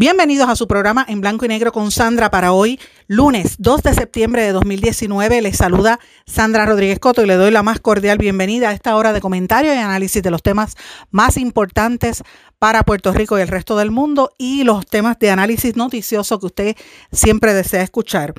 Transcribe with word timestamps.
Bienvenidos 0.00 0.48
a 0.48 0.54
su 0.54 0.68
programa 0.68 1.04
en 1.08 1.20
blanco 1.20 1.44
y 1.44 1.48
negro 1.48 1.72
con 1.72 1.90
Sandra 1.90 2.30
para 2.30 2.52
hoy, 2.52 2.78
lunes 3.08 3.56
2 3.58 3.82
de 3.82 3.94
septiembre 3.94 4.42
de 4.42 4.52
2019. 4.52 5.42
Les 5.42 5.56
saluda 5.56 5.98
Sandra 6.24 6.66
Rodríguez 6.66 7.00
Coto 7.00 7.24
y 7.24 7.26
le 7.26 7.34
doy 7.34 7.50
la 7.50 7.64
más 7.64 7.80
cordial 7.80 8.16
bienvenida 8.16 8.68
a 8.68 8.74
esta 8.74 8.94
hora 8.94 9.12
de 9.12 9.20
comentario 9.20 9.74
y 9.74 9.76
análisis 9.76 10.22
de 10.22 10.30
los 10.30 10.44
temas 10.44 10.76
más 11.10 11.36
importantes 11.36 12.22
para 12.60 12.84
Puerto 12.84 13.12
Rico 13.12 13.38
y 13.38 13.42
el 13.42 13.48
resto 13.48 13.76
del 13.76 13.90
mundo 13.90 14.30
y 14.38 14.62
los 14.62 14.86
temas 14.86 15.18
de 15.18 15.32
análisis 15.32 15.74
noticioso 15.74 16.38
que 16.38 16.46
usted 16.46 16.76
siempre 17.10 17.52
desea 17.52 17.82
escuchar. 17.82 18.34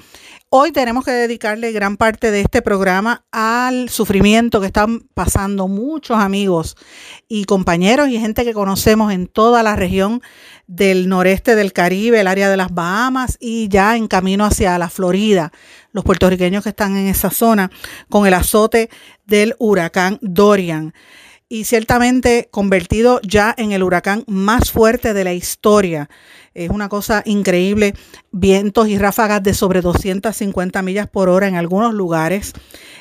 Hoy 0.51 0.71
tenemos 0.71 1.05
que 1.05 1.11
dedicarle 1.11 1.71
gran 1.71 1.95
parte 1.95 2.31
de 2.31 2.41
este 2.41 2.63
programa 2.63 3.23
al 3.31 3.87
sufrimiento 3.89 4.59
que 4.59 4.65
están 4.65 5.01
pasando 5.13 5.67
muchos 5.67 6.17
amigos 6.17 6.75
y 7.27 7.43
compañeros 7.43 8.09
y 8.09 8.19
gente 8.19 8.43
que 8.43 8.55
conocemos 8.55 9.13
en 9.13 9.27
toda 9.27 9.61
la 9.61 9.75
región 9.75 10.23
del 10.65 11.07
noreste 11.07 11.53
del 11.53 11.71
Caribe, 11.71 12.21
el 12.21 12.25
área 12.25 12.49
de 12.49 12.57
las 12.57 12.73
Bahamas 12.73 13.37
y 13.39 13.67
ya 13.67 13.95
en 13.95 14.07
camino 14.07 14.43
hacia 14.43 14.79
la 14.79 14.89
Florida, 14.89 15.51
los 15.91 16.03
puertorriqueños 16.03 16.63
que 16.63 16.69
están 16.69 16.97
en 16.97 17.05
esa 17.05 17.29
zona 17.29 17.69
con 18.09 18.25
el 18.25 18.33
azote 18.33 18.89
del 19.27 19.53
huracán 19.59 20.17
Dorian 20.23 20.95
y 21.49 21.63
ciertamente 21.63 22.47
convertido 22.51 23.19
ya 23.23 23.53
en 23.57 23.71
el 23.71 23.81
huracán 23.81 24.23
más 24.27 24.71
fuerte 24.71 25.15
de 25.15 25.23
la 25.23 25.33
historia. 25.33 26.09
Es 26.53 26.69
una 26.69 26.89
cosa 26.89 27.23
increíble, 27.25 27.95
vientos 28.31 28.87
y 28.87 28.99
ráfagas 28.99 29.41
de 29.41 29.55
sobre 29.55 29.81
250 29.81 30.81
millas 30.83 31.09
por 31.09 31.27
hora 31.27 31.47
en 31.47 31.55
algunos 31.55 31.93
lugares. 31.95 32.53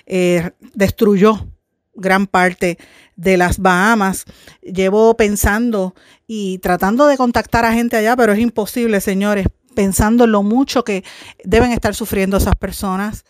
Eh, 0.06 0.50
destruyó 0.74 1.46
gran 1.94 2.27
parte 2.27 2.78
de 3.16 3.36
las 3.36 3.58
Bahamas. 3.58 4.24
Llevo 4.62 5.14
pensando 5.14 5.94
y 6.27 6.58
tratando 6.58 7.06
de 7.06 7.18
contactar 7.18 7.66
a 7.66 7.74
gente 7.74 7.96
allá, 7.96 8.16
pero 8.16 8.33
es 8.33 8.38
imposible, 8.38 9.02
señores, 9.02 9.46
pensando 9.74 10.24
en 10.24 10.33
lo 10.33 10.42
mucho 10.42 10.84
que 10.84 11.05
deben 11.44 11.72
estar 11.72 11.94
sufriendo 11.94 12.38
esas 12.38 12.56
personas. 12.56 13.24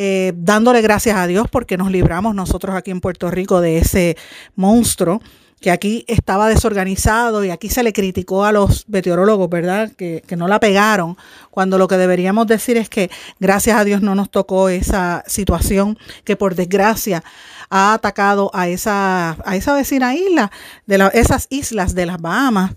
Eh, 0.00 0.32
dándole 0.36 0.80
gracias 0.80 1.16
a 1.16 1.26
Dios 1.26 1.48
porque 1.50 1.76
nos 1.76 1.90
libramos 1.90 2.32
nosotros 2.32 2.76
aquí 2.76 2.92
en 2.92 3.00
Puerto 3.00 3.32
Rico 3.32 3.60
de 3.60 3.78
ese 3.78 4.16
monstruo 4.54 5.20
que 5.60 5.72
aquí 5.72 6.04
estaba 6.06 6.48
desorganizado 6.48 7.44
y 7.44 7.50
aquí 7.50 7.68
se 7.68 7.82
le 7.82 7.92
criticó 7.92 8.44
a 8.44 8.52
los 8.52 8.88
meteorólogos, 8.88 9.50
¿verdad? 9.50 9.90
Que, 9.90 10.22
que, 10.24 10.36
no 10.36 10.46
la 10.46 10.60
pegaron, 10.60 11.16
cuando 11.50 11.78
lo 11.78 11.88
que 11.88 11.96
deberíamos 11.96 12.46
decir 12.46 12.76
es 12.76 12.88
que 12.88 13.10
gracias 13.40 13.76
a 13.76 13.82
Dios 13.82 14.00
no 14.00 14.14
nos 14.14 14.30
tocó 14.30 14.68
esa 14.68 15.24
situación 15.26 15.98
que 16.22 16.36
por 16.36 16.54
desgracia 16.54 17.24
ha 17.68 17.92
atacado 17.92 18.52
a 18.54 18.68
esa, 18.68 19.36
a 19.44 19.56
esa 19.56 19.74
vecina 19.74 20.14
isla, 20.14 20.52
de 20.86 21.10
esas 21.12 21.48
islas 21.50 21.96
de 21.96 22.06
las 22.06 22.20
Bahamas, 22.20 22.76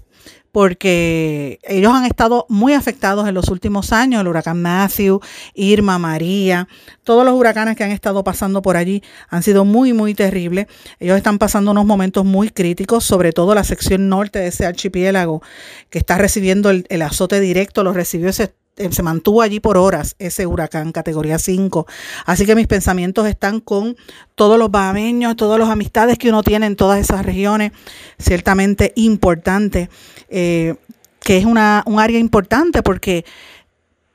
porque 0.52 1.60
ellos 1.64 1.94
han 1.94 2.06
estado 2.06 2.46
muy 2.50 2.74
afectados 2.74 3.28
en 3.28 3.34
los 3.34 3.50
últimos 3.50 3.94
años, 3.94 4.22
el 4.22 4.28
huracán 4.28 4.62
Matthew, 4.62 5.22
Irma, 5.54 5.98
María, 5.98 6.68
todos 7.04 7.26
los 7.26 7.34
huracanes 7.34 7.76
que 7.78 7.84
han 7.84 7.92
estado 7.92 8.24
pasando 8.24 8.62
por 8.62 8.78
allí 8.78 9.02
han 9.30 9.44
sido 9.44 9.66
muy, 9.66 9.94
muy 9.94 10.14
terribles. 10.14 10.68
Ellos 11.00 11.18
están 11.18 11.38
pasando 11.38 11.72
unos 11.72 11.86
momentos 11.86 12.26
muy 12.26 12.50
críticos, 12.50 13.04
sobre 13.04 13.32
todo 13.32 13.56
la 13.56 13.64
sección 13.64 14.10
norte 14.10 14.40
de 14.40 14.48
ese 14.48 14.66
archipiélago 14.66 15.42
que 15.90 16.00
está 16.00 16.18
recibiendo 16.18 16.70
el, 16.70 17.02
azote 17.02 17.40
directo, 17.40 17.84
lo 17.84 17.94
recibió 17.94 18.30
ese 18.30 18.54
se 18.90 19.04
mantuvo 19.04 19.42
allí 19.42 19.60
por 19.60 19.78
horas 19.78 20.16
ese 20.20 20.46
huracán 20.46 20.92
categoría 20.92 21.38
5. 21.38 21.86
Así 22.26 22.46
que 22.46 22.56
mis 22.56 22.68
pensamientos 22.68 23.28
están 23.28 23.60
con 23.60 23.96
todos 24.36 24.58
los 24.58 24.72
bahameños, 24.72 25.36
todas 25.36 25.60
las 25.60 25.70
amistades 25.70 26.18
que 26.18 26.30
uno 26.30 26.44
tiene 26.44 26.66
en 26.66 26.76
todas 26.76 27.00
esas 27.00 27.26
regiones, 27.26 27.72
ciertamente 28.18 28.94
importante, 28.96 29.90
eh, 30.30 30.76
que 31.22 31.38
es 31.38 31.46
una, 31.46 31.84
un 31.86 32.00
área 32.00 32.20
importante 32.20 32.82
porque 32.82 33.26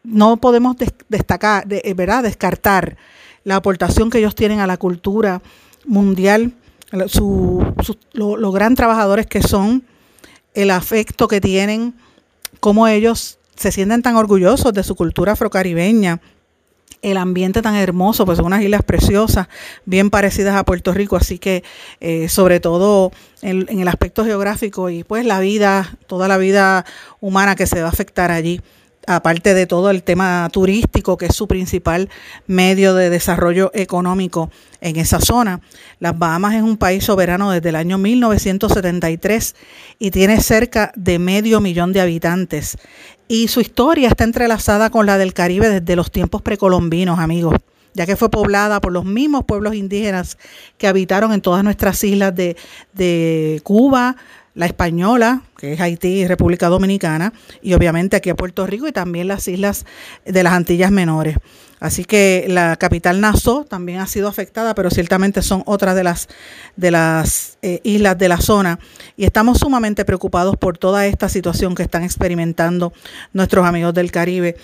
no 0.02 0.36
podemos 0.38 0.76
destacar, 1.08 1.66
de, 1.66 1.82
eh, 1.84 1.94
¿verdad? 1.94 2.22
descartar 2.22 2.96
la 3.44 3.56
aportación 3.56 4.10
que 4.10 4.18
ellos 4.18 4.34
tienen 4.34 4.60
a 4.60 4.66
la 4.66 4.76
cultura 4.76 5.42
mundial, 5.84 6.52
su, 7.06 7.64
los 8.12 8.54
gran 8.54 8.74
trabajadores 8.74 9.26
que 9.26 9.42
son, 9.42 9.84
el 10.54 10.70
afecto 10.70 11.28
que 11.28 11.40
tienen, 11.40 11.94
cómo 12.60 12.88
ellos 12.88 13.38
se 13.56 13.72
sienten 13.72 14.02
tan 14.02 14.16
orgullosos 14.16 14.72
de 14.72 14.82
su 14.82 14.94
cultura 14.94 15.32
afrocaribeña, 15.32 16.20
el 17.02 17.16
ambiente 17.16 17.62
tan 17.62 17.74
hermoso, 17.76 18.24
pues 18.24 18.38
son 18.38 18.46
unas 18.46 18.62
islas 18.62 18.82
preciosas, 18.82 19.48
bien 19.84 20.10
parecidas 20.10 20.56
a 20.56 20.64
Puerto 20.64 20.92
Rico, 20.92 21.16
así 21.16 21.38
que 21.38 21.62
eh, 22.00 22.28
sobre 22.28 22.58
todo 22.60 23.12
en, 23.42 23.66
en, 23.68 23.80
el 23.80 23.88
aspecto 23.88 24.24
geográfico 24.24 24.90
y 24.90 25.04
pues 25.04 25.24
la 25.24 25.40
vida, 25.40 25.96
toda 26.06 26.26
la 26.26 26.38
vida 26.38 26.84
humana 27.20 27.54
que 27.54 27.66
se 27.66 27.80
va 27.80 27.88
a 27.88 27.90
afectar 27.90 28.30
allí 28.30 28.60
aparte 29.06 29.54
de 29.54 29.66
todo 29.66 29.90
el 29.90 30.02
tema 30.02 30.48
turístico, 30.52 31.16
que 31.16 31.26
es 31.26 31.34
su 31.34 31.46
principal 31.46 32.08
medio 32.46 32.94
de 32.94 33.10
desarrollo 33.10 33.70
económico 33.74 34.50
en 34.80 34.96
esa 34.96 35.20
zona. 35.20 35.60
Las 36.00 36.18
Bahamas 36.18 36.54
es 36.54 36.62
un 36.62 36.76
país 36.76 37.04
soberano 37.04 37.50
desde 37.50 37.68
el 37.68 37.76
año 37.76 37.98
1973 37.98 39.54
y 39.98 40.10
tiene 40.10 40.40
cerca 40.40 40.92
de 40.96 41.18
medio 41.18 41.60
millón 41.60 41.92
de 41.92 42.00
habitantes. 42.00 42.78
Y 43.28 43.48
su 43.48 43.60
historia 43.60 44.08
está 44.08 44.24
entrelazada 44.24 44.90
con 44.90 45.06
la 45.06 45.18
del 45.18 45.34
Caribe 45.34 45.68
desde 45.68 45.96
los 45.96 46.10
tiempos 46.10 46.42
precolombinos, 46.42 47.18
amigos 47.18 47.54
ya 47.96 48.04
que 48.04 48.14
fue 48.14 48.28
poblada 48.28 48.80
por 48.82 48.92
los 48.92 49.06
mismos 49.06 49.44
pueblos 49.46 49.74
indígenas 49.74 50.36
que 50.76 50.86
habitaron 50.86 51.32
en 51.32 51.40
todas 51.40 51.64
nuestras 51.64 52.04
islas 52.04 52.34
de, 52.36 52.54
de 52.92 53.62
Cuba, 53.64 54.16
la 54.56 54.64
española, 54.66 55.42
que 55.58 55.74
es 55.74 55.80
Haití 55.80 56.08
y 56.08 56.26
República 56.26 56.68
Dominicana, 56.68 57.34
y 57.62 57.74
obviamente 57.74 58.16
aquí 58.16 58.30
a 58.30 58.34
Puerto 58.34 58.66
Rico 58.66 58.88
y 58.88 58.92
también 58.92 59.28
las 59.28 59.46
islas 59.46 59.84
de 60.24 60.42
las 60.42 60.54
Antillas 60.54 60.90
Menores. 60.90 61.36
Así 61.78 62.06
que 62.06 62.46
la 62.48 62.76
capital 62.76 63.20
Nassau 63.20 63.64
también 63.64 64.00
ha 64.00 64.06
sido 64.06 64.28
afectada, 64.28 64.74
pero 64.74 64.90
ciertamente 64.90 65.42
son 65.42 65.62
otras 65.66 65.94
de 65.94 66.04
las, 66.04 66.28
de 66.74 66.90
las 66.90 67.58
eh, 67.60 67.80
islas 67.84 68.16
de 68.16 68.28
la 68.30 68.38
zona. 68.38 68.78
Y 69.18 69.26
estamos 69.26 69.58
sumamente 69.58 70.06
preocupados 70.06 70.56
por 70.56 70.78
toda 70.78 71.06
esta 71.06 71.28
situación 71.28 71.74
que 71.74 71.82
están 71.82 72.02
experimentando 72.02 72.94
nuestros 73.34 73.66
amigos 73.66 73.92
del 73.92 74.10
Caribe 74.10 74.56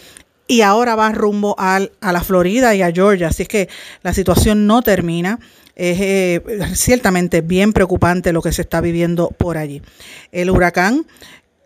y 0.48 0.62
ahora 0.62 0.96
va 0.96 1.12
rumbo 1.12 1.54
al, 1.58 1.92
a 2.00 2.12
la 2.12 2.22
Florida 2.22 2.74
y 2.74 2.80
a 2.80 2.90
Georgia. 2.90 3.28
Así 3.28 3.42
es 3.42 3.48
que 3.48 3.68
la 4.02 4.14
situación 4.14 4.66
no 4.66 4.80
termina. 4.80 5.38
Es 5.74 5.98
eh, 6.00 6.42
ciertamente 6.74 7.40
bien 7.40 7.72
preocupante 7.72 8.32
lo 8.32 8.42
que 8.42 8.52
se 8.52 8.62
está 8.62 8.80
viviendo 8.80 9.28
por 9.28 9.56
allí. 9.56 9.82
El 10.30 10.50
huracán 10.50 11.06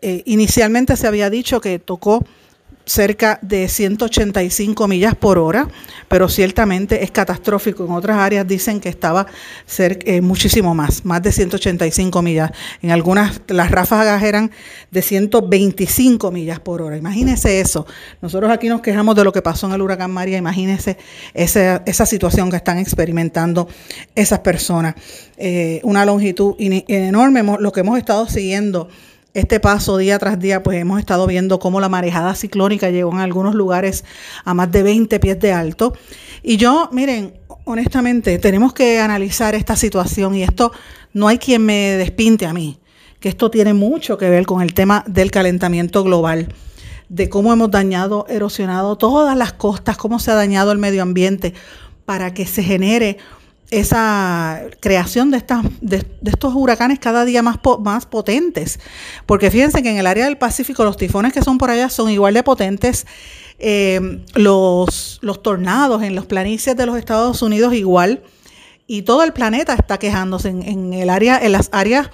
eh, 0.01 0.21
inicialmente 0.25 0.95
se 0.95 1.07
había 1.07 1.29
dicho 1.29 1.59
que 1.59 1.79
tocó 1.79 2.23
cerca 2.87 3.37
de 3.41 3.67
185 3.67 4.87
millas 4.87 5.13
por 5.13 5.37
hora, 5.37 5.67
pero 6.07 6.29
ciertamente 6.29 7.03
es 7.03 7.11
catastrófico. 7.11 7.85
En 7.85 7.91
otras 7.91 8.17
áreas 8.17 8.47
dicen 8.47 8.79
que 8.79 8.89
estaba 8.89 9.27
eh, 9.77 10.21
muchísimo 10.21 10.73
más, 10.73 11.03
más 11.03 11.21
de 11.21 11.33
185 11.33 12.21
millas. 12.21 12.51
En 12.81 12.91
algunas 12.91 13.41
las 13.47 13.69
ráfagas 13.69 14.23
eran 14.23 14.51
de 14.89 15.01
125 15.01 16.31
millas 16.31 16.59
por 16.61 16.81
hora. 16.81 16.97
Imagínense 16.97 17.59
eso. 17.59 17.85
Nosotros 18.21 18.49
aquí 18.49 18.69
nos 18.69 18.81
quejamos 18.81 19.15
de 19.15 19.25
lo 19.25 19.33
que 19.33 19.41
pasó 19.41 19.67
en 19.67 19.73
el 19.73 19.81
huracán 19.81 20.11
María. 20.11 20.37
Imagínense 20.37 20.97
esa, 21.33 21.83
esa 21.85 22.05
situación 22.05 22.49
que 22.49 22.55
están 22.55 22.79
experimentando 22.79 23.67
esas 24.15 24.39
personas. 24.39 24.95
Eh, 25.37 25.81
una 25.83 26.05
longitud 26.05 26.55
enorme, 26.57 27.43
lo 27.59 27.71
que 27.73 27.81
hemos 27.81 27.97
estado 27.97 28.27
siguiendo 28.29 28.87
este 29.39 29.59
paso 29.59 29.97
día 29.97 30.17
tras 30.17 30.39
día, 30.39 30.63
pues 30.63 30.79
hemos 30.79 30.99
estado 30.99 31.27
viendo 31.27 31.59
cómo 31.59 31.79
la 31.79 31.89
marejada 31.89 32.33
ciclónica 32.33 32.89
llegó 32.89 33.11
en 33.11 33.19
algunos 33.19 33.53
lugares 33.53 34.03
a 34.43 34.55
más 34.55 34.71
de 34.71 34.81
20 34.81 35.19
pies 35.19 35.39
de 35.39 35.53
alto. 35.53 35.93
Y 36.41 36.57
yo, 36.57 36.89
miren, 36.91 37.35
honestamente, 37.63 38.39
tenemos 38.39 38.73
que 38.73 38.99
analizar 38.99 39.53
esta 39.53 39.75
situación 39.75 40.33
y 40.33 40.41
esto 40.41 40.71
no 41.13 41.27
hay 41.27 41.37
quien 41.37 41.63
me 41.63 41.97
despinte 41.97 42.47
a 42.47 42.53
mí, 42.53 42.79
que 43.19 43.29
esto 43.29 43.51
tiene 43.51 43.75
mucho 43.75 44.17
que 44.17 44.27
ver 44.27 44.47
con 44.47 44.63
el 44.63 44.73
tema 44.73 45.03
del 45.07 45.29
calentamiento 45.29 46.03
global 46.03 46.47
de 47.09 47.29
cómo 47.29 47.53
hemos 47.53 47.69
dañado, 47.69 48.25
erosionado 48.29 48.97
todas 48.97 49.37
las 49.37 49.53
costas, 49.53 49.97
cómo 49.97 50.17
se 50.17 50.31
ha 50.31 50.35
dañado 50.35 50.71
el 50.71 50.79
medio 50.79 51.03
ambiente 51.03 51.53
para 52.05 52.33
que 52.33 52.47
se 52.47 52.63
genere 52.63 53.17
esa 53.69 54.61
creación 54.79 55.31
de, 55.31 55.37
estas, 55.37 55.65
de, 55.81 56.05
estos 56.25 56.53
huracanes 56.55 56.99
cada 56.99 57.25
día 57.25 57.41
más, 57.41 57.57
más 57.81 58.05
potentes. 58.05 58.79
Porque 59.25 59.51
fíjense 59.51 59.83
que 59.83 59.89
en 59.89 59.97
el 59.97 60.07
área 60.07 60.25
del 60.25 60.37
Pacífico 60.37 60.83
los 60.83 60.97
tifones 60.97 61.33
que 61.33 61.41
son 61.41 61.57
por 61.57 61.69
allá 61.69 61.89
son 61.89 62.09
igual 62.09 62.33
de 62.33 62.43
potentes. 62.43 63.05
Eh, 63.59 64.23
los, 64.35 65.19
los 65.21 65.41
tornados 65.41 66.03
en 66.03 66.15
los 66.15 66.25
planicies 66.25 66.77
de 66.77 66.85
los 66.85 66.97
Estados 66.97 67.41
Unidos 67.41 67.73
igual. 67.73 68.23
Y 68.85 69.01
todo 69.01 69.23
el 69.23 69.33
planeta 69.33 69.73
está 69.73 69.97
quejándose 69.97 70.49
en, 70.49 70.61
en 70.61 70.93
el 70.93 71.09
área, 71.09 71.37
en 71.37 71.51
las 71.51 71.69
áreas 71.73 72.09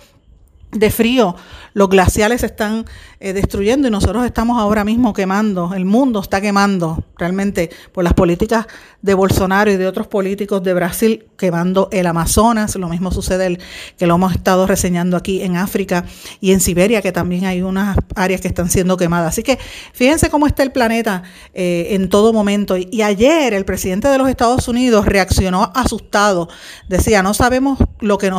de 0.71 0.89
frío 0.89 1.35
los 1.73 1.89
glaciales 1.89 2.41
se 2.41 2.47
están 2.47 2.85
eh, 3.19 3.33
destruyendo 3.33 3.87
y 3.87 3.91
nosotros 3.91 4.25
estamos 4.25 4.59
ahora 4.59 4.83
mismo 4.83 5.13
quemando, 5.13 5.73
el 5.73 5.85
mundo 5.85 6.19
está 6.19 6.41
quemando 6.41 7.03
realmente 7.17 7.69
por 7.91 8.03
las 8.03 8.13
políticas 8.13 8.67
de 9.01 9.13
Bolsonaro 9.13 9.71
y 9.71 9.77
de 9.77 9.87
otros 9.87 10.07
políticos 10.07 10.63
de 10.63 10.73
Brasil 10.73 11.25
quemando 11.37 11.89
el 11.91 12.05
Amazonas, 12.05 12.75
lo 12.75 12.89
mismo 12.89 13.11
sucede 13.11 13.59
que 13.97 14.07
lo 14.07 14.15
hemos 14.15 14.33
estado 14.33 14.65
reseñando 14.67 15.17
aquí 15.17 15.41
en 15.41 15.57
África 15.57 16.05
y 16.39 16.51
en 16.51 16.59
Siberia, 16.59 17.01
que 17.01 17.11
también 17.11 17.45
hay 17.45 17.61
unas 17.61 17.97
áreas 18.15 18.39
que 18.41 18.47
están 18.47 18.69
siendo 18.69 18.95
quemadas. 18.95 19.29
Así 19.29 19.43
que 19.43 19.59
fíjense 19.93 20.29
cómo 20.29 20.47
está 20.47 20.63
el 20.63 20.71
planeta 20.71 21.23
eh, 21.53 21.87
en 21.91 22.09
todo 22.09 22.31
momento. 22.31 22.77
Y, 22.77 23.01
ayer 23.03 23.53
el 23.53 23.65
presidente 23.65 24.07
de 24.07 24.17
los 24.17 24.29
Estados 24.29 24.69
Unidos 24.69 25.05
reaccionó 25.05 25.71
asustado, 25.75 26.47
decía, 26.87 27.21
no 27.21 27.33
sabemos 27.33 27.79
lo 27.99 28.17
que 28.17 28.31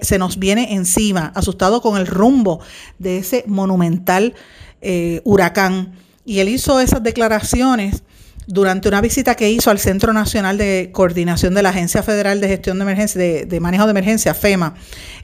se 0.00 0.18
nos 0.18 0.38
viene 0.38 0.74
encima, 0.74 1.32
asustado 1.34 1.82
con 1.82 1.98
el 1.98 2.06
rumbo 2.06 2.60
de 2.98 3.18
ese 3.18 3.44
monumental 3.46 4.34
eh, 4.80 5.20
huracán. 5.24 5.92
Y 6.24 6.40
él 6.40 6.48
hizo 6.48 6.80
esas 6.80 7.02
declaraciones 7.02 8.02
durante 8.46 8.88
una 8.88 9.00
visita 9.00 9.34
que 9.34 9.50
hizo 9.50 9.70
al 9.70 9.78
Centro 9.78 10.12
Nacional 10.12 10.58
de 10.58 10.90
Coordinación 10.92 11.54
de 11.54 11.62
la 11.62 11.70
Agencia 11.70 12.02
Federal 12.02 12.40
de 12.40 12.48
Gestión 12.48 12.78
de 12.78 12.82
Emergencia, 12.82 13.20
de, 13.20 13.60
Manejo 13.60 13.84
de 13.86 13.90
Emergencia, 13.90 14.34
FEMA, 14.34 14.74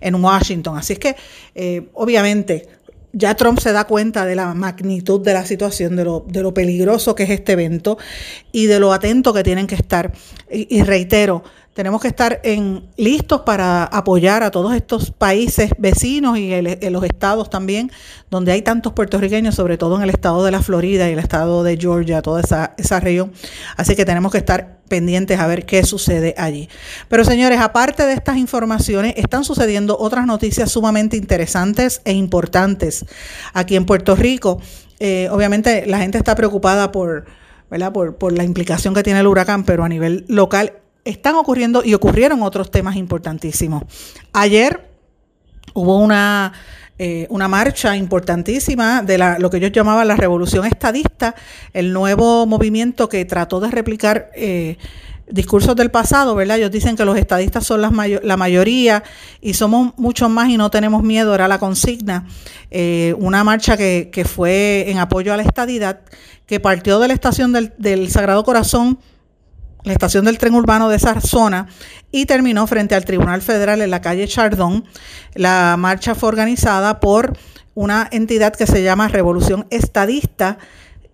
en 0.00 0.14
Washington. 0.16 0.76
Así 0.76 0.94
es 0.94 0.98
que, 0.98 1.16
eh, 1.54 1.88
obviamente, 1.94 2.68
ya 3.12 3.34
Trump 3.34 3.60
se 3.60 3.72
da 3.72 3.84
cuenta 3.84 4.24
de 4.24 4.34
la 4.34 4.54
magnitud 4.54 5.20
de 5.20 5.34
la 5.34 5.44
situación, 5.44 5.96
de 5.96 6.04
lo, 6.04 6.24
de 6.26 6.42
lo 6.42 6.54
peligroso 6.54 7.14
que 7.14 7.24
es 7.24 7.30
este 7.30 7.52
evento 7.52 7.98
y 8.50 8.66
de 8.66 8.80
lo 8.80 8.92
atento 8.92 9.32
que 9.32 9.42
tienen 9.42 9.66
que 9.66 9.74
estar. 9.74 10.12
y 10.50 10.82
reitero, 10.82 11.44
tenemos 11.74 12.02
que 12.02 12.08
estar 12.08 12.40
en, 12.44 12.84
listos 12.96 13.42
para 13.42 13.84
apoyar 13.84 14.42
a 14.42 14.50
todos 14.50 14.74
estos 14.74 15.10
países 15.10 15.70
vecinos 15.78 16.36
y 16.36 16.52
en 16.52 16.92
los 16.92 17.04
estados 17.04 17.48
también, 17.48 17.90
donde 18.30 18.52
hay 18.52 18.62
tantos 18.62 18.92
puertorriqueños, 18.92 19.54
sobre 19.54 19.78
todo 19.78 19.96
en 19.96 20.02
el 20.02 20.10
estado 20.10 20.44
de 20.44 20.50
la 20.50 20.60
Florida 20.62 21.08
y 21.08 21.14
el 21.14 21.18
estado 21.18 21.62
de 21.62 21.78
Georgia, 21.78 22.20
toda 22.20 22.42
esa, 22.76 23.00
región. 23.00 23.32
Así 23.76 23.96
que 23.96 24.04
tenemos 24.04 24.32
que 24.32 24.38
estar 24.38 24.80
pendientes 24.88 25.40
a 25.40 25.46
ver 25.46 25.64
qué 25.64 25.82
sucede 25.84 26.34
allí. 26.36 26.68
Pero 27.08 27.24
señores, 27.24 27.58
aparte 27.58 28.04
de 28.04 28.12
estas 28.12 28.36
informaciones, 28.36 29.14
están 29.16 29.44
sucediendo 29.44 29.96
otras 29.98 30.26
noticias 30.26 30.70
sumamente 30.70 31.16
interesantes 31.16 32.02
e 32.04 32.12
importantes 32.12 33.06
aquí 33.54 33.76
en 33.76 33.86
Puerto 33.86 34.14
Rico. 34.14 34.60
Eh, 35.00 35.28
obviamente 35.30 35.86
la 35.86 35.98
gente 35.98 36.18
está 36.18 36.34
preocupada 36.34 36.92
por 36.92 37.24
la 37.70 38.44
implicación 38.44 38.92
que 38.92 39.02
tiene 39.02 39.20
el 39.20 39.26
huracán, 39.26 39.64
pero 39.64 39.84
a 39.84 39.88
nivel 39.88 40.26
local 40.28 40.81
están 41.04 41.34
ocurriendo 41.34 41.82
y 41.84 41.94
ocurrieron 41.94 42.42
otros 42.42 42.70
temas 42.70 42.96
importantísimos. 42.96 43.82
Ayer 44.32 44.88
hubo 45.74 45.98
una, 45.98 46.52
eh, 46.98 47.26
una 47.30 47.48
marcha 47.48 47.96
importantísima 47.96 49.02
de 49.02 49.18
la, 49.18 49.38
lo 49.38 49.50
que 49.50 49.56
ellos 49.56 49.72
llamaban 49.72 50.06
la 50.06 50.16
revolución 50.16 50.64
estadista, 50.66 51.34
el 51.72 51.92
nuevo 51.92 52.46
movimiento 52.46 53.08
que 53.08 53.24
trató 53.24 53.60
de 53.60 53.70
replicar 53.70 54.30
eh, 54.34 54.76
discursos 55.28 55.74
del 55.74 55.90
pasado, 55.90 56.34
¿verdad? 56.34 56.58
Ellos 56.58 56.70
dicen 56.70 56.96
que 56.96 57.04
los 57.04 57.16
estadistas 57.16 57.64
son 57.64 57.80
las 57.80 57.92
la 58.22 58.36
mayoría 58.36 59.02
y 59.40 59.54
somos 59.54 59.94
muchos 59.96 60.28
más 60.28 60.48
y 60.50 60.56
no 60.56 60.70
tenemos 60.70 61.02
miedo, 61.02 61.34
era 61.34 61.48
la 61.48 61.58
consigna. 61.58 62.26
Eh, 62.70 63.14
una 63.18 63.42
marcha 63.42 63.76
que, 63.76 64.10
que, 64.12 64.24
fue 64.24 64.84
en 64.88 64.98
apoyo 64.98 65.32
a 65.32 65.36
la 65.36 65.42
estadidad, 65.42 66.00
que 66.46 66.60
partió 66.60 66.98
de 66.98 67.08
la 67.08 67.14
estación 67.14 67.52
del, 67.52 67.72
del 67.78 68.10
Sagrado 68.10 68.44
Corazón 68.44 68.98
la 69.84 69.92
estación 69.92 70.24
del 70.24 70.38
tren 70.38 70.54
urbano 70.54 70.88
de 70.88 70.96
esa 70.96 71.20
zona 71.20 71.66
y 72.10 72.26
terminó 72.26 72.66
frente 72.66 72.94
al 72.94 73.04
Tribunal 73.04 73.42
Federal 73.42 73.80
en 73.80 73.90
la 73.90 74.00
calle 74.00 74.28
Chardón. 74.28 74.84
La 75.34 75.76
marcha 75.78 76.14
fue 76.14 76.28
organizada 76.28 77.00
por 77.00 77.36
una 77.74 78.08
entidad 78.10 78.54
que 78.54 78.66
se 78.66 78.82
llama 78.82 79.08
Revolución 79.08 79.66
Estadista, 79.70 80.58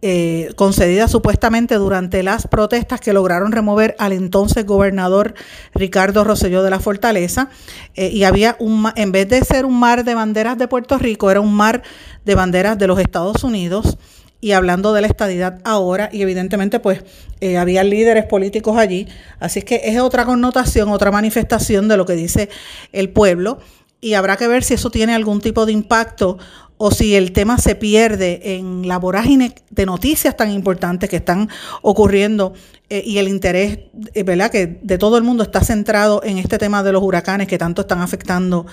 eh, 0.01 0.53
concedida 0.55 1.09
supuestamente 1.09 1.75
durante 1.75 2.23
las 2.23 2.47
protestas 2.47 3.01
que 3.01 3.13
lograron 3.13 3.51
remover 3.51 3.97
al 3.99 4.13
entonces 4.13 4.65
gobernador 4.65 5.35
Ricardo 5.75 6.23
Rosselló 6.23 6.63
de 6.63 6.71
la 6.71 6.79
Fortaleza. 6.79 7.49
Eh, 7.95 8.11
y 8.13 8.25
había 8.25 8.57
un, 8.61 8.89
en 8.95 9.13
vez 9.13 9.29
de 9.29 9.43
ser 9.45 9.65
un 9.65 9.79
mar 9.79 10.05
de 10.05 10.15
banderas 10.15 10.59
de 10.59 10.69
Puerto 10.69 10.99
Rico, 10.99 11.31
era 11.31 11.41
un 11.41 11.55
mar 11.55 11.83
de 12.25 12.35
banderas 12.35 12.79
de 12.79 12.87
los 12.87 12.99
Estados 13.01 13.43
Unidos 13.43 13.99
y 14.41 14.53
hablando 14.53 14.93
de 14.93 15.01
la 15.01 15.09
estadidad 15.09 15.61
ahora 15.65 16.11
y 16.13 16.23
evidentemente 16.23 16.81
pues 16.81 17.03
eh, 17.41 17.59
había 17.59 17.83
líderes 17.85 18.25
políticos 18.25 18.77
allí, 18.77 19.09
así 19.41 19.63
que 19.63 19.83
es 19.85 19.99
otra 19.99 20.25
connotación, 20.25 20.89
otra 20.91 21.11
manifestación 21.11 21.89
de 21.89 21.97
lo 21.97 22.07
que 22.07 22.15
dice 22.15 22.49
el 22.93 23.11
pueblo 23.11 23.59
y 24.01 24.15
habrá 24.15 24.37
que 24.37 24.47
ver 24.47 24.63
si 24.63 24.75
eso 24.75 24.91
tiene 24.91 25.15
algún 25.15 25.41
tipo 25.41 25.67
de 25.67 25.73
impacto 25.73 26.39
o 26.79 26.91
si 26.91 27.15
el 27.15 27.33
tema 27.33 27.59
se 27.59 27.75
pierde 27.75 28.57
en 28.57 28.89
la 28.89 28.99
vorágine 28.99 29.55
de 29.71 29.87
noticias 29.87 30.37
tan 30.37 30.51
importantes 30.51 31.11
que 31.11 31.17
están 31.17 31.49
ocurriendo 31.83 32.55
eh, 32.89 33.03
y 33.05 33.19
el 33.19 33.29
interés, 33.29 33.81
eh, 34.15 34.23
¿verdad?, 34.23 34.51
que 34.51 34.79
de 34.81 34.97
todo 34.97 35.19
el 35.19 35.25
mundo 35.25 35.43
está 35.43 35.63
centrado 35.63 36.23
en 36.25 36.39
este 36.39 36.57
tema 36.57 36.83
de 36.83 36.93
los 36.93 37.03
huracanes 37.03 37.47
que 37.47 37.59
tanto 37.59 37.83
están 37.83 38.01
afectando 38.01 38.67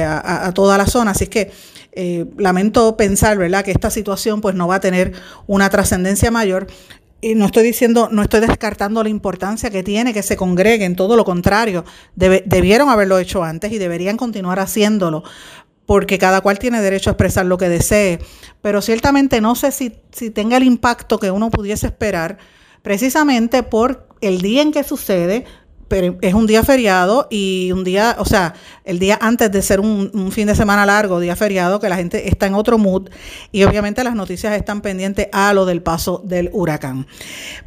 a, 0.00 0.46
a, 0.46 0.54
toda 0.54 0.78
la 0.78 0.86
zona. 0.86 1.10
Así 1.10 1.26
que 1.26 1.50
eh, 1.96 2.26
lamento 2.38 2.96
pensar, 2.96 3.38
¿verdad?, 3.38 3.64
que 3.64 3.70
esta 3.70 3.90
situación 3.90 4.40
pues 4.40 4.54
no 4.56 4.66
va 4.66 4.76
a 4.76 4.80
tener 4.80 5.12
una 5.46 5.70
trascendencia 5.70 6.30
mayor. 6.30 6.66
Y 7.20 7.36
no 7.36 7.46
estoy 7.46 7.62
diciendo, 7.62 8.08
no 8.10 8.22
estoy 8.22 8.40
descartando 8.40 9.02
la 9.02 9.08
importancia 9.08 9.70
que 9.70 9.82
tiene 9.82 10.12
que 10.12 10.22
se 10.22 10.36
congreguen, 10.36 10.94
todo 10.94 11.16
lo 11.16 11.24
contrario, 11.24 11.84
debieron 12.14 12.90
haberlo 12.90 13.18
hecho 13.18 13.42
antes 13.42 13.72
y 13.72 13.78
deberían 13.78 14.18
continuar 14.18 14.58
haciéndolo, 14.58 15.24
porque 15.86 16.18
cada 16.18 16.40
cual 16.40 16.58
tiene 16.58 16.80
derecho 16.80 17.10
a 17.10 17.12
expresar 17.12 17.46
lo 17.46 17.58
que 17.58 17.68
desee, 17.68 18.18
pero 18.62 18.80
ciertamente 18.80 19.40
no 19.40 19.54
sé 19.54 19.72
si, 19.72 19.94
si 20.12 20.30
tenga 20.30 20.56
el 20.56 20.64
impacto 20.64 21.18
que 21.18 21.30
uno 21.30 21.50
pudiese 21.50 21.86
esperar, 21.86 22.38
precisamente 22.82 23.62
por 23.62 24.08
el 24.20 24.40
día 24.40 24.62
en 24.62 24.72
que 24.72 24.84
sucede, 24.84 25.44
pero 25.88 26.16
es 26.22 26.34
un 26.34 26.46
día 26.46 26.62
feriado 26.62 27.28
y 27.30 27.70
un 27.72 27.84
día, 27.84 28.16
o 28.18 28.24
sea, 28.24 28.54
el 28.84 28.98
día 28.98 29.18
antes 29.20 29.50
de 29.52 29.62
ser 29.62 29.80
un, 29.80 30.32
fin 30.32 30.46
de 30.46 30.54
semana 30.54 30.86
largo, 30.86 31.20
día 31.20 31.36
feriado, 31.36 31.78
que 31.78 31.88
la 31.88 31.96
gente 31.96 32.28
está 32.28 32.46
en 32.46 32.54
otro 32.54 32.78
mood 32.78 33.10
y 33.52 33.64
obviamente 33.64 34.02
las 34.02 34.14
noticias 34.14 34.56
están 34.56 34.80
pendientes 34.80 35.28
a 35.32 35.52
lo 35.52 35.66
del 35.66 35.82
paso 35.82 36.22
del 36.24 36.50
huracán. 36.52 37.06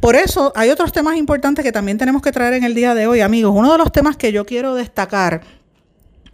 Por 0.00 0.16
eso 0.16 0.52
hay 0.54 0.70
otros 0.70 0.92
temas 0.92 1.16
importantes 1.16 1.64
que 1.64 1.72
también 1.72 1.98
tenemos 1.98 2.22
que 2.22 2.32
traer 2.32 2.54
en 2.54 2.64
el 2.64 2.74
día 2.74 2.94
de 2.94 3.06
hoy, 3.06 3.20
amigos. 3.20 3.52
Uno 3.54 3.72
de 3.72 3.78
los 3.78 3.92
temas 3.92 4.16
que 4.16 4.32
yo 4.32 4.44
quiero 4.44 4.74
destacar 4.74 5.42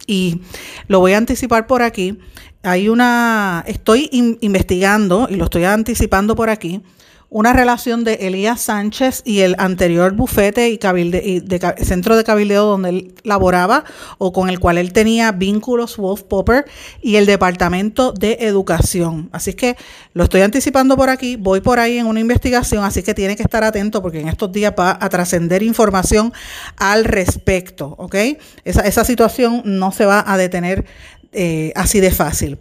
y 0.07 0.41
lo 0.87 0.99
voy 0.99 1.13
a 1.13 1.17
anticipar 1.17 1.67
por 1.67 1.81
aquí, 1.81 2.17
hay 2.63 2.89
una, 2.89 3.63
estoy 3.67 4.09
investigando 4.11 5.27
y 5.29 5.35
lo 5.35 5.45
estoy 5.45 5.65
anticipando 5.65 6.35
por 6.35 6.49
aquí, 6.49 6.81
una 7.29 7.53
relación 7.53 8.03
de 8.03 8.13
Elías 8.21 8.61
Sánchez 8.61 9.21
y 9.25 9.41
el 9.41 9.55
anterior 9.57 10.13
bufete 10.13 10.69
y, 10.69 10.77
de, 10.77 11.75
centro 11.83 12.15
de 12.15 12.23
cabildeo 12.23 12.65
donde 12.65 12.89
él 12.89 13.15
laboraba 13.23 13.83
o 14.17 14.31
con 14.31 14.49
el 14.49 14.59
cual 14.59 14.77
él 14.77 14.93
tenía 14.93 15.31
vínculos 15.31 15.97
Wolf 15.97 16.23
Popper 16.23 16.65
y 17.01 17.15
el 17.15 17.25
Departamento 17.25 18.11
de 18.13 18.37
Educación. 18.41 19.29
Así 19.31 19.53
que 19.53 19.75
lo 20.13 20.23
estoy 20.23 20.41
anticipando 20.41 20.95
por 20.95 21.09
aquí, 21.09 21.35
voy 21.35 21.61
por 21.61 21.79
ahí 21.79 21.97
en 21.97 22.07
una 22.07 22.19
investigación, 22.19 22.83
así 22.83 23.03
que 23.03 23.13
tiene 23.13 23.35
que 23.35 23.43
estar 23.43 23.63
atento 23.63 24.01
porque 24.01 24.19
en 24.19 24.27
estos 24.27 24.51
días 24.51 24.73
va 24.77 24.97
a 24.99 25.09
trascender 25.09 25.63
información 25.63 26.31
al 26.77 27.05
respecto, 27.05 27.95
¿ok? 27.97 28.15
Esa, 28.63 28.81
esa 28.81 29.03
situación 29.03 29.61
no 29.65 29.91
se 29.91 30.05
va 30.05 30.23
a 30.25 30.37
detener 30.37 30.85
eh, 31.31 31.71
así 31.75 31.99
de 31.99 32.11
fácil. 32.11 32.57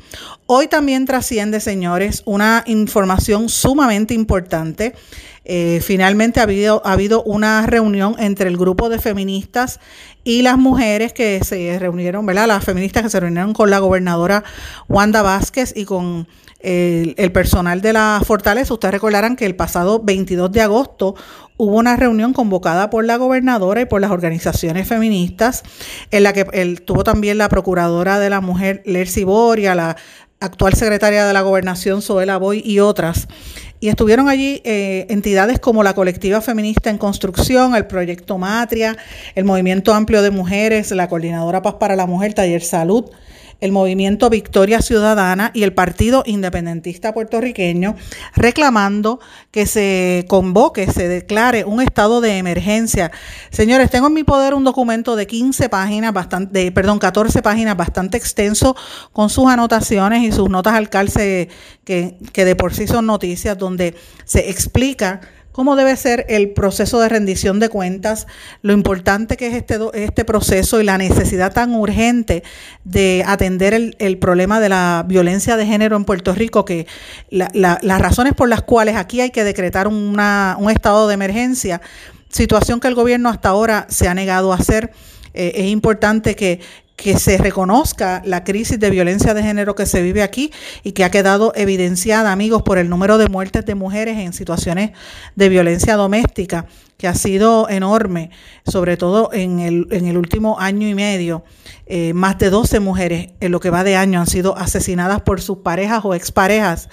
Hoy 0.46 0.68
también 0.68 1.06
trasciende, 1.06 1.60
señores, 1.60 2.22
una 2.26 2.64
información 2.66 3.48
sumamente 3.48 4.14
importante. 4.14 4.94
Eh, 5.44 5.80
finalmente 5.82 6.40
ha 6.40 6.44
habido, 6.44 6.82
ha 6.84 6.92
habido 6.92 7.22
una 7.22 7.66
reunión 7.66 8.16
entre 8.18 8.48
el 8.48 8.56
grupo 8.56 8.88
de 8.88 8.98
feministas 8.98 9.78
y 10.24 10.42
las 10.42 10.56
mujeres 10.56 11.12
que 11.12 11.42
se 11.44 11.78
reunieron, 11.78 12.24
¿verdad? 12.24 12.46
Las 12.46 12.64
feministas 12.64 13.02
que 13.02 13.10
se 13.10 13.20
reunieron 13.20 13.52
con 13.52 13.70
la 13.70 13.78
gobernadora 13.78 14.42
Wanda 14.88 15.22
Vázquez 15.22 15.74
y 15.76 15.84
con 15.84 16.26
el, 16.64 17.32
personal 17.32 17.80
de 17.80 17.92
la 17.92 18.20
fortaleza. 18.24 18.74
Ustedes 18.74 18.94
recordarán 18.94 19.36
que 19.36 19.46
el 19.46 19.54
pasado 19.54 20.00
22 20.02 20.50
de 20.50 20.62
agosto 20.62 21.14
hubo 21.56 21.76
una 21.76 21.96
reunión 21.96 22.32
convocada 22.32 22.90
por 22.90 23.04
la 23.04 23.16
gobernadora 23.16 23.82
y 23.82 23.84
por 23.84 24.00
las 24.00 24.10
organizaciones 24.10 24.88
feministas, 24.88 25.62
en 26.10 26.22
la 26.22 26.32
que 26.32 26.44
tuvo 26.84 27.04
también 27.04 27.38
la 27.38 27.48
procuradora 27.48 28.18
de 28.18 28.30
la 28.30 28.40
mujer, 28.40 28.82
Lercy 28.86 29.24
Boria, 29.24 29.74
la 29.74 29.96
actual 30.40 30.74
secretaria 30.74 31.26
de 31.26 31.32
la 31.32 31.42
Gobernación, 31.42 32.02
Zoela 32.02 32.38
Boy, 32.38 32.62
y 32.64 32.80
otras. 32.80 33.28
Y 33.80 33.88
estuvieron 33.88 34.28
allí 34.28 34.62
eh, 34.64 35.06
entidades 35.10 35.58
como 35.60 35.82
la 35.82 35.94
Colectiva 35.94 36.40
Feminista 36.40 36.88
en 36.88 36.96
Construcción, 36.96 37.74
el 37.74 37.86
Proyecto 37.86 38.38
Matria, 38.38 38.96
el 39.34 39.44
Movimiento 39.44 39.92
Amplio 39.92 40.22
de 40.22 40.30
Mujeres, 40.30 40.90
la 40.92 41.08
Coordinadora 41.08 41.60
Paz 41.60 41.74
para 41.74 41.94
la 41.94 42.06
Mujer, 42.06 42.32
Taller 42.32 42.62
Salud, 42.62 43.10
el 43.60 43.72
movimiento 43.72 44.30
Victoria 44.30 44.82
Ciudadana 44.82 45.50
y 45.54 45.62
el 45.62 45.72
Partido 45.72 46.22
Independentista 46.26 47.12
Puertorriqueño 47.14 47.96
reclamando 48.34 49.20
que 49.50 49.66
se 49.66 50.24
convoque, 50.28 50.90
se 50.90 51.08
declare 51.08 51.64
un 51.64 51.80
estado 51.80 52.20
de 52.20 52.38
emergencia. 52.38 53.10
Señores, 53.50 53.90
tengo 53.90 54.08
en 54.08 54.14
mi 54.14 54.24
poder 54.24 54.54
un 54.54 54.64
documento 54.64 55.16
de 55.16 55.26
15 55.26 55.68
páginas, 55.68 56.12
bastante, 56.12 56.70
perdón, 56.72 56.98
14 56.98 57.42
páginas, 57.42 57.76
bastante 57.76 58.16
extenso, 58.16 58.76
con 59.12 59.30
sus 59.30 59.46
anotaciones 59.46 60.22
y 60.22 60.32
sus 60.32 60.50
notas 60.50 60.74
al 60.74 60.90
calce 60.90 61.48
que, 61.84 62.18
que 62.32 62.44
de 62.44 62.56
por 62.56 62.74
sí 62.74 62.86
son 62.86 63.06
noticias, 63.06 63.56
donde 63.56 63.94
se 64.24 64.50
explica 64.50 65.20
cómo 65.54 65.76
debe 65.76 65.96
ser 65.96 66.26
el 66.28 66.50
proceso 66.50 66.98
de 67.00 67.08
rendición 67.08 67.60
de 67.60 67.68
cuentas, 67.68 68.26
lo 68.62 68.72
importante 68.72 69.36
que 69.36 69.46
es 69.46 69.54
este, 69.54 69.78
este 69.94 70.24
proceso 70.24 70.80
y 70.80 70.84
la 70.84 70.98
necesidad 70.98 71.52
tan 71.52 71.76
urgente 71.76 72.42
de 72.82 73.22
atender 73.24 73.72
el, 73.72 74.18
problema 74.18 74.58
de 74.58 74.68
la 74.68 75.04
violencia 75.06 75.56
de 75.56 75.64
género 75.64 75.96
en 75.96 76.04
Puerto 76.04 76.34
Rico, 76.34 76.64
que 76.64 76.88
las 77.30 78.00
razones 78.00 78.34
por 78.34 78.48
las 78.48 78.62
cuales 78.62 78.96
aquí 78.96 79.20
hay 79.20 79.30
que 79.30 79.44
decretar 79.44 79.86
un 79.86 80.18
estado 80.70 81.06
de 81.06 81.14
emergencia, 81.14 81.80
situación 82.30 82.80
que 82.80 82.88
el 82.88 82.96
gobierno 82.96 83.28
hasta 83.28 83.50
ahora 83.50 83.86
se 83.88 84.08
ha 84.08 84.14
negado 84.14 84.52
a 84.52 84.56
hacer. 84.56 84.90
Eh, 85.34 85.52
es 85.54 85.66
importante 85.66 86.34
que 86.34 86.60
que 86.96 87.18
se 87.18 87.38
reconozca 87.38 88.22
la 88.24 88.44
crisis 88.44 88.78
de 88.78 88.90
violencia 88.90 89.34
de 89.34 89.42
género 89.42 89.74
que 89.74 89.86
se 89.86 90.00
vive 90.00 90.22
aquí 90.22 90.52
y 90.84 90.92
que 90.92 91.04
ha 91.04 91.10
quedado 91.10 91.52
evidenciada, 91.56 92.30
amigos, 92.30 92.62
por 92.62 92.78
el 92.78 92.88
número 92.88 93.18
de 93.18 93.28
muertes 93.28 93.66
de 93.66 93.74
mujeres 93.74 94.18
en 94.18 94.32
situaciones 94.32 94.92
de 95.34 95.48
violencia 95.48 95.96
doméstica, 95.96 96.66
que 96.96 97.08
ha 97.08 97.14
sido 97.14 97.68
enorme, 97.68 98.30
sobre 98.64 98.96
todo 98.96 99.30
en 99.32 99.58
el, 99.58 99.88
en 99.90 100.06
el 100.06 100.16
último 100.16 100.60
año 100.60 100.88
y 100.88 100.94
medio. 100.94 101.44
Eh, 101.86 102.14
más 102.14 102.38
de 102.38 102.50
12 102.50 102.80
mujeres 102.80 103.32
en 103.40 103.50
lo 103.50 103.60
que 103.60 103.70
va 103.70 103.84
de 103.84 103.96
año 103.96 104.20
han 104.20 104.26
sido 104.28 104.56
asesinadas 104.56 105.20
por 105.22 105.40
sus 105.40 105.58
parejas 105.58 106.04
o 106.04 106.14
exparejas, 106.14 106.88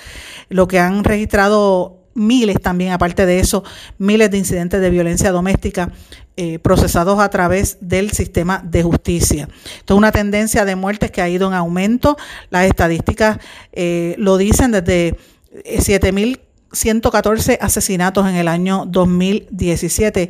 lo 0.49 0.67
que 0.67 0.79
han 0.79 1.03
registrado 1.03 2.00
miles 2.13 2.61
también, 2.61 2.91
aparte 2.91 3.25
de 3.25 3.39
eso, 3.39 3.63
miles 3.97 4.31
de 4.31 4.37
incidentes 4.37 4.81
de 4.81 4.89
violencia 4.89 5.31
doméstica 5.31 5.91
eh, 6.37 6.59
procesados 6.59 7.19
a 7.19 7.29
través 7.29 7.77
del 7.81 8.11
sistema 8.11 8.63
de 8.65 8.83
justicia. 8.83 9.49
Esto 9.77 9.93
es 9.93 9.97
una 9.97 10.13
tendencia 10.13 10.63
de 10.63 10.75
muertes 10.75 11.11
que 11.11 11.21
ha 11.21 11.27
ido 11.27 11.47
en 11.47 11.53
aumento. 11.53 12.17
Las 12.49 12.65
estadísticas 12.65 13.37
eh, 13.73 14.15
lo 14.17 14.37
dicen 14.37 14.71
desde 14.71 15.17
7.114 15.65 17.49
eh, 17.49 17.57
asesinatos 17.61 18.29
en 18.29 18.35
el 18.35 18.47
año 18.47 18.85
2017. 18.87 20.29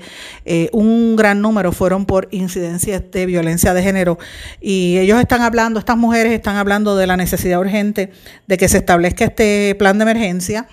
un 0.73 1.15
gran 1.15 1.39
número 1.39 1.71
fueron 1.71 2.07
por 2.07 2.27
incidencias 2.31 3.03
de 3.11 3.25
violencia 3.27 3.75
de 3.75 3.83
género. 3.83 4.17
Y 4.59 4.97
ellos 4.97 5.19
están 5.19 5.41
hablando, 5.43 5.79
estas 5.79 5.97
mujeres 5.97 6.33
están 6.33 6.57
hablando 6.57 6.95
de 6.95 7.05
la 7.05 7.15
necesidad 7.15 7.59
urgente 7.59 8.11
de 8.47 8.57
que 8.57 8.67
se 8.67 8.79
establezca 8.79 9.25
este 9.25 9.75
plan 9.77 10.00
de 10.00 10.01
emergencia 10.01 10.67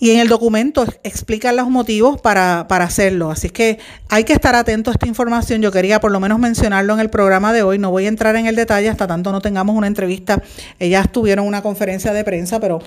y 0.00 0.10
en 0.12 0.18
el 0.18 0.28
documento 0.28 0.86
explican 1.04 1.56
los 1.56 1.68
motivos 1.68 2.20
para, 2.20 2.60
hacerlo. 2.62 3.30
Así 3.30 3.50
que 3.50 3.78
hay 4.08 4.24
que 4.24 4.32
estar 4.32 4.56
atento 4.56 4.90
a 4.90 4.94
esta 4.94 5.06
información. 5.06 5.60
Yo 5.60 5.70
quería 5.70 6.00
por 6.00 6.10
lo 6.10 6.18
menos 6.18 6.38
mencionarlo 6.38 6.94
en 6.94 7.00
el 7.00 7.10
programa 7.10 7.52
de 7.52 7.62
hoy. 7.62 7.78
No 7.78 7.90
voy 7.90 8.06
a 8.06 8.08
entrar 8.08 8.34
en 8.36 8.46
el 8.46 8.56
detalle 8.56 8.88
hasta 8.88 9.06
tanto 9.06 9.30
no 9.30 9.42
tengamos 9.42 9.76
una 9.76 9.86
entrevista. 9.86 10.42
Ellas 10.78 11.12
tuvieron 11.12 11.46
una 11.46 11.60
conferencia 11.60 12.14
de 12.14 12.24
prensa, 12.24 12.58
pero 12.58 12.78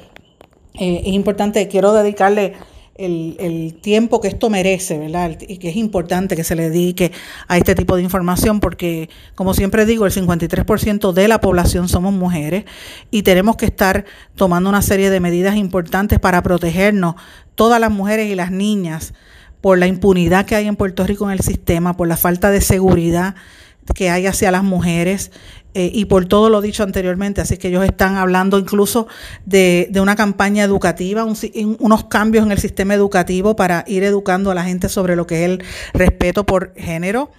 eh, 0.73 1.03
es 1.05 1.13
importante, 1.13 1.67
quiero 1.67 1.93
dedicarle 1.93 2.55
el, 2.95 3.75
tiempo 3.81 4.21
que 4.21 4.27
esto 4.27 4.49
merece, 4.49 4.97
¿verdad? 4.99 5.37
Y 5.47 5.57
que 5.57 5.69
es 5.69 5.75
importante 5.75 6.35
que 6.35 6.43
se 6.43 6.55
le 6.55 6.69
dedique 6.69 7.11
a 7.47 7.57
este 7.57 7.75
tipo 7.75 7.95
de 7.95 8.03
información 8.03 8.59
porque, 8.59 9.09
como 9.35 9.53
siempre 9.53 9.85
digo, 9.85 10.05
el 10.05 10.11
53% 10.11 11.11
de 11.11 11.27
la 11.27 11.41
población 11.41 11.89
somos 11.89 12.13
mujeres 12.13 12.65
y 13.11 13.23
tenemos 13.23 13.55
que 13.57 13.65
estar 13.65 14.05
tomando 14.35 14.69
una 14.69 14.81
serie 14.81 15.09
de 15.09 15.19
medidas 15.19 15.55
importantes 15.55 16.19
para 16.19 16.43
protegernos, 16.43 17.15
todas 17.55 17.79
las 17.79 17.91
mujeres 17.91 18.29
y 18.29 18.35
las 18.35 18.51
niñas, 18.51 19.13
por 19.61 19.77
la 19.77 19.87
impunidad 19.87 20.45
que 20.45 20.55
hay 20.55 20.67
en 20.67 20.75
Puerto 20.75 21.05
Rico 21.05 21.25
en 21.25 21.31
el 21.31 21.39
sistema, 21.39 21.95
por 21.95 22.07
la 22.07 22.17
falta 22.17 22.51
de 22.51 22.61
seguridad 22.61 23.35
que 23.95 24.09
hay 24.09 24.27
hacia 24.27 24.51
las 24.51 24.63
mujeres 24.63 25.31
eh, 25.75 25.89
y 25.93 26.05
por 26.05 26.25
todo 26.25 26.49
lo 26.49 26.61
dicho 26.61 26.83
anteriormente. 26.83 27.41
Así 27.41 27.57
que 27.57 27.69
ellos 27.69 27.83
están 27.83 28.15
hablando 28.17 28.59
incluso 28.59 29.07
de, 29.45 29.89
una 30.01 30.15
campaña 30.15 30.63
educativa, 30.63 31.25
unos 31.25 32.03
cambios 32.05 32.45
en 32.45 32.51
el 32.51 32.59
sistema 32.59 32.93
educativo 32.93 33.55
para 33.55 33.83
ir 33.87 34.03
educando 34.03 34.51
a 34.51 34.55
la 34.55 34.63
gente 34.63 34.89
sobre 34.89 35.15
lo 35.15 35.25
que 35.25 35.43
es 35.43 35.49
el 35.49 35.63
respeto 35.93 36.45
por 36.45 36.73
género 36.75 37.31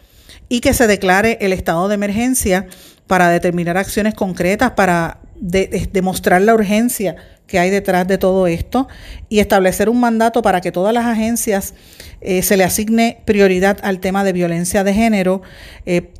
y 0.49 0.61
que 0.61 0.75
se 0.75 0.87
declare 0.87 1.39
el 1.41 1.53
estado 1.53 1.89
de 1.89 1.95
emergencia 1.95 2.67
para 3.07 3.29
determinar 3.29 3.77
acciones 3.77 4.15
concretas, 4.15 4.73
para 4.73 5.21
demostrar 5.37 6.41
la 6.43 6.55
urgencia 6.55 7.17
que 7.47 7.59
hay 7.59 7.71
detrás 7.71 8.09
de 8.09 8.19
todo 8.19 8.47
esto 8.47 8.89
y 9.29 9.41
establecer 9.41 9.89
un 9.89 10.01
mandato 10.01 10.43
para 10.43 10.61
que 10.61 10.73
todas 10.73 10.95
las 10.95 11.05
agencias 11.07 11.75
eh, 12.21 12.43
se 12.43 12.57
le 12.57 12.65
asigne 12.65 13.21
prioridad 13.27 13.79
al 13.83 14.01
tema 14.01 14.25
de 14.25 14.33
violencia 14.33 14.83
de 14.85 14.95
género. 14.95 15.43
Eh, 15.85 16.11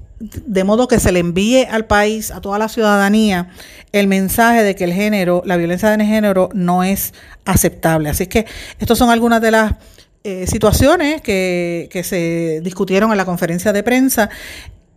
de 0.47 0.65
modo 0.65 0.89
que 0.89 1.01
se 1.01 1.13
le 1.13 1.21
envíe 1.21 1.67
al 1.71 1.87
país, 1.87 2.31
a 2.31 2.41
toda 2.41 2.59
la 2.59 2.69
ciudadanía, 2.69 3.49
el 3.93 4.07
mensaje 4.07 4.63
de 4.63 4.75
que 4.75 4.85
el 4.85 4.93
género, 4.93 5.43
la 5.45 5.57
violencia 5.57 5.91
de 5.97 6.05
género 6.05 6.49
no 6.55 6.83
es 6.85 7.15
aceptable. 7.45 8.09
Así 8.09 8.27
que 8.27 8.47
estas 8.79 8.99
son 8.99 9.11
algunas 9.11 9.41
de 9.41 9.51
las 9.51 9.75
eh, 10.25 10.47
situaciones 10.47 11.21
que, 11.21 11.89
que 11.91 12.03
se 12.05 12.61
discutieron 12.63 13.11
en 13.11 13.17
la 13.17 13.25
conferencia 13.25 13.73
de 13.73 13.83
prensa 13.83 14.31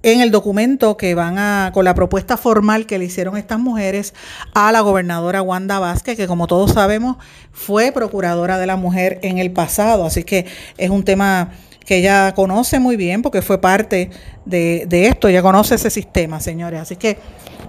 en 0.03 0.21
el 0.21 0.31
documento 0.31 0.95
que 0.95 1.15
van 1.15 1.37
a, 1.37 1.71
con 1.73 1.83
la 1.83 1.93
propuesta 1.95 2.37
formal 2.37 2.85
que 2.85 2.97
le 2.97 3.05
hicieron 3.05 3.35
estas 3.35 3.59
mujeres 3.59 4.13
a 4.53 4.71
la 4.71 4.81
gobernadora 4.81 5.41
Wanda 5.41 5.79
Vázquez, 5.79 6.15
que 6.15 6.27
como 6.27 6.47
todos 6.47 6.71
sabemos 6.71 7.17
fue 7.51 7.91
procuradora 7.91 8.57
de 8.57 8.67
la 8.67 8.75
mujer 8.75 9.19
en 9.23 9.37
el 9.37 9.51
pasado. 9.51 10.05
Así 10.05 10.23
que 10.23 10.45
es 10.77 10.89
un 10.89 11.03
tema 11.03 11.51
que 11.87 11.95
ella 11.95 12.33
conoce 12.35 12.79
muy 12.79 12.97
bien 12.97 13.21
porque 13.21 13.41
fue 13.41 13.61
parte 13.61 14.09
de, 14.43 14.85
esto, 14.91 15.29
ella 15.29 15.41
conoce 15.41 15.75
ese 15.75 15.89
sistema, 15.89 16.41
señores. 16.41 16.81
Así 16.81 16.97
que 16.97 17.17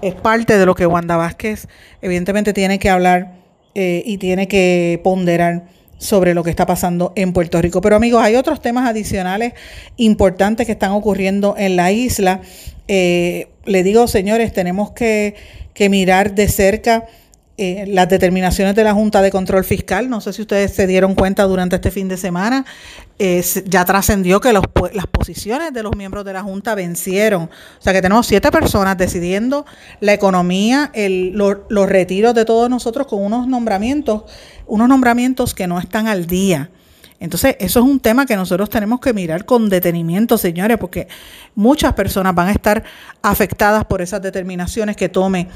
es 0.03 0.15
parte 0.15 0.59
de 0.59 0.67
lo 0.67 0.75
que 0.75 0.87
Wanda 0.87 1.17
Vázquez 1.17 1.69
evidentemente 2.03 2.53
tiene 2.53 2.81
que 2.81 2.91
hablar 2.91 3.37
eh, 3.77 4.03
y 4.05 4.19
tiene 4.19 4.49
que 4.49 5.01
ponderar 5.05 5.67
sobre 5.99 6.35
lo 6.35 6.43
que 6.43 6.51
está 6.51 6.67
pasando 6.67 7.13
en 7.15 7.33
Puerto 7.33 7.63
Rico. 7.63 7.81
Pero 7.81 7.95
amigos, 7.95 8.21
hay 8.21 8.35
otros 8.35 8.61
temas 8.61 8.89
adicionales 8.89 9.53
importantes 9.97 10.67
que 10.67 10.73
están 10.73 10.91
ocurriendo 10.91 11.55
en 11.57 11.77
la 11.77 11.93
isla. 11.93 12.41
Eh, 12.89 13.47
le 13.67 13.85
digo, 13.85 14.09
señores, 14.09 14.53
tenemos 14.53 14.91
que, 14.91 15.37
que 15.75 15.89
mirar 15.89 16.35
de 16.35 16.49
cerca 16.49 17.07
eh, 17.61 17.87
las 17.89 18.09
determinaciones 18.09 18.77
de 18.77 18.85
la 18.85 18.95
Junta 18.95 19.21
de 19.21 19.33
Control 19.33 19.65
Fiscal. 19.65 20.09
No 20.09 20.21
sé 20.21 20.33
si 20.33 20.43
ustedes 20.43 20.73
se 20.73 20.87
dieron 20.87 21.17
cuenta 21.17 21.43
durante 21.43 21.75
este 21.75 21.91
fin 21.91 22.07
de 22.07 22.17
semana. 22.17 22.65
Eh, 23.19 23.45
ya 23.67 23.85
trascendió 23.85 24.41
que 24.41 24.53
las 24.53 25.07
posiciones 25.11 25.73
de 25.73 25.83
los 25.83 25.97
miembros 25.97 26.25
de 26.25 26.33
la 26.33 26.43
Junta 26.43 26.77
vencieron. 26.77 27.43
O 27.43 27.83
sea 27.83 27.93
que 27.93 28.01
tenemos 28.01 28.29
siete 28.29 28.53
personas 28.53 28.97
decidiendo 28.97 29.67
la 29.99 30.13
economía, 30.13 30.93
los 30.95 31.89
retiros 31.89 32.33
de 32.33 32.45
todos 32.45 32.71
nosotros 32.71 33.09
con 33.09 33.25
unos 33.25 33.49
nombramientos, 33.49 34.23
unos 34.69 34.89
nombramientos 34.89 35.53
que 35.53 35.67
no 35.67 35.81
están 35.81 36.07
al 36.07 36.29
día. 36.29 36.71
Entonces, 37.21 37.57
eso 37.59 37.81
es 37.81 37.85
un 37.85 37.99
tema 37.99 38.27
que 38.27 38.37
nosotros 38.37 38.71
tenemos 38.71 39.01
que 39.01 39.13
mirar 39.13 39.45
con 39.45 39.69
detenimiento, 39.69 40.39
señores, 40.39 40.79
porque 40.79 41.09
muchas 41.57 41.93
personas 41.95 42.35
van 42.35 42.49
a 42.49 42.53
estar 42.53 42.85
afectadas 43.23 43.85
por 43.87 44.01
esas 44.01 44.23
determinaciones 44.23 44.97
que 44.97 45.09
tome 45.09 45.49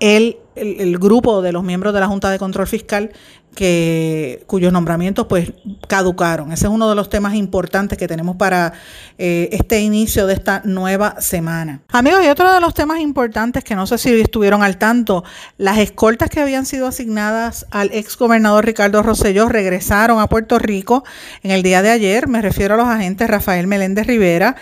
el, 0.00 0.38
el, 0.56 0.98
grupo 0.98 1.42
de 1.42 1.52
los 1.52 1.62
miembros 1.62 1.94
de 1.94 2.00
la 2.00 2.06
Junta 2.06 2.30
de 2.30 2.38
Control 2.38 2.66
Fiscal 2.66 3.12
que, 3.54 4.42
cuyos 4.46 4.72
nombramientos 4.72 5.26
pues 5.26 5.52
caducaron. 5.88 6.52
Ese 6.52 6.66
es 6.66 6.72
uno 6.72 6.88
de 6.88 6.94
los 6.94 7.08
temas 7.08 7.34
importantes 7.34 7.96
que 7.96 8.08
tenemos 8.08 8.36
para 8.36 8.72
eh, 9.16 9.48
este 9.52 9.80
inicio 9.80 10.26
de 10.26 10.34
esta 10.34 10.62
nueva 10.64 11.20
semana. 11.20 11.80
Amigos, 11.88 12.20
y 12.24 12.28
otro 12.28 12.52
de 12.52 12.60
los 12.60 12.74
temas 12.74 13.00
importantes 13.00 13.64
que 13.64 13.74
no 13.74 13.86
sé 13.86 13.98
si 13.98 14.20
estuvieron 14.20 14.62
al 14.62 14.76
tanto, 14.76 15.24
las 15.56 15.78
escoltas 15.78 16.30
que 16.30 16.40
habían 16.40 16.66
sido 16.66 16.86
asignadas 16.86 17.66
al 17.70 17.90
ex 17.92 18.16
gobernador 18.16 18.66
Ricardo 18.66 19.02
Rosselló 19.02 19.48
regresaron 19.48 20.20
a 20.20 20.28
Puerto 20.28 20.58
Rico 20.58 21.04
en 21.42 21.52
el 21.52 21.62
día 21.62 21.82
de 21.82 21.90
ayer. 21.90 22.28
Me 22.28 22.42
refiero 22.42 22.74
a 22.74 22.76
los 22.76 22.88
agentes 22.88 23.28
Rafael 23.28 23.66
Meléndez 23.66 24.06
Rivera 24.06 24.56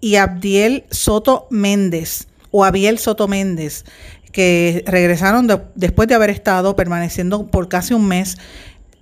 y 0.00 0.16
Abdiel 0.16 0.84
Soto 0.90 1.46
Méndez 1.50 2.26
o 2.50 2.64
Abiel 2.64 2.98
Soto 2.98 3.28
Méndez 3.28 3.84
que 4.32 4.82
regresaron 4.86 5.48
después 5.74 6.08
de 6.08 6.14
haber 6.14 6.30
estado 6.30 6.74
permaneciendo 6.74 7.46
por 7.46 7.68
casi 7.68 7.94
un 7.94 8.08
mes, 8.08 8.38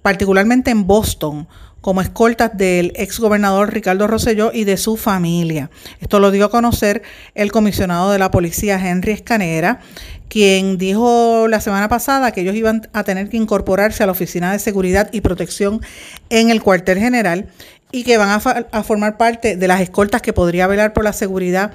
particularmente 0.03 0.71
en 0.71 0.87
Boston, 0.87 1.47
como 1.81 2.03
escoltas 2.03 2.57
del 2.57 2.93
ex 2.97 3.19
gobernador 3.19 3.73
Ricardo 3.73 4.07
Rosselló 4.07 4.51
y 4.53 4.65
de 4.65 4.77
su 4.77 4.97
familia. 4.97 5.71
Esto 6.01 6.21
lo 6.21 6.31
dio 6.31 6.47
a 6.47 6.51
conocer 6.51 7.03
el 7.35 7.53
comisionado 7.53 8.11
de 8.11 8.19
la 8.19 8.31
policía 8.31 8.79
Henry 8.79 9.13
Escanera, 9.13 9.81
quien 10.29 10.79
dijo 10.79 11.49
la 11.49 11.61
semana 11.61 11.89
pasada 11.89 12.33
que 12.33 12.43
ellos 12.43 12.55
iban 12.55 12.89
a 12.93 13.05
tener 13.05 13.29
que 13.29 13.37
incorporarse 13.37 14.03
a 14.03 14.07
la 14.07 14.13
Oficina 14.13 14.53
de 14.53 14.59
Seguridad 14.59 15.09
y 15.13 15.23
Protección 15.23 15.81
en 16.29 16.51
el 16.51 16.63
cuartel 16.63 16.99
general 16.99 17.49
y 17.93 18.05
que 18.05 18.19
van 18.19 18.31
a, 18.31 18.83
formar 18.83 19.17
parte 19.17 19.57
de 19.57 19.69
las 19.69 19.81
escoltas 19.81 20.23
que 20.23 20.33
podría 20.33 20.67
velar 20.67 20.93
por 20.93 21.03
la 21.03 21.13
seguridad, 21.13 21.73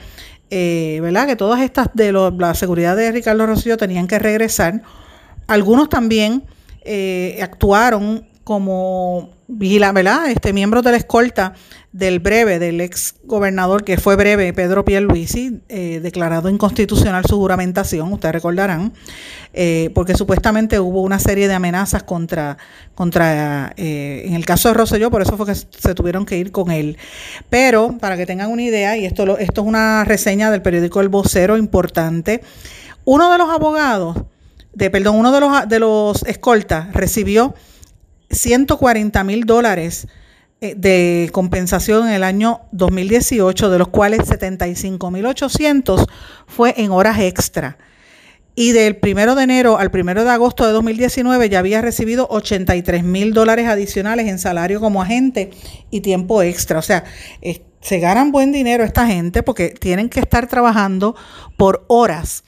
eh, 0.49 0.99
¿verdad? 1.01 1.27
Que 1.27 1.35
todas 1.35 1.61
estas 1.61 1.89
de 1.93 2.11
la 2.11 2.53
seguridad 2.53 2.95
de 2.95 3.11
Ricardo 3.11 3.45
Rosselló 3.45 3.77
tenían 3.77 4.07
que 4.07 4.19
regresar. 4.19 4.81
Algunos 5.47 5.89
también 5.89 6.43
eh, 6.83 7.39
actuaron 7.41 8.27
como 8.45 9.31
vigila, 9.47 9.91
¿verdad? 9.91 10.29
Este 10.29 10.53
miembro 10.53 10.83
de 10.83 10.91
la 10.91 10.97
escolta 10.97 11.53
del 11.91 12.19
breve, 12.19 12.59
del 12.59 12.79
ex 12.79 13.15
gobernador 13.23 13.83
que 13.83 13.97
fue 13.97 14.15
breve, 14.15 14.53
Pedro 14.53 14.85
Pierluisi, 14.85 15.61
eh, 15.67 15.99
declarado 15.99 16.47
inconstitucional 16.49 17.25
su 17.25 17.37
juramentación, 17.37 18.13
ustedes 18.13 18.35
recordarán, 18.35 18.93
eh, 19.53 19.89
porque 19.95 20.13
supuestamente 20.13 20.79
hubo 20.79 21.01
una 21.01 21.17
serie 21.17 21.47
de 21.47 21.55
amenazas 21.55 22.03
contra, 22.03 22.57
contra 22.93 23.73
eh, 23.77 24.23
en 24.25 24.35
el 24.35 24.45
caso 24.45 24.69
de 24.69 24.75
Rosselló, 24.75 25.09
por 25.09 25.23
eso 25.23 25.37
fue 25.37 25.47
que 25.47 25.55
se 25.55 25.95
tuvieron 25.95 26.23
que 26.23 26.37
ir 26.37 26.51
con 26.51 26.69
él. 26.69 26.99
Pero, 27.49 27.97
para 27.97 28.15
que 28.15 28.27
tengan 28.27 28.51
una 28.51 28.61
idea, 28.61 28.95
y 28.95 29.05
esto, 29.05 29.39
esto 29.39 29.61
es 29.61 29.67
una 29.67 30.03
reseña 30.05 30.51
del 30.51 30.61
periódico 30.61 31.01
El 31.01 31.09
Vocero 31.09 31.57
importante, 31.57 32.41
uno 33.05 33.31
de 33.31 33.39
los 33.39 33.49
abogados, 33.49 34.17
de, 34.71 34.91
perdón, 34.91 35.15
uno 35.15 35.31
de 35.31 35.39
los, 35.39 35.67
de 35.67 35.79
los 35.79 36.23
escoltas 36.23 36.93
recibió 36.93 37.55
140 38.35 39.23
mil 39.23 39.45
dólares 39.45 40.07
eh, 40.61 40.75
de 40.77 41.29
compensación 41.31 42.07
en 42.07 42.13
el 42.13 42.23
año 42.23 42.61
2018, 42.71 43.69
de 43.69 43.79
los 43.79 43.89
cuales 43.89 44.27
75 44.27 45.11
mil 45.11 45.25
800 45.25 46.05
fue 46.47 46.73
en 46.77 46.91
horas 46.91 47.19
extra. 47.19 47.77
Y 48.57 48.71
del 48.71 48.95
primero 48.95 49.35
de 49.35 49.43
enero 49.43 49.77
al 49.77 49.91
primero 49.91 50.23
de 50.23 50.29
agosto 50.29 50.65
de 50.65 50.71
2019 50.71 51.49
ya 51.49 51.59
había 51.59 51.81
recibido 51.81 52.27
83 52.29 53.03
mil 53.03 53.33
dólares 53.33 53.67
adicionales 53.67 54.27
en 54.27 54.39
salario 54.39 54.79
como 54.79 55.01
agente 55.01 55.51
y 55.91 55.99
tiempo 55.99 56.41
extra. 56.41 56.79
O 56.79 56.81
sea, 56.81 57.03
se 57.81 57.99
ganan 57.99 58.31
buen 58.31 58.53
dinero 58.53 58.85
esta 58.85 59.05
gente 59.07 59.43
porque 59.43 59.69
tienen 59.69 60.07
que 60.07 60.21
estar 60.21 60.47
trabajando 60.47 61.17
por 61.57 61.83
horas 61.89 62.45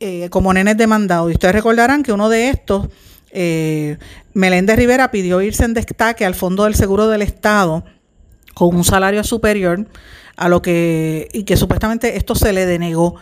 eh, 0.00 0.28
como 0.28 0.52
nenes 0.52 0.76
demandados. 0.76 1.30
Y 1.30 1.34
ustedes 1.34 1.54
recordarán 1.54 2.02
que 2.02 2.12
uno 2.12 2.28
de 2.28 2.48
estos 2.48 2.88
eh, 3.34 3.98
Meléndez 4.32 4.76
Rivera 4.76 5.10
pidió 5.10 5.42
irse 5.42 5.64
en 5.64 5.74
destaque 5.74 6.24
al 6.24 6.34
Fondo 6.34 6.64
del 6.64 6.74
Seguro 6.74 7.08
del 7.08 7.22
Estado 7.22 7.84
con 8.54 8.74
un 8.74 8.84
salario 8.84 9.24
superior 9.24 9.86
a 10.36 10.48
lo 10.48 10.62
que, 10.62 11.28
y 11.32 11.42
que 11.42 11.56
supuestamente 11.56 12.16
esto 12.16 12.34
se 12.34 12.52
le 12.52 12.64
denegó. 12.64 13.16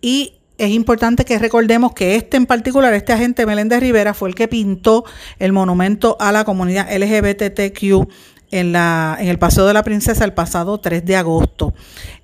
Y 0.00 0.34
es 0.58 0.70
importante 0.70 1.24
que 1.24 1.38
recordemos 1.38 1.92
que 1.92 2.16
este 2.16 2.36
en 2.36 2.46
particular, 2.46 2.92
este 2.94 3.12
agente 3.12 3.46
Meléndez 3.46 3.80
Rivera, 3.80 4.14
fue 4.14 4.28
el 4.28 4.34
que 4.34 4.48
pintó 4.48 5.04
el 5.38 5.52
monumento 5.52 6.16
a 6.20 6.32
la 6.32 6.44
comunidad 6.44 6.88
LGBTQ 6.92 8.08
en, 8.50 8.72
la, 8.72 9.16
en 9.18 9.28
el 9.28 9.38
Paseo 9.38 9.66
de 9.66 9.74
la 9.74 9.82
Princesa 9.82 10.24
el 10.24 10.34
pasado 10.34 10.78
3 10.78 11.04
de 11.04 11.16
agosto. 11.16 11.72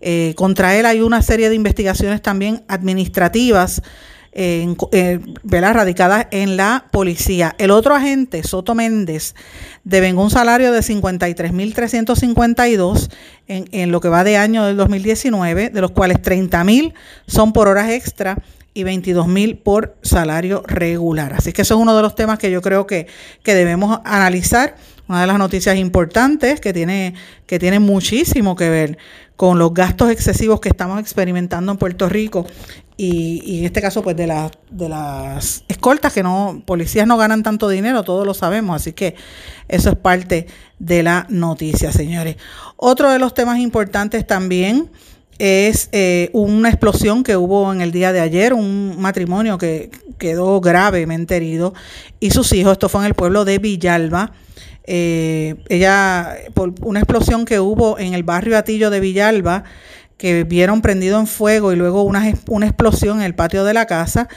Eh, 0.00 0.35
contra 0.37 0.76
él 0.76 0.87
hay 0.87 1.00
una 1.00 1.23
serie 1.23 1.49
de 1.49 1.54
investigaciones 1.54 2.21
también 2.21 2.64
administrativas 2.68 3.83
en, 4.38 4.76
eh, 4.92 5.18
radicadas 5.50 6.28
en 6.30 6.57
la 6.57 6.87
policía. 6.92 7.57
El 7.59 7.73
otro 7.73 7.97
agente, 7.97 8.45
Soto 8.45 8.76
Méndez, 8.76 9.35
devengó 9.83 10.23
un 10.23 10.30
salario 10.30 10.71
de 10.71 10.78
53.352 10.78 13.11
en, 13.49 13.64
en 13.73 13.90
lo 13.90 14.00
que 14.00 14.09
va 14.09 14.23
de 14.23 14.37
año 14.37 14.64
del 14.64 14.76
2019, 14.76 15.71
de 15.71 15.80
los 15.80 15.90
cuales 15.90 16.18
30.000 16.18 16.95
son 17.26 17.52
por 17.52 17.66
horas 17.66 17.90
extra 17.90 18.40
y 18.75 18.85
22.000 18.85 19.61
por 19.61 19.97
salario 20.02 20.62
regular. 20.68 21.35
Así 21.35 21.52
que 21.52 21.62
eso 21.62 21.75
es 21.75 21.80
uno 21.80 21.97
de 21.97 22.02
los 22.02 22.14
temas 22.14 22.38
que 22.38 22.52
yo 22.52 22.62
creo 22.62 22.87
que, 22.87 23.09
que 23.42 23.57
debemos 23.57 23.99
analizar. 24.04 24.76
Una 25.09 25.23
de 25.23 25.26
las 25.26 25.38
noticias 25.38 25.76
importantes 25.76 26.61
que 26.61 26.73
tiene, 26.73 27.14
que 27.47 27.59
tiene 27.59 27.80
muchísimo 27.80 28.54
que 28.54 28.68
ver 28.68 28.99
con 29.35 29.59
los 29.59 29.75
gastos 29.75 30.11
excesivos 30.11 30.61
que 30.61 30.68
estamos 30.68 31.00
experimentando 31.00 31.73
en 31.73 31.78
Puerto 31.78 32.09
Rico 32.09 32.47
y, 33.00 33.61
en 33.61 33.64
este 33.64 33.81
caso 33.81 34.02
pues 34.02 34.17
de, 34.17 34.26
la, 34.26 34.50
de 34.71 34.88
las 34.88 35.65
escoltas 35.69 36.13
que 36.13 36.25
no, 36.25 36.63
policías 36.67 37.06
no 37.06 37.17
ganan 37.17 37.45
tanto 37.45 37.69
dinero, 37.69 38.02
todos 38.02 38.26
lo 38.26 38.34
sabemos, 38.34 38.75
así 38.75 38.93
que 38.93 39.15
eso 39.69 39.91
es 39.91 39.97
parte 39.97 40.49
de 40.80 41.04
la 41.04 41.25
noticia, 41.30 41.93
señores. 41.93 42.37
Otro 42.76 43.11
de 43.11 43.21
los 43.21 43.34
temas 43.34 43.61
importantes 43.61 44.26
también 44.26 44.91
es 45.39 45.89
eh, 45.93 46.30
una 46.32 46.71
explosión 46.71 47.23
que 47.23 47.37
hubo 47.37 47.73
en 47.73 47.80
el 47.82 47.93
día 47.93 48.13
de 48.13 48.19
ayer, 48.19 48.52
un 48.52 49.00
matrimonio 49.00 49.58
que 49.58 49.91
quedó 50.19 50.61
gravemente 50.61 51.37
herido 51.37 51.75
y 52.19 52.32
sus 52.32 52.52
hijos, 52.52 52.73
esto 52.73 52.89
fue 52.89 53.02
en 53.02 53.06
el 53.06 53.15
pueblo 53.15 53.45
de 53.45 53.58
Villalba. 53.58 54.32
Eh, 54.91 55.54
ella, 55.69 56.34
por 56.54 56.75
una 56.82 56.99
explosión 56.99 57.45
que 57.45 57.61
hubo 57.61 57.99
en 57.99 58.15
el 58.15 58.25
barrio 58.25 58.58
Atillo 58.58 58.91
de 58.91 58.99
Villalba, 58.99 59.63
que 60.19 60.45
vieron 60.45 60.83
prendido 60.83 61.19
en 61.19 61.26
fuego 61.26 61.73
y 61.73 61.76
luego 61.76 62.02
una, 62.02 62.31
una 62.49 62.67
explosión 62.67 63.21
en 63.21 63.25
el 63.25 63.35
patio 63.35 63.65
de 63.65 63.73
la 63.73 63.87
casa. 63.87 64.28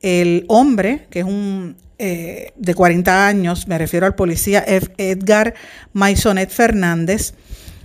El 0.00 0.44
hombre, 0.48 1.06
que 1.10 1.20
es 1.20 1.24
un 1.24 1.76
eh, 1.98 2.52
de 2.56 2.74
40 2.74 3.26
años, 3.26 3.66
me 3.66 3.76
refiero 3.76 4.06
al 4.06 4.14
policía 4.14 4.64
Edgar 4.96 5.54
Maisonet 5.92 6.50
Fernández, 6.50 7.34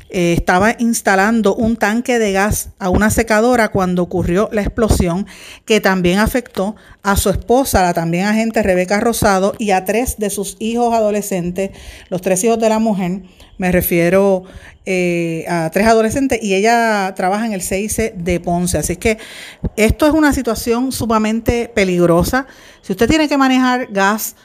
eh, 0.10 0.34
estaba 0.34 0.76
instalando 0.80 1.56
un 1.56 1.76
tanque 1.76 2.20
de 2.20 2.32
gas 2.32 2.70
a 2.80 2.90
una 2.90 3.10
secadora 3.10 3.70
cuando 3.70 4.04
ocurrió 4.04 4.48
la 4.54 4.62
explosión 4.62 5.26
que 5.66 5.82
también 5.82 6.20
afectó 6.20 6.76
a 7.04 7.18
su 7.18 7.30
esposa, 7.30 7.82
la 7.82 7.94
también 7.94 8.26
agente 8.26 8.64
Rebeca 8.64 9.00
Rosado, 9.00 9.56
y 9.58 9.72
a 9.72 9.84
tres 9.84 10.16
de 10.18 10.30
sus 10.30 10.56
hijos 10.60 10.94
adolescentes, 10.94 11.72
los 12.10 12.22
tres 12.22 12.44
hijos 12.44 12.60
de 12.60 12.70
la 12.70 12.80
mujer, 12.80 13.24
me 13.58 13.72
refiero 13.72 14.44
eh, 14.86 15.46
a 15.48 15.70
tres 15.72 15.88
adolescentes, 15.88 16.40
y 16.42 16.56
ella 16.56 17.14
trabaja 17.16 17.46
en 17.46 17.54
el 17.54 17.62
CIC 17.62 18.14
de 18.16 18.40
Ponce. 18.40 18.78
Así 18.78 18.98
que 18.98 19.18
esto 19.76 20.08
es 20.08 20.14
una 20.14 20.34
situación 20.34 20.92
sumamente 20.92 21.72
peligrosa. 21.74 22.48
Si 22.82 22.94
usted 22.94 23.08
tiene 23.08 23.28
que 23.28 23.38
manejar 23.38 23.88
gas, 23.92 24.36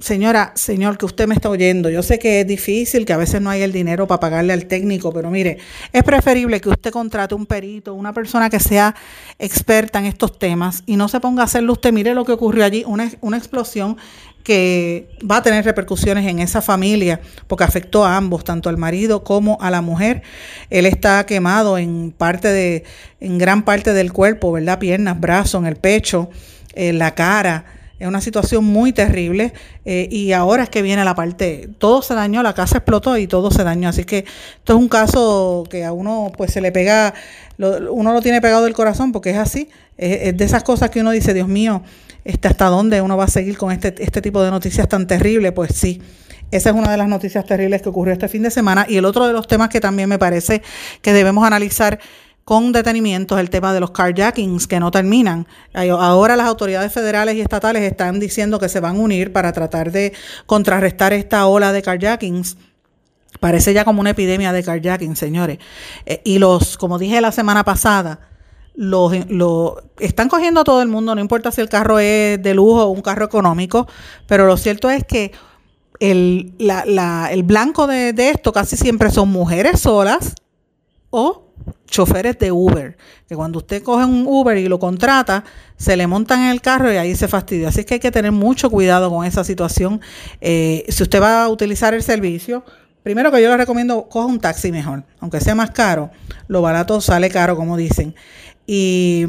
señora, 0.00 0.52
señor, 0.54 0.96
que 0.96 1.04
usted 1.04 1.26
me 1.26 1.34
está 1.34 1.50
oyendo, 1.50 1.90
yo 1.90 2.02
sé 2.02 2.18
que 2.18 2.40
es 2.40 2.46
difícil, 2.46 3.04
que 3.04 3.12
a 3.12 3.18
veces 3.18 3.40
no 3.42 3.50
hay 3.50 3.62
el 3.62 3.72
dinero 3.72 4.06
para 4.06 4.20
pagarle 4.20 4.52
al 4.52 4.66
técnico, 4.66 5.12
pero 5.12 5.30
mire, 5.30 5.58
es 5.92 6.02
preferible 6.02 6.60
que 6.60 6.70
usted 6.70 6.90
contrate 6.90 7.34
un 7.34 7.44
perito, 7.44 7.92
una 7.92 8.12
persona 8.14 8.48
que 8.48 8.60
sea 8.60 8.94
experta 9.38 9.98
en 9.98 10.06
estos 10.06 10.38
temas 10.38 10.82
y 10.86 10.96
no 10.96 11.08
se 11.08 11.20
ponga 11.20 11.42
a 11.42 11.44
hacerlo 11.44 11.74
usted. 11.74 11.92
Mire 11.92 12.14
lo 12.14 12.24
que 12.24 12.32
ocurrió 12.32 12.64
allí, 12.64 12.84
una, 12.86 13.10
una 13.20 13.36
explosión 13.36 13.98
que 14.44 15.08
va 15.28 15.38
a 15.38 15.42
tener 15.42 15.64
repercusiones 15.64 16.24
en 16.26 16.38
esa 16.38 16.62
familia, 16.62 17.20
porque 17.48 17.64
afectó 17.64 18.04
a 18.04 18.16
ambos, 18.16 18.44
tanto 18.44 18.68
al 18.68 18.76
marido 18.76 19.24
como 19.24 19.58
a 19.60 19.70
la 19.70 19.80
mujer. 19.80 20.22
Él 20.70 20.86
está 20.86 21.26
quemado 21.26 21.78
en 21.78 22.14
parte 22.16 22.48
de, 22.48 22.84
en 23.20 23.38
gran 23.38 23.64
parte 23.64 23.92
del 23.92 24.12
cuerpo, 24.12 24.52
¿verdad? 24.52 24.78
Piernas, 24.78 25.18
brazos, 25.18 25.60
en 25.60 25.66
el 25.66 25.76
pecho, 25.76 26.30
en 26.74 26.98
la 26.98 27.14
cara 27.16 27.64
es 27.98 28.08
una 28.08 28.20
situación 28.20 28.64
muy 28.64 28.92
terrible 28.92 29.52
eh, 29.84 30.08
y 30.10 30.32
ahora 30.32 30.64
es 30.64 30.68
que 30.68 30.82
viene 30.82 31.04
la 31.04 31.14
parte, 31.14 31.70
todo 31.78 32.02
se 32.02 32.14
dañó, 32.14 32.42
la 32.42 32.52
casa 32.52 32.78
explotó 32.78 33.16
y 33.16 33.26
todo 33.26 33.50
se 33.50 33.62
dañó. 33.62 33.88
Así 33.88 34.04
que 34.04 34.18
esto 34.56 34.74
es 34.74 34.78
un 34.78 34.88
caso 34.88 35.64
que 35.70 35.84
a 35.84 35.92
uno 35.92 36.32
pues 36.36 36.52
se 36.52 36.60
le 36.60 36.72
pega, 36.72 37.14
uno 37.58 38.12
lo 38.12 38.20
tiene 38.20 38.40
pegado 38.40 38.64
del 38.64 38.74
corazón 38.74 39.12
porque 39.12 39.30
es 39.30 39.38
así, 39.38 39.68
es, 39.96 40.36
de 40.36 40.44
esas 40.44 40.64
cosas 40.64 40.90
que 40.90 41.00
uno 41.00 41.12
dice, 41.12 41.34
Dios 41.34 41.48
mío, 41.48 41.82
este, 42.24 42.48
¿hasta 42.48 42.66
dónde 42.66 43.00
uno 43.02 43.16
va 43.16 43.24
a 43.24 43.28
seguir 43.28 43.56
con 43.56 43.70
este, 43.70 43.94
este 43.98 44.22
tipo 44.22 44.42
de 44.42 44.50
noticias 44.50 44.88
tan 44.88 45.06
terribles? 45.06 45.52
Pues 45.52 45.72
sí. 45.74 46.00
Esa 46.50 46.70
es 46.70 46.76
una 46.76 46.90
de 46.90 46.96
las 46.96 47.08
noticias 47.08 47.44
terribles 47.44 47.82
que 47.82 47.88
ocurrió 47.88 48.12
este 48.12 48.28
fin 48.28 48.42
de 48.42 48.50
semana. 48.50 48.86
Y 48.88 48.96
el 48.96 49.04
otro 49.04 49.26
de 49.26 49.32
los 49.32 49.46
temas 49.46 49.68
que 49.68 49.80
también 49.80 50.08
me 50.08 50.18
parece 50.18 50.62
que 51.02 51.12
debemos 51.12 51.44
analizar 51.44 51.98
con 52.44 52.72
detenimiento 52.72 53.38
el 53.38 53.50
tema 53.50 53.72
de 53.72 53.80
los 53.80 53.90
carjackings 53.90 54.66
que 54.66 54.78
no 54.78 54.90
terminan. 54.90 55.46
Ahora 55.72 56.36
las 56.36 56.46
autoridades 56.46 56.92
federales 56.92 57.34
y 57.36 57.40
estatales 57.40 57.82
están 57.82 58.20
diciendo 58.20 58.58
que 58.58 58.68
se 58.68 58.80
van 58.80 58.96
a 58.96 59.00
unir 59.00 59.32
para 59.32 59.52
tratar 59.52 59.90
de 59.90 60.12
contrarrestar 60.46 61.12
esta 61.12 61.46
ola 61.46 61.72
de 61.72 61.82
carjackings. 61.82 62.56
Parece 63.40 63.72
ya 63.72 63.84
como 63.84 64.00
una 64.00 64.10
epidemia 64.10 64.52
de 64.52 64.62
carjacking, 64.62 65.16
señores. 65.16 65.58
Eh, 66.06 66.20
y 66.24 66.38
los, 66.38 66.76
como 66.76 66.98
dije 66.98 67.20
la 67.20 67.32
semana 67.32 67.64
pasada, 67.64 68.20
los, 68.74 69.12
están 69.98 70.28
cogiendo 70.28 70.60
a 70.60 70.64
todo 70.64 70.82
el 70.82 70.88
mundo, 70.88 71.14
no 71.14 71.20
importa 71.20 71.52
si 71.52 71.60
el 71.60 71.68
carro 71.68 71.98
es 71.98 72.42
de 72.42 72.54
lujo 72.54 72.84
o 72.84 72.88
un 72.90 73.02
carro 73.02 73.24
económico, 73.24 73.86
pero 74.26 74.46
lo 74.46 74.56
cierto 74.56 74.90
es 74.90 75.04
que 75.04 75.32
el, 76.00 76.52
blanco 77.44 77.86
de, 77.86 78.12
esto 78.16 78.52
casi 78.52 78.76
siempre 78.76 79.10
son 79.10 79.30
mujeres 79.30 79.80
solas 79.80 80.34
o 81.10 81.44
choferes 81.86 82.38
de 82.38 82.50
Uber, 82.50 82.96
que 83.28 83.36
cuando 83.36 83.58
usted 83.58 83.82
coge 83.82 84.04
un 84.04 84.24
Uber 84.26 84.58
y 84.58 84.66
lo 84.66 84.80
contrata, 84.80 85.44
se 85.76 85.96
le 85.96 86.06
montan 86.08 86.40
en 86.40 86.50
el 86.50 86.60
carro 86.60 86.92
y 86.92 86.96
ahí 86.96 87.14
se 87.14 87.28
fastidia. 87.28 87.68
Así 87.68 87.84
que 87.84 87.94
hay 87.94 88.00
que 88.00 88.10
tener 88.10 88.32
mucho 88.32 88.68
cuidado 88.68 89.10
con 89.10 89.24
esa 89.24 89.44
situación. 89.44 90.00
Eh, 90.40 90.84
si 90.88 91.04
usted 91.04 91.22
va 91.22 91.44
a 91.44 91.48
utilizar 91.48 91.94
el 91.94 92.02
servicio, 92.02 92.64
primero 93.04 93.30
que 93.30 93.40
yo 93.40 93.48
les 93.48 93.58
recomiendo, 93.58 94.08
coja 94.08 94.26
un 94.26 94.40
taxi 94.40 94.72
mejor, 94.72 95.04
aunque 95.20 95.40
sea 95.40 95.54
más 95.54 95.70
caro, 95.70 96.10
lo 96.48 96.62
barato 96.62 97.00
sale 97.00 97.30
caro, 97.30 97.54
como 97.54 97.76
dicen. 97.76 98.16
Y 98.66 99.26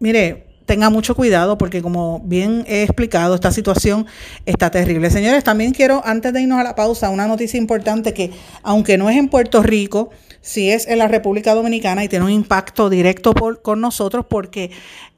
mire, 0.00 0.48
tenga 0.68 0.90
mucho 0.90 1.16
cuidado 1.16 1.56
porque 1.56 1.80
como 1.80 2.20
bien 2.24 2.62
he 2.68 2.82
explicado, 2.82 3.34
esta 3.34 3.50
situación 3.50 4.06
está 4.44 4.70
terrible. 4.70 5.10
Señores, 5.10 5.42
también 5.42 5.72
quiero, 5.72 6.02
antes 6.04 6.32
de 6.34 6.42
irnos 6.42 6.60
a 6.60 6.62
la 6.62 6.74
pausa, 6.74 7.08
una 7.08 7.26
noticia 7.26 7.56
importante 7.56 8.12
que 8.12 8.30
aunque 8.62 8.98
no 8.98 9.08
es 9.08 9.16
en 9.16 9.28
Puerto 9.28 9.62
Rico, 9.62 10.10
sí 10.42 10.70
es 10.70 10.86
en 10.86 10.98
la 10.98 11.08
República 11.08 11.54
Dominicana 11.54 12.04
y 12.04 12.08
tiene 12.08 12.26
un 12.26 12.30
impacto 12.30 12.90
directo 12.90 13.34
con 13.62 13.80
nosotros 13.80 14.26
porque 14.28 14.70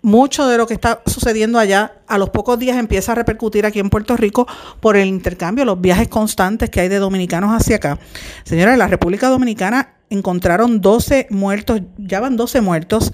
mucho 0.03 0.47
de 0.47 0.57
lo 0.57 0.69
que 0.69 0.75
está 0.75 1.03
sucediendo 1.07 1.59
allá 1.59 1.95
a 2.07 2.17
los 2.17 2.31
pocos 2.31 2.57
días 2.57 2.79
empieza 2.79 3.13
a 3.13 3.17
repercutir 3.17 3.67
aquí 3.67 3.81
en 3.81 3.91
Puerto 3.91 4.17
Rico 4.17 4.47
por 4.79 4.97
el 4.97 5.09
intercambio, 5.09 5.65
los 5.65 5.81
viajes 5.81 6.07
constantes 6.07 6.71
que 6.71 6.81
hay 6.81 6.89
de 6.89 6.99
dominicanos 6.99 7.51
hacia 7.51 7.77
acá. 7.77 7.99
Señores, 8.45 8.75
en 8.75 8.79
la 8.79 8.87
República 8.87 9.29
Dominicana 9.29 9.95
encontraron 10.11 10.81
12 10.81 11.27
muertos, 11.31 11.83
ya 11.99 12.21
van 12.21 12.37
12 12.37 12.61
muertos 12.61 13.13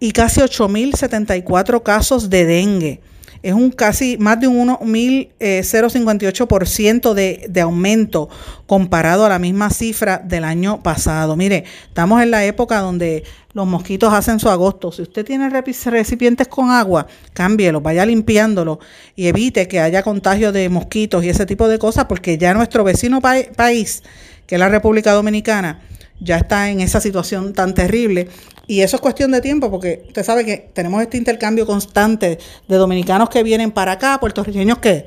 y 0.00 0.12
casi 0.12 0.40
8.074 0.40 1.82
casos 1.82 2.30
de 2.30 2.46
dengue. 2.46 3.02
Es 3.42 3.54
un 3.54 3.70
casi 3.70 4.18
más 4.18 4.38
de 4.38 4.48
un 4.48 4.68
1.058% 4.68 7.10
eh, 7.10 7.14
de, 7.14 7.46
de 7.48 7.60
aumento 7.62 8.28
comparado 8.66 9.24
a 9.24 9.30
la 9.30 9.38
misma 9.38 9.70
cifra 9.70 10.18
del 10.18 10.44
año 10.44 10.82
pasado. 10.82 11.36
Mire, 11.36 11.64
estamos 11.88 12.22
en 12.22 12.30
la 12.30 12.44
época 12.44 12.80
donde 12.80 13.24
los 13.54 13.66
mosquitos 13.66 14.12
hacen 14.12 14.38
su 14.40 14.50
agosto. 14.50 14.92
Si 14.92 15.00
usted 15.02 15.24
tiene 15.24 15.48
recipientes 15.48 16.48
con 16.48 16.70
agua, 16.70 17.06
cámbielos, 17.32 17.82
vaya 17.82 18.04
limpiándolos 18.04 18.76
y 19.16 19.26
evite 19.26 19.68
que 19.68 19.80
haya 19.80 20.02
contagio 20.02 20.52
de 20.52 20.68
mosquitos 20.68 21.24
y 21.24 21.30
ese 21.30 21.46
tipo 21.46 21.66
de 21.66 21.78
cosas, 21.78 22.04
porque 22.04 22.36
ya 22.36 22.52
nuestro 22.52 22.84
vecino 22.84 23.22
país, 23.22 24.02
que 24.46 24.56
es 24.56 24.58
la 24.58 24.68
República 24.68 25.12
Dominicana, 25.12 25.80
ya 26.20 26.36
está 26.36 26.70
en 26.70 26.80
esa 26.80 27.00
situación 27.00 27.52
tan 27.52 27.74
terrible 27.74 28.28
y 28.66 28.82
eso 28.82 28.96
es 28.96 29.02
cuestión 29.02 29.32
de 29.32 29.40
tiempo 29.40 29.70
porque 29.70 30.04
usted 30.06 30.22
sabe 30.22 30.44
que 30.44 30.70
tenemos 30.72 31.02
este 31.02 31.16
intercambio 31.16 31.66
constante 31.66 32.38
de 32.68 32.76
dominicanos 32.76 33.28
que 33.28 33.42
vienen 33.42 33.70
para 33.72 33.92
acá, 33.92 34.18
puertorriqueños 34.20 34.78
que 34.78 35.06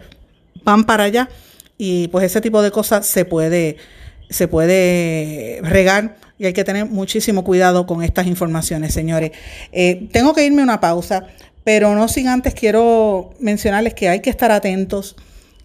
van 0.63 0.83
para 0.83 1.05
allá 1.05 1.29
y 1.77 2.07
pues 2.09 2.25
ese 2.25 2.41
tipo 2.41 2.61
de 2.61 2.71
cosas 2.71 3.05
se 3.05 3.25
puede 3.25 3.77
se 4.29 4.47
puede 4.47 5.59
regar 5.61 6.17
y 6.37 6.45
hay 6.45 6.53
que 6.53 6.63
tener 6.63 6.87
muchísimo 6.87 7.43
cuidado 7.43 7.85
con 7.85 8.03
estas 8.03 8.25
informaciones, 8.27 8.93
señores. 8.93 9.31
Eh, 9.71 10.09
tengo 10.11 10.33
que 10.33 10.45
irme 10.45 10.61
a 10.61 10.65
una 10.65 10.79
pausa, 10.79 11.27
pero 11.63 11.93
no 11.95 12.07
sin 12.07 12.27
antes 12.27 12.53
quiero 12.53 13.33
mencionarles 13.39 13.93
que 13.93 14.09
hay 14.09 14.21
que 14.21 14.29
estar 14.29 14.51
atentos 14.51 15.15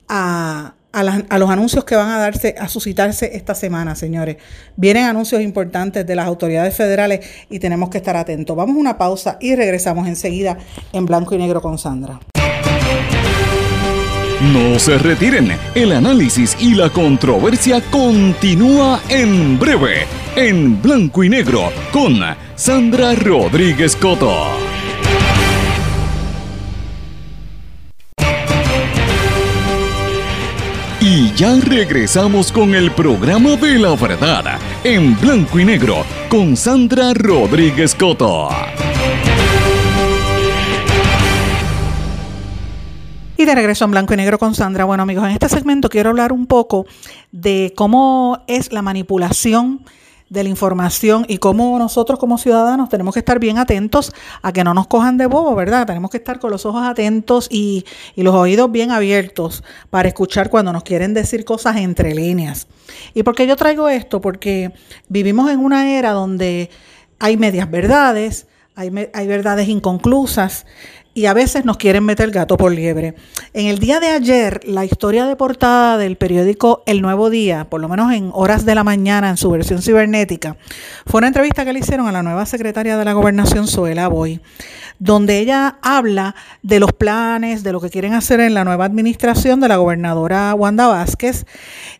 a, 0.08 0.74
a, 0.92 1.38
los 1.38 1.51
anuncios 1.51 1.85
que 1.85 1.94
van 1.96 2.11
a 2.11 2.18
darse, 2.18 2.55
a 2.59 2.68
suscitarse 2.68 3.37
esta 3.37 3.55
semana, 3.55 3.94
señores. 3.94 4.37
Vienen 4.77 5.05
anuncios 5.05 5.42
importantes 5.42 6.07
de 6.07 6.14
las 6.14 6.27
autoridades 6.27 6.74
federales 6.74 7.27
y 7.51 7.59
tenemos 7.59 7.90
que 7.90 7.98
estar 7.98 8.16
atentos. 8.16 8.57
Vamos 8.57 8.77
a 8.77 8.81
una 8.81 8.98
pausa 8.98 9.37
y 9.40 9.55
regresamos 9.55 10.09
enseguida 10.09 10.59
en 10.92 11.07
blanco 11.07 11.35
y 11.35 11.38
negro 11.38 11.61
con 11.61 11.79
Sandra. 11.79 12.18
No 14.40 14.79
se 14.79 14.96
retiren, 14.98 15.51
el 15.74 15.92
análisis 15.92 16.57
y 16.61 16.74
la 16.74 16.90
controversia 16.90 17.83
continúa 17.90 19.01
en 19.09 19.59
breve, 19.59 20.07
en 20.37 20.81
blanco 20.81 21.24
y 21.24 21.29
negro, 21.29 21.72
con 21.92 22.20
Sandra 22.55 23.16
Rodríguez 23.16 23.96
Coto. 23.96 24.77
Y 31.00 31.32
ya 31.34 31.54
regresamos 31.61 32.50
con 32.50 32.74
el 32.74 32.90
programa 32.90 33.50
de 33.54 33.78
la 33.78 33.94
verdad, 33.94 34.58
en 34.82 35.16
blanco 35.20 35.61
y 35.61 35.64
negro, 35.64 36.04
con 36.28 36.56
Sandra 36.56 37.14
Rodríguez 37.14 37.94
Coto. 37.94 38.48
Y 43.37 43.44
de 43.44 43.54
regreso 43.54 43.84
en 43.84 43.92
blanco 43.92 44.14
y 44.14 44.16
negro 44.16 44.40
con 44.40 44.56
Sandra. 44.56 44.87
Bueno 44.87 45.04
amigos, 45.04 45.24
en 45.26 45.30
este 45.30 45.48
segmento 45.48 45.88
quiero 45.88 46.11
hablar 46.11 46.32
un 46.32 46.46
poco 46.46 46.84
de 47.30 47.72
cómo 47.76 48.42
es 48.48 48.72
la 48.72 48.82
manipulación 48.82 49.84
de 50.30 50.42
la 50.42 50.48
información 50.48 51.24
y 51.28 51.38
cómo 51.38 51.78
nosotros 51.78 52.18
como 52.18 52.38
ciudadanos 52.38 52.88
tenemos 52.88 53.14
que 53.14 53.20
estar 53.20 53.38
bien 53.38 53.58
atentos 53.58 54.12
a 54.42 54.52
que 54.52 54.64
no 54.64 54.74
nos 54.74 54.86
cojan 54.86 55.16
de 55.16 55.26
bobo, 55.26 55.54
¿verdad? 55.54 55.86
Tenemos 55.86 56.10
que 56.10 56.18
estar 56.18 56.38
con 56.38 56.50
los 56.50 56.66
ojos 56.66 56.82
atentos 56.82 57.48
y, 57.50 57.84
y 58.14 58.22
los 58.22 58.34
oídos 58.34 58.70
bien 58.70 58.90
abiertos 58.90 59.64
para 59.90 60.08
escuchar 60.08 60.50
cuando 60.50 60.72
nos 60.72 60.82
quieren 60.82 61.14
decir 61.14 61.44
cosas 61.44 61.76
entre 61.76 62.14
líneas. 62.14 62.66
¿Y 63.14 63.22
por 63.22 63.34
qué 63.34 63.46
yo 63.46 63.56
traigo 63.56 63.88
esto? 63.88 64.20
Porque 64.20 64.72
vivimos 65.08 65.50
en 65.50 65.60
una 65.60 65.90
era 65.90 66.12
donde 66.12 66.70
hay 67.18 67.36
medias 67.36 67.70
verdades, 67.70 68.46
hay, 68.74 68.92
hay 69.12 69.26
verdades 69.26 69.68
inconclusas 69.68 70.66
y 71.18 71.26
a 71.26 71.35
veces 71.35 71.64
nos 71.64 71.78
quieren 71.78 72.04
meter 72.04 72.31
gato 72.31 72.57
por 72.57 72.70
liebre. 72.70 73.16
En 73.52 73.66
el 73.66 73.81
día 73.81 73.98
de 73.98 74.07
ayer, 74.07 74.61
la 74.64 74.85
historia 74.85 75.26
de 75.26 75.35
portada 75.35 75.98
del 75.98 76.16
periódico 76.16 76.85
El 76.87 77.02
Nuevo 77.02 77.28
Día, 77.28 77.64
por 77.68 77.81
lo 77.81 77.88
menos 77.88 78.12
en 78.12 78.31
horas 78.33 78.64
de 78.64 78.76
la 78.76 78.85
mañana 78.85 79.28
en 79.28 79.37
su 79.37 79.50
versión 79.50 79.83
cibernética, 79.83 80.57
fue 81.07 81.18
una 81.18 81.26
entrevista 81.26 81.64
que 81.64 81.72
le 81.72 81.81
hicieron 81.81 82.07
a 82.07 82.12
la 82.12 82.22
nueva 82.22 82.46
secretaria 82.46 82.96
de 82.96 83.04
la 83.04 83.14
gobernación, 83.14 83.66
Zoela 83.66 84.07
Boy, 84.07 84.40
donde 85.00 85.40
ella 85.40 85.78
habla 85.83 86.37
de 86.62 86.78
los 86.78 86.92
planes, 86.92 87.64
de 87.64 87.72
lo 87.72 87.81
que 87.81 87.90
quieren 87.90 88.14
hacer 88.14 88.38
en 88.38 88.54
la 88.54 88.62
nueva 88.62 88.85
administración 88.85 89.59
de 89.59 89.66
la 89.66 89.76
gobernadora 89.76 90.54
Wanda 90.54 90.87
Vázquez, 90.87 91.46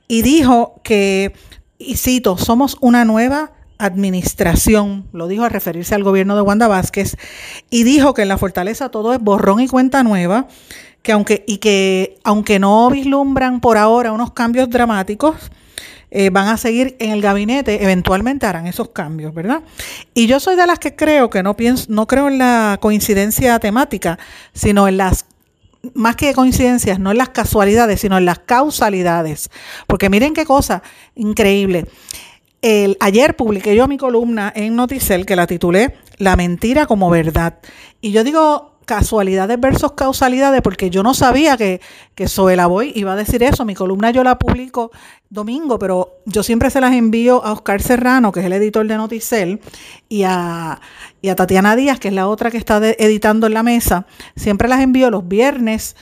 y 0.07 0.23
dijo 0.23 0.81
que, 0.85 1.33
y 1.77 1.97
cito, 1.97 2.39
somos 2.39 2.77
una 2.81 3.05
nueva 3.05 3.51
administración, 3.79 5.07
lo 5.13 5.29
dijo 5.29 5.45
a 5.45 5.49
referirse 5.49 5.95
al 5.95 6.05
gobierno 6.05 6.37
de 6.37 6.43
Wanda 6.43 6.69
Vázquez, 6.69 7.17
y 7.71 7.85
dijo 7.85 8.15
que 8.15 8.23
en 8.23 8.29
la 8.29 8.39
fortaleza 8.39 8.91
todo 8.91 9.13
es 9.13 9.21
borrón 9.21 9.61
y 9.61 9.69
cuenta 9.69 10.03
nueva, 10.03 10.49
que 11.03 11.13
aunque, 11.13 11.45
y 11.47 11.59
que 11.59 12.19
aunque 12.25 12.59
no 12.59 12.91
vislumbran 12.91 13.61
por 13.61 13.79
ahora 13.79 14.13
unos 14.13 14.33
cambios 14.33 14.69
dramáticos, 14.69 15.51
eh, 16.11 16.31
van 16.31 16.49
a 16.49 16.57
seguir 16.57 16.97
en 17.01 17.11
el 17.11 17.21
gabinete, 17.21 17.83
eventualmente 17.83 18.47
harán 18.47 18.67
esos 18.67 18.89
cambios, 18.91 19.35
¿verdad? 19.35 19.63
Y 20.15 20.27
yo 20.27 20.41
soy 20.41 20.57
de 20.57 20.67
las 20.67 20.79
que 20.79 20.97
creo 20.97 21.29
que 21.29 21.43
no 21.43 21.55
pienso, 21.55 21.87
no 21.91 22.07
creo 22.07 22.29
en 22.29 22.39
la 22.39 22.79
coincidencia 22.81 23.59
temática, 23.59 24.19
sino 24.55 24.89
en 24.89 24.97
las 24.97 25.27
más 25.95 26.17
que 26.17 26.33
coincidencias, 26.35 26.99
no 26.99 27.11
en 27.11 27.19
las 27.19 27.29
casualidades, 27.29 28.01
sino 28.01 28.19
en 28.19 28.25
las 28.25 28.39
causalidades. 28.39 29.51
Porque 29.87 30.09
miren 30.09 30.35
qué 30.35 30.45
cosa 30.45 30.83
increíble. 31.15 31.87
El, 32.61 32.97
ayer 33.01 33.37
publiqué 33.37 33.77
yo 33.77 33.87
mi 33.87 33.99
columna 33.99 34.53
en 34.55 34.75
Noticel 34.75 35.27
que 35.27 35.37
la 35.37 35.47
titulé 35.47 35.95
La 36.17 36.37
mentira 36.37 36.87
como 36.87 37.09
verdad. 37.11 37.59
Y 38.01 38.11
yo 38.13 38.25
digo 38.25 38.79
casualidades 38.89 39.61
versus 39.61 39.93
causalidades 39.93 40.63
porque 40.63 40.89
yo 40.89 41.03
no 41.03 41.13
sabía 41.13 41.59
que, 41.59 41.81
que 42.15 42.27
Zoela 42.27 42.67
Boy 42.67 42.91
iba 42.97 43.13
a 43.13 43.17
decir 43.17 43.43
eso. 43.43 43.65
Mi 43.65 43.75
columna 43.75 44.11
yo 44.11 44.25
la 44.25 44.39
publico 44.39 44.91
domingo, 45.29 45.79
pero 45.79 46.17
yo 46.25 46.43
siempre 46.43 46.71
se 46.71 46.81
las 46.81 46.95
envío 46.95 47.45
a 47.45 47.53
Oscar 47.53 47.83
Serrano, 47.83 48.33
que 48.33 48.41
es 48.41 48.47
el 48.47 48.55
editor 48.55 48.87
de 48.89 48.97
Noticel, 48.97 49.61
y 50.09 50.23
a, 50.23 50.81
y 51.21 51.29
a 51.29 51.37
Tatiana 51.37 51.77
Díaz, 51.77 52.01
que 52.01 52.09
es 52.09 52.15
la 52.15 52.29
otra 52.29 52.51
que 52.51 52.57
está 52.57 52.79
editando 52.79 53.47
en 53.47 53.55
la 53.55 53.63
mesa. 53.63 54.07
Siempre 54.37 54.69
las 54.69 54.81
envío 54.81 55.11
los 55.11 55.29
viernes 55.29 55.95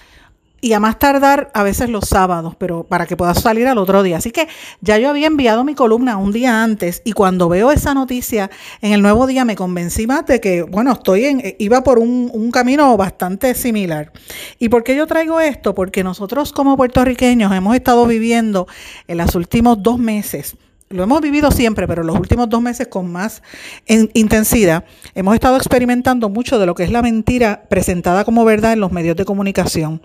y 0.60 0.72
a 0.72 0.80
más 0.80 0.98
tardar 0.98 1.50
a 1.54 1.62
veces 1.62 1.90
los 1.90 2.08
sábados, 2.08 2.54
pero 2.56 2.84
para 2.84 3.06
que 3.06 3.16
pueda 3.16 3.34
salir 3.34 3.66
al 3.66 3.78
otro 3.78 4.02
día. 4.02 4.16
Así 4.16 4.30
que 4.30 4.48
ya 4.80 4.98
yo 4.98 5.10
había 5.10 5.26
enviado 5.26 5.64
mi 5.64 5.74
columna 5.74 6.16
un 6.16 6.32
día 6.32 6.62
antes 6.62 7.02
y 7.04 7.12
cuando 7.12 7.48
veo 7.48 7.70
esa 7.70 7.94
noticia 7.94 8.50
en 8.80 8.92
el 8.92 9.02
nuevo 9.02 9.26
día 9.26 9.44
me 9.44 9.54
convencí 9.54 10.06
más 10.06 10.26
de 10.26 10.40
que, 10.40 10.62
bueno, 10.62 10.92
estoy 10.92 11.26
en, 11.26 11.56
iba 11.58 11.82
por 11.82 11.98
un, 11.98 12.30
un 12.32 12.50
camino 12.50 12.96
bastante 12.96 13.54
similar. 13.54 14.12
¿Y 14.58 14.68
por 14.68 14.82
qué 14.82 14.96
yo 14.96 15.06
traigo 15.06 15.40
esto? 15.40 15.74
Porque 15.74 16.02
nosotros 16.02 16.52
como 16.52 16.76
puertorriqueños 16.76 17.52
hemos 17.52 17.74
estado 17.76 18.06
viviendo 18.06 18.66
en 19.06 19.18
los 19.18 19.34
últimos 19.34 19.82
dos 19.82 19.98
meses 19.98 20.56
lo 20.88 21.02
hemos 21.02 21.20
vivido 21.20 21.50
siempre, 21.50 21.86
pero 21.86 22.02
los 22.02 22.18
últimos 22.18 22.48
dos 22.48 22.62
meses 22.62 22.88
con 22.88 23.10
más 23.10 23.42
intensidad, 23.86 24.84
hemos 25.14 25.34
estado 25.34 25.56
experimentando 25.56 26.28
mucho 26.28 26.58
de 26.58 26.66
lo 26.66 26.74
que 26.74 26.84
es 26.84 26.90
la 26.90 27.02
mentira 27.02 27.64
presentada 27.68 28.24
como 28.24 28.44
verdad 28.44 28.72
en 28.72 28.80
los 28.80 28.92
medios 28.92 29.16
de 29.16 29.24
comunicación. 29.24 30.00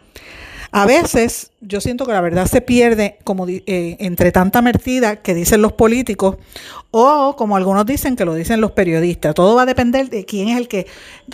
A 0.72 0.86
veces 0.86 1.51
yo 1.62 1.80
siento 1.80 2.08
que 2.08 2.12
la 2.12 2.22
verdad 2.22 2.48
se 2.48 2.60
pierde 2.62 3.20
como 3.24 3.48
eh, 3.48 3.62
entre 4.00 4.32
tanta 4.32 4.64
mentira 4.64 5.18
que 5.18 5.36
dicen 5.36 5.62
los 5.62 5.74
políticos 5.74 6.38
o 6.90 7.36
como 7.38 7.56
algunos 7.56 7.86
dicen 7.86 8.16
que 8.16 8.26
lo 8.26 8.34
dicen 8.34 8.60
los 8.60 8.72
periodistas. 8.72 9.36
Todo 9.36 9.56
va 9.56 9.62
a 9.62 9.66
depender 9.66 10.10
de 10.10 10.26
quién 10.26 10.50
es 10.50 10.58
el 10.58 10.68
que, 10.68 10.88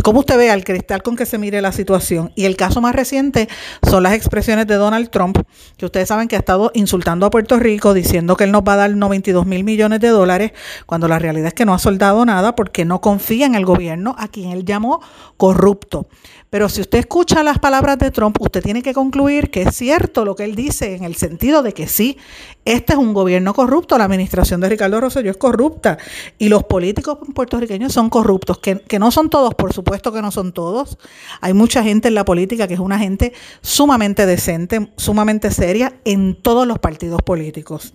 cómo 0.04 0.20
usted 0.20 0.38
vea 0.38 0.54
el 0.54 0.66
cristal 0.66 1.02
con 1.02 1.16
que 1.16 1.26
se 1.26 1.38
mire 1.38 1.62
la 1.62 1.72
situación. 1.72 2.32
Y 2.36 2.44
el 2.44 2.58
caso 2.58 2.82
más 2.82 2.94
reciente 2.94 3.48
son 3.90 4.04
las 4.04 4.14
expresiones 4.14 4.68
de 4.68 4.76
Donald 4.76 5.10
Trump, 5.10 5.40
que 5.78 5.86
ustedes 5.86 6.10
saben 6.10 6.28
que 6.28 6.36
ha 6.36 6.40
estado 6.40 6.72
insultando 6.74 7.26
a 7.26 7.30
Puerto 7.30 7.58
Rico 7.58 7.94
diciendo 7.94 8.36
que 8.36 8.44
él 8.44 8.52
nos 8.52 8.64
va 8.64 8.74
a 8.74 8.78
dar 8.78 8.96
92 8.96 9.46
mil 9.46 9.64
millones 9.64 10.02
de 10.02 10.10
dólares, 10.10 10.52
cuando 10.86 11.08
la 11.08 11.20
realidad 11.20 11.48
es 11.48 11.54
que 11.54 11.66
no 11.66 11.74
ha 11.74 11.80
soldado 11.80 12.24
nada 12.26 12.54
porque 12.56 12.86
no 12.86 13.00
confía 13.02 13.46
en 13.46 13.56
el 13.56 13.66
gobierno 13.66 14.16
a 14.20 14.28
quien 14.28 14.52
él 14.52 14.66
llamó 14.66 15.02
corrupto. 15.38 16.08
Pero 16.50 16.70
si 16.70 16.82
usted 16.82 17.00
escucha 17.00 17.44
las 17.44 17.60
palabras 17.60 17.98
de 17.98 18.10
Trump, 18.10 18.38
usted 18.40 18.64
tiene 18.64 18.82
que 18.82 18.94
concluir 18.94 19.52
que 19.52 19.64
es 19.64 19.76
cierto 19.76 20.17
lo 20.26 20.36
que 20.36 20.44
él 20.44 20.56
dice 20.56 20.96
en 20.96 21.04
el 21.04 21.16
sentido 21.16 21.64
de 21.64 21.74
que 21.74 21.88
sí, 21.88 22.18
este 22.66 22.94
es 22.94 23.00
un 23.00 23.14
gobierno 23.14 23.54
corrupto, 23.54 23.98
la 23.98 24.06
administración 24.06 24.62
de 24.62 24.70
Ricardo 24.70 25.00
Rosselló 25.00 25.32
es 25.32 25.38
corrupta 25.38 25.98
y 26.38 26.50
los 26.50 26.64
políticos 26.64 27.18
puertorriqueños 27.34 27.94
son 27.94 28.10
corruptos, 28.10 28.60
que, 28.60 28.80
que 28.80 29.00
no 29.00 29.12
son 29.12 29.30
todos, 29.30 29.56
por 29.56 29.74
supuesto 29.74 30.12
que 30.12 30.22
no 30.22 30.32
son 30.32 30.52
todos. 30.52 30.98
Hay 31.42 31.54
mucha 31.54 31.84
gente 31.84 32.08
en 32.08 32.16
la 32.16 32.26
política 32.26 32.68
que 32.68 32.74
es 32.74 32.80
una 32.80 33.00
gente 33.00 33.34
sumamente 33.62 34.26
decente, 34.26 34.92
sumamente 34.98 35.52
seria 35.52 35.94
en 36.06 36.36
todos 36.42 36.68
los 36.68 36.80
partidos 36.80 37.22
políticos. 37.22 37.94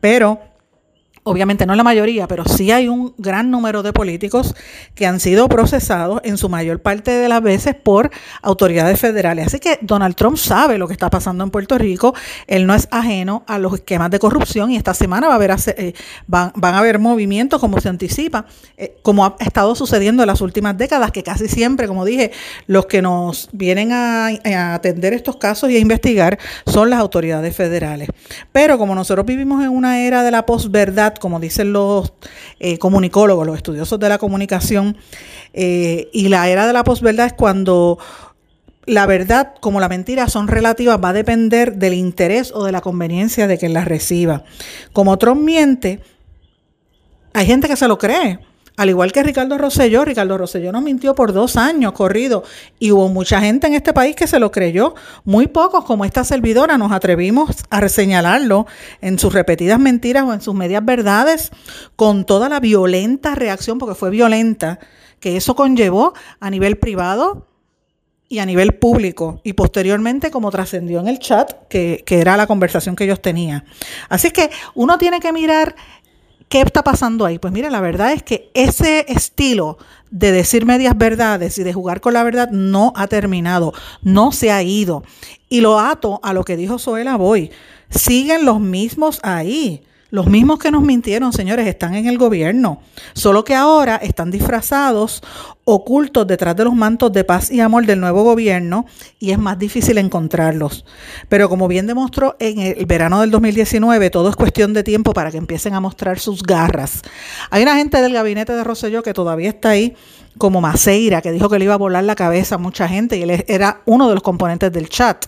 Pero 0.00 0.53
obviamente 1.24 1.64
no 1.66 1.74
la 1.74 1.82
mayoría, 1.82 2.28
pero 2.28 2.44
sí 2.44 2.70
hay 2.70 2.88
un 2.88 3.14
gran 3.16 3.50
número 3.50 3.82
de 3.82 3.92
políticos 3.92 4.54
que 4.94 5.06
han 5.06 5.20
sido 5.20 5.48
procesados 5.48 6.20
en 6.22 6.36
su 6.36 6.50
mayor 6.50 6.80
parte 6.80 7.10
de 7.10 7.28
las 7.28 7.42
veces 7.42 7.74
por 7.74 8.10
autoridades 8.42 9.00
federales. 9.00 9.46
Así 9.46 9.58
que 9.58 9.78
Donald 9.80 10.14
Trump 10.16 10.36
sabe 10.36 10.76
lo 10.76 10.86
que 10.86 10.92
está 10.92 11.08
pasando 11.08 11.42
en 11.42 11.50
Puerto 11.50 11.78
Rico, 11.78 12.14
él 12.46 12.66
no 12.66 12.74
es 12.74 12.88
ajeno 12.90 13.42
a 13.46 13.58
los 13.58 13.72
esquemas 13.74 14.10
de 14.10 14.18
corrupción 14.18 14.70
y 14.70 14.76
esta 14.76 14.92
semana 14.92 15.26
va 15.26 15.32
a 15.32 15.36
haber, 15.36 15.56
eh, 15.78 15.94
van, 16.26 16.52
a 16.62 16.78
haber 16.78 16.98
movimientos 16.98 17.58
como 17.58 17.80
se 17.80 17.88
anticipa, 17.88 18.44
eh, 18.76 18.98
como 19.02 19.24
ha 19.24 19.36
estado 19.40 19.74
sucediendo 19.74 20.22
en 20.22 20.26
las 20.26 20.42
últimas 20.42 20.76
décadas, 20.76 21.10
que 21.10 21.22
casi 21.22 21.48
siempre, 21.48 21.88
como 21.88 22.04
dije, 22.04 22.32
los 22.66 22.84
que 22.84 23.00
nos 23.00 23.48
vienen 23.52 23.92
a, 23.92 24.26
a 24.26 24.74
atender 24.74 25.14
estos 25.14 25.36
casos 25.36 25.70
y 25.70 25.76
a 25.76 25.78
investigar 25.78 26.38
son 26.66 26.90
las 26.90 27.00
autoridades 27.00 27.56
federales. 27.56 28.08
Pero 28.52 28.76
como 28.76 28.94
nosotros 28.94 29.24
vivimos 29.24 29.64
en 29.64 29.70
una 29.70 30.00
era 30.00 30.22
de 30.22 30.30
la 30.30 30.44
posverdad, 30.44 31.13
como 31.18 31.40
dicen 31.40 31.72
los 31.72 32.12
eh, 32.60 32.78
comunicólogos, 32.78 33.46
los 33.46 33.56
estudiosos 33.56 33.98
de 33.98 34.08
la 34.08 34.18
comunicación, 34.18 34.96
eh, 35.52 36.08
y 36.12 36.28
la 36.28 36.48
era 36.48 36.66
de 36.66 36.72
la 36.72 36.84
posverdad 36.84 37.26
es 37.26 37.32
cuando 37.32 37.98
la 38.86 39.06
verdad 39.06 39.54
como 39.60 39.80
la 39.80 39.88
mentira 39.88 40.28
son 40.28 40.48
relativas, 40.48 40.98
va 41.02 41.10
a 41.10 41.14
depender 41.14 41.74
del 41.76 41.94
interés 41.94 42.52
o 42.52 42.64
de 42.64 42.72
la 42.72 42.80
conveniencia 42.80 43.46
de 43.46 43.58
quien 43.58 43.72
las 43.72 43.86
reciba. 43.86 44.44
Como 44.92 45.16
Trump 45.18 45.42
miente, 45.42 46.00
hay 47.32 47.46
gente 47.46 47.68
que 47.68 47.76
se 47.76 47.88
lo 47.88 47.98
cree. 47.98 48.38
Al 48.76 48.88
igual 48.88 49.12
que 49.12 49.22
Ricardo 49.22 49.56
Rosselló, 49.56 50.04
Ricardo 50.04 50.36
Rosselló 50.36 50.72
nos 50.72 50.82
mintió 50.82 51.14
por 51.14 51.32
dos 51.32 51.56
años 51.56 51.92
corrido 51.92 52.42
y 52.80 52.90
hubo 52.90 53.08
mucha 53.08 53.40
gente 53.40 53.68
en 53.68 53.74
este 53.74 53.92
país 53.92 54.16
que 54.16 54.26
se 54.26 54.40
lo 54.40 54.50
creyó. 54.50 54.96
Muy 55.24 55.46
pocos, 55.46 55.84
como 55.84 56.04
esta 56.04 56.24
servidora, 56.24 56.76
nos 56.76 56.90
atrevimos 56.90 57.50
a 57.70 57.80
reseñalarlo 57.80 58.66
en 59.00 59.20
sus 59.20 59.32
repetidas 59.32 59.78
mentiras 59.78 60.24
o 60.24 60.32
en 60.32 60.40
sus 60.40 60.56
medias 60.56 60.84
verdades 60.84 61.52
con 61.94 62.24
toda 62.24 62.48
la 62.48 62.58
violenta 62.58 63.36
reacción, 63.36 63.78
porque 63.78 63.94
fue 63.94 64.10
violenta, 64.10 64.80
que 65.20 65.36
eso 65.36 65.54
conllevó 65.54 66.12
a 66.40 66.50
nivel 66.50 66.76
privado 66.76 67.46
y 68.28 68.40
a 68.40 68.46
nivel 68.46 68.74
público 68.74 69.40
y 69.44 69.52
posteriormente 69.52 70.32
como 70.32 70.50
trascendió 70.50 70.98
en 70.98 71.06
el 71.06 71.20
chat, 71.20 71.52
que, 71.68 72.02
que, 72.04 72.20
era 72.20 72.36
la 72.36 72.48
conversación 72.48 72.96
que 72.96 73.04
ellos 73.04 73.22
tenían. 73.22 73.64
Así 74.08 74.32
que 74.32 74.50
uno 74.74 74.98
tiene 74.98 75.20
que 75.20 75.32
mirar 75.32 75.76
¿Qué 76.54 76.60
está 76.60 76.84
pasando 76.84 77.26
ahí? 77.26 77.40
Pues 77.40 77.52
mira, 77.52 77.68
la 77.68 77.80
verdad 77.80 78.12
es 78.12 78.22
que 78.22 78.52
ese 78.54 79.06
estilo 79.08 79.76
de 80.12 80.30
decir 80.30 80.64
medias 80.66 80.96
verdades 80.96 81.58
y 81.58 81.64
de 81.64 81.72
jugar 81.72 82.00
con 82.00 82.14
la 82.14 82.22
verdad 82.22 82.48
no 82.52 82.92
ha 82.94 83.08
terminado, 83.08 83.72
no 84.02 84.30
se 84.30 84.52
ha 84.52 84.62
ido. 84.62 85.02
Y 85.48 85.62
lo 85.62 85.80
ato 85.80 86.20
a 86.22 86.32
lo 86.32 86.44
que 86.44 86.56
dijo 86.56 86.78
Zoela 86.78 87.16
Boy. 87.16 87.50
Siguen 87.90 88.44
los 88.44 88.60
mismos 88.60 89.18
ahí. 89.24 89.82
Los 90.14 90.28
mismos 90.28 90.60
que 90.60 90.70
nos 90.70 90.84
mintieron, 90.84 91.32
señores, 91.32 91.66
están 91.66 91.96
en 91.96 92.06
el 92.06 92.18
gobierno, 92.18 92.80
solo 93.14 93.42
que 93.42 93.56
ahora 93.56 93.96
están 93.96 94.30
disfrazados, 94.30 95.24
ocultos 95.64 96.24
detrás 96.24 96.54
de 96.54 96.62
los 96.62 96.72
mantos 96.72 97.12
de 97.12 97.24
paz 97.24 97.50
y 97.50 97.58
amor 97.58 97.84
del 97.84 97.98
nuevo 97.98 98.22
gobierno 98.22 98.86
y 99.18 99.32
es 99.32 99.38
más 99.40 99.58
difícil 99.58 99.98
encontrarlos. 99.98 100.84
Pero 101.28 101.48
como 101.48 101.66
bien 101.66 101.88
demostró 101.88 102.36
en 102.38 102.60
el 102.60 102.86
verano 102.86 103.22
del 103.22 103.32
2019, 103.32 104.08
todo 104.10 104.28
es 104.28 104.36
cuestión 104.36 104.72
de 104.72 104.84
tiempo 104.84 105.12
para 105.14 105.32
que 105.32 105.38
empiecen 105.38 105.74
a 105.74 105.80
mostrar 105.80 106.20
sus 106.20 106.44
garras. 106.44 107.02
Hay 107.50 107.64
una 107.64 107.74
gente 107.74 108.00
del 108.00 108.12
gabinete 108.12 108.52
de 108.52 108.62
Rosselló 108.62 109.02
que 109.02 109.14
todavía 109.14 109.48
está 109.48 109.70
ahí 109.70 109.96
como 110.38 110.60
Maceira, 110.60 111.22
que 111.22 111.32
dijo 111.32 111.48
que 111.48 111.58
le 111.58 111.64
iba 111.64 111.74
a 111.74 111.78
volar 111.78 112.04
la 112.04 112.14
cabeza 112.14 112.54
a 112.54 112.58
mucha 112.58 112.86
gente 112.86 113.16
y 113.16 113.22
él 113.22 113.44
era 113.48 113.80
uno 113.84 114.08
de 114.08 114.14
los 114.14 114.22
componentes 114.22 114.70
del 114.70 114.88
chat, 114.88 115.26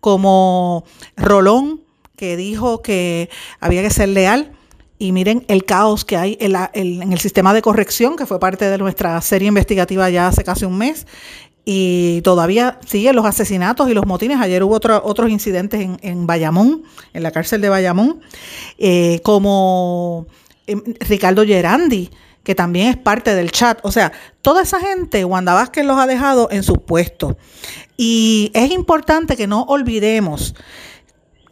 como 0.00 0.84
Rolón, 1.16 1.87
que 2.18 2.36
dijo 2.36 2.82
que 2.82 3.30
había 3.60 3.80
que 3.80 3.88
ser 3.88 4.10
leal. 4.10 4.52
Y 5.00 5.12
miren 5.12 5.44
el 5.46 5.64
caos 5.64 6.04
que 6.04 6.16
hay 6.16 6.36
en, 6.40 7.12
el 7.12 7.20
sistema 7.20 7.54
de 7.54 7.62
corrección, 7.62 8.16
que 8.16 8.26
fue 8.26 8.40
parte 8.40 8.68
de 8.68 8.76
nuestra 8.78 9.20
serie 9.22 9.46
investigativa 9.46 10.10
ya 10.10 10.26
hace 10.26 10.42
casi 10.42 10.64
un 10.64 10.76
mes. 10.76 11.06
Y 11.64 12.20
todavía 12.22 12.80
siguen 12.84 13.14
los 13.14 13.24
asesinatos 13.24 13.88
y 13.88 13.94
los 13.94 14.06
motines. 14.06 14.40
Ayer 14.40 14.64
hubo 14.64 14.74
otros 14.74 15.30
incidentes 15.30 15.88
en, 16.02 16.26
Bayamón, 16.26 16.82
en 17.12 17.22
la 17.22 17.30
cárcel 17.30 17.60
de 17.60 17.68
Bayamón, 17.68 18.20
eh, 18.78 19.20
como 19.22 20.26
em, 20.66 20.82
Ricardo 21.00 21.44
Gerandi, 21.44 22.10
que 22.42 22.56
también 22.56 22.88
es 22.88 22.96
parte 22.96 23.36
del 23.36 23.52
chat. 23.52 23.78
O 23.84 23.92
sea, 23.92 24.10
toda 24.42 24.62
esa 24.62 24.80
gente, 24.80 25.24
Wanda 25.24 25.54
Vázquez 25.54 25.84
los 25.84 25.98
ha 25.98 26.08
dejado 26.08 26.48
en 26.50 26.64
su 26.64 26.74
puesto. 26.74 27.36
Y 27.96 28.50
es 28.54 28.72
importante 28.72 29.36
que 29.36 29.46
no 29.46 29.62
olvidemos 29.62 30.54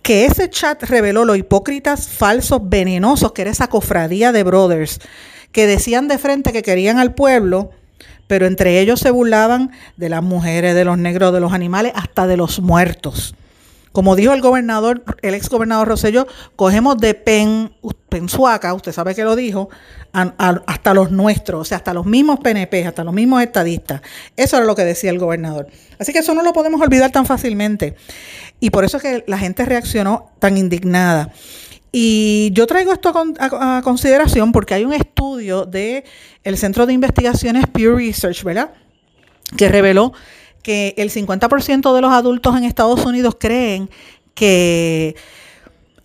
que 0.07 0.25
ese 0.25 0.49
chat 0.49 0.85
reveló 0.85 1.25
los 1.25 1.37
hipócritas, 1.37 2.07
falsos, 2.07 2.61
venenosos, 2.63 3.33
que 3.33 3.43
era 3.43 3.51
esa 3.51 3.67
cofradía 3.67 4.31
de 4.31 4.45
brothers, 4.45 5.01
que 5.51 5.67
decían 5.67 6.07
de 6.07 6.17
frente 6.17 6.53
que 6.53 6.63
querían 6.63 7.01
al 7.01 7.13
pueblo, 7.13 7.73
pero 8.29 8.47
entre 8.47 8.79
ellos 8.79 9.01
se 9.01 9.11
burlaban 9.11 9.73
de 9.97 10.09
las 10.09 10.23
mujeres, 10.23 10.77
de 10.77 10.85
los 10.85 10.97
negros, 10.97 11.33
de 11.33 11.41
los 11.41 11.53
animales, 11.53 11.91
hasta 11.97 12.29
de 12.29 12.37
los 12.37 12.61
muertos. 12.61 13.35
Como 13.97 14.15
dijo 14.15 14.35
el 14.35 14.43
gobernador, 14.43 15.03
el 15.23 15.33
ex 15.33 15.49
gobernador 15.49 15.89
Rosselló, 15.89 16.27
cogemos 16.55 16.99
de 16.99 17.15
pen, 17.15 17.73
Pensuaca, 18.11 18.75
usted 18.75 18.93
sabe 18.93 19.15
que 19.15 19.25
lo 19.25 19.35
dijo, 19.35 19.71
hasta 20.13 20.93
los 20.93 21.11
nuestros, 21.11 21.63
o 21.63 21.65
sea, 21.65 21.79
hasta 21.79 21.95
los 21.95 22.05
mismos 22.05 22.41
PNP, 22.41 22.87
hasta 22.87 23.05
los 23.05 23.15
mismos 23.15 23.43
estadistas. 23.43 24.03
Eso 24.37 24.59
era 24.59 24.67
lo 24.67 24.75
que 24.75 24.85
decía 24.85 25.09
el 25.09 25.19
gobernador. 25.19 25.69
Así 25.99 26.13
que 26.13 26.19
eso 26.19 26.35
no 26.35 26.43
lo 26.43 26.53
podemos 26.53 26.79
olvidar 26.83 27.11
tan 27.11 27.25
fácilmente. 27.25 27.97
Y 28.61 28.69
por 28.69 28.85
eso 28.85 28.99
es 28.99 29.03
que 29.03 29.25
la 29.27 29.39
gente 29.39 29.65
reaccionó 29.65 30.31
tan 30.41 30.59
indignada. 30.59 31.33
Y 31.91 32.51
yo 32.53 32.67
traigo 32.67 32.93
esto 32.93 33.15
a, 33.39 33.81
consideración 33.83 34.53
porque 34.53 34.75
hay 34.75 34.85
un 34.85 34.93
estudio 34.93 35.65
del 35.65 36.05
el 36.45 36.59
Centro 36.59 36.85
de 36.85 36.93
Investigaciones 36.93 37.67
Pew 37.67 37.97
Research, 37.97 38.45
¿verdad? 38.45 38.73
Que 39.57 39.71
reveló 39.71 40.13
que 40.67 40.95
el 40.97 41.13
50% 41.13 41.95
de 41.95 42.01
los 42.01 42.13
adultos 42.13 42.57
en 42.57 42.65
Estados 42.65 43.05
Unidos 43.05 43.37
creen 43.39 43.89
que 44.35 45.15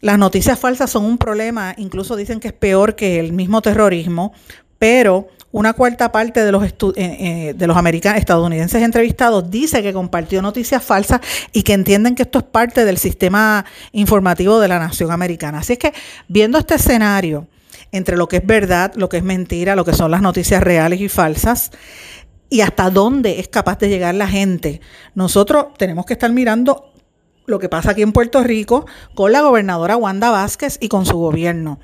las 0.02 0.20
noticias 0.20 0.60
falsas 0.60 0.92
son 0.92 1.04
un 1.04 1.18
problema, 1.18 1.74
incluso 1.80 2.16
dicen 2.16 2.40
que 2.40 2.50
es 2.50 2.54
peor 2.54 2.96
que 2.96 3.20
el 3.20 3.34
mismo 3.34 3.64
terrorismo, 3.64 4.34
pero 4.78 5.30
una 5.52 5.74
cuarta 5.74 6.12
parte 6.12 6.46
de 6.46 6.52
los, 6.52 6.64
eh, 6.64 6.74
eh, 6.96 7.54
de 7.58 7.66
los 7.66 7.76
estadounidenses 7.76 8.84
entrevistados 8.84 9.50
dice 9.50 9.82
que 9.82 9.94
compartió 9.94 10.44
noticias 10.44 10.84
falsas 10.84 11.22
y 11.52 11.64
que 11.64 11.74
entienden 11.74 12.14
que 12.14 12.22
esto 12.22 12.38
es 12.38 12.46
parte 12.46 12.86
del 12.86 13.00
sistema 13.00 13.66
informativo 13.94 14.60
de 14.60 14.68
la 14.68 14.78
nación 14.78 15.10
americana. 15.10 15.58
Así 15.58 15.74
es 15.74 15.80
que 15.80 15.92
viendo 16.28 16.60
este 16.60 16.76
escenario 16.76 17.48
entre 17.92 18.16
lo 18.16 18.28
que 18.28 18.38
es 18.38 18.46
verdad, 18.46 18.94
lo 18.94 19.10
que 19.10 19.18
es 19.18 19.24
mentira, 19.24 19.76
lo 19.76 19.86
que 19.86 19.94
son 19.94 20.12
las 20.12 20.22
noticias 20.22 20.62
reales 20.62 21.02
y 21.02 21.10
falsas, 21.10 21.72
y 22.52 22.60
hasta 22.60 22.90
dónde 22.90 23.40
es 23.40 23.48
capaz 23.48 23.80
de 23.80 23.88
llegar 23.88 24.14
la 24.14 24.28
gente. 24.28 24.82
Nosotros 25.16 25.68
tenemos 25.78 26.06
que 26.06 26.14
estar 26.14 26.30
mirando 26.34 26.92
lo 27.46 27.60
que 27.60 27.70
pasa 27.70 27.92
aquí 27.92 28.02
en 28.02 28.12
Puerto 28.12 28.44
Rico 28.44 28.86
con 29.16 29.32
la 29.32 29.40
gobernadora 29.42 29.96
Wanda 29.96 30.30
Vázquez 30.32 30.78
y 30.82 30.90
con 30.90 31.06
su 31.06 31.18
gobierno. 31.18 31.80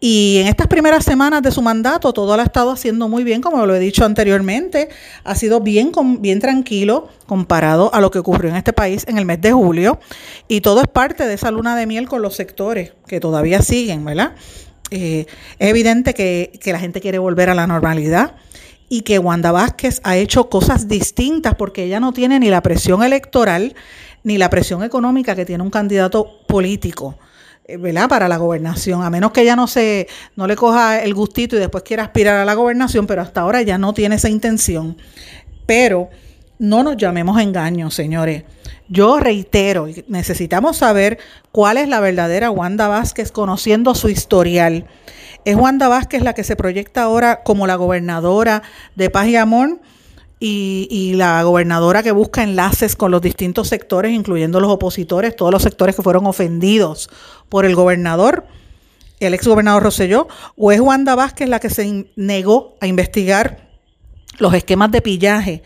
Y 0.00 0.38
en 0.40 0.48
estas 0.48 0.66
primeras 0.66 1.04
semanas 1.04 1.42
de 1.42 1.52
su 1.52 1.62
mandato, 1.62 2.12
todo 2.12 2.34
lo 2.34 2.42
ha 2.42 2.44
estado 2.44 2.72
haciendo 2.72 3.08
muy 3.08 3.22
bien, 3.22 3.40
como 3.40 3.64
lo 3.64 3.74
he 3.74 3.78
dicho 3.78 4.04
anteriormente. 4.04 4.88
Ha 5.22 5.36
sido 5.36 5.60
bien, 5.60 5.92
bien 6.18 6.40
tranquilo 6.40 7.08
comparado 7.26 7.94
a 7.94 8.00
lo 8.00 8.10
que 8.10 8.18
ocurrió 8.18 8.50
en 8.50 8.56
este 8.56 8.72
país 8.72 9.04
en 9.06 9.16
el 9.16 9.24
mes 9.24 9.40
de 9.40 9.52
julio. 9.52 10.00
Y 10.48 10.60
todo 10.60 10.82
es 10.82 10.88
parte 10.88 11.24
de 11.24 11.34
esa 11.34 11.52
luna 11.52 11.76
de 11.76 11.86
miel 11.86 12.08
con 12.08 12.20
los 12.20 12.34
sectores 12.34 12.94
que 13.06 13.20
todavía 13.20 13.62
siguen, 13.62 14.04
¿verdad? 14.04 14.34
Eh, 14.90 15.26
es 15.60 15.70
evidente 15.70 16.14
que, 16.14 16.58
que 16.60 16.72
la 16.72 16.80
gente 16.80 17.00
quiere 17.00 17.18
volver 17.18 17.48
a 17.48 17.54
la 17.54 17.68
normalidad 17.68 18.34
y 18.88 19.02
que 19.02 19.18
Wanda 19.18 19.52
Vázquez 19.52 20.00
ha 20.04 20.16
hecho 20.16 20.48
cosas 20.48 20.88
distintas 20.88 21.54
porque 21.54 21.84
ella 21.84 22.00
no 22.00 22.12
tiene 22.12 22.38
ni 22.38 22.50
la 22.50 22.62
presión 22.62 23.02
electoral 23.02 23.74
ni 24.22 24.38
la 24.38 24.50
presión 24.50 24.82
económica 24.82 25.34
que 25.34 25.44
tiene 25.44 25.62
un 25.62 25.70
candidato 25.70 26.40
político. 26.46 27.18
Eh, 27.66 27.78
¿verdad? 27.78 28.10
para 28.10 28.28
la 28.28 28.36
gobernación, 28.36 29.02
a 29.02 29.08
menos 29.08 29.32
que 29.32 29.40
ella 29.40 29.56
no 29.56 29.66
se 29.66 30.06
no 30.36 30.46
le 30.46 30.54
coja 30.54 31.02
el 31.02 31.14
gustito 31.14 31.56
y 31.56 31.58
después 31.58 31.82
quiera 31.82 32.02
aspirar 32.02 32.36
a 32.36 32.44
la 32.44 32.52
gobernación, 32.52 33.06
pero 33.06 33.22
hasta 33.22 33.40
ahora 33.40 33.62
ya 33.62 33.78
no 33.78 33.94
tiene 33.94 34.16
esa 34.16 34.28
intención. 34.28 34.98
Pero 35.64 36.10
no 36.58 36.82
nos 36.82 36.98
llamemos 36.98 37.40
engaños, 37.40 37.94
señores. 37.94 38.44
Yo 38.88 39.18
reitero, 39.18 39.88
necesitamos 40.08 40.76
saber 40.76 41.18
cuál 41.52 41.78
es 41.78 41.88
la 41.88 42.00
verdadera 42.00 42.50
Wanda 42.50 42.86
Vázquez 42.86 43.32
conociendo 43.32 43.94
su 43.94 44.10
historial. 44.10 44.84
¿Es 45.44 45.56
Wanda 45.56 45.88
Vázquez 45.88 46.22
la 46.22 46.34
que 46.34 46.44
se 46.44 46.56
proyecta 46.56 47.02
ahora 47.02 47.42
como 47.42 47.66
la 47.66 47.76
gobernadora 47.76 48.62
de 48.94 49.10
paz 49.10 49.28
y 49.28 49.36
amor? 49.36 49.80
y, 50.46 51.14
la 51.14 51.42
gobernadora 51.42 52.02
que 52.02 52.12
busca 52.12 52.42
enlaces 52.42 52.96
con 52.96 53.10
los 53.10 53.22
distintos 53.22 53.68
sectores, 53.68 54.12
incluyendo 54.12 54.60
los 54.60 54.70
opositores, 54.70 55.36
todos 55.36 55.50
los 55.50 55.62
sectores 55.62 55.96
que 55.96 56.02
fueron 56.02 56.26
ofendidos 56.26 57.08
por 57.48 57.64
el 57.64 57.74
gobernador, 57.74 58.46
el 59.20 59.32
ex 59.32 59.46
gobernador 59.46 59.82
Rosselló, 59.82 60.28
o 60.56 60.70
es 60.70 60.80
Wanda 60.80 61.14
Vázquez 61.14 61.48
la 61.48 61.60
que 61.60 61.70
se 61.70 62.10
negó 62.16 62.76
a 62.80 62.86
investigar 62.86 63.70
los 64.38 64.52
esquemas 64.52 64.90
de 64.90 65.00
pillaje 65.00 65.62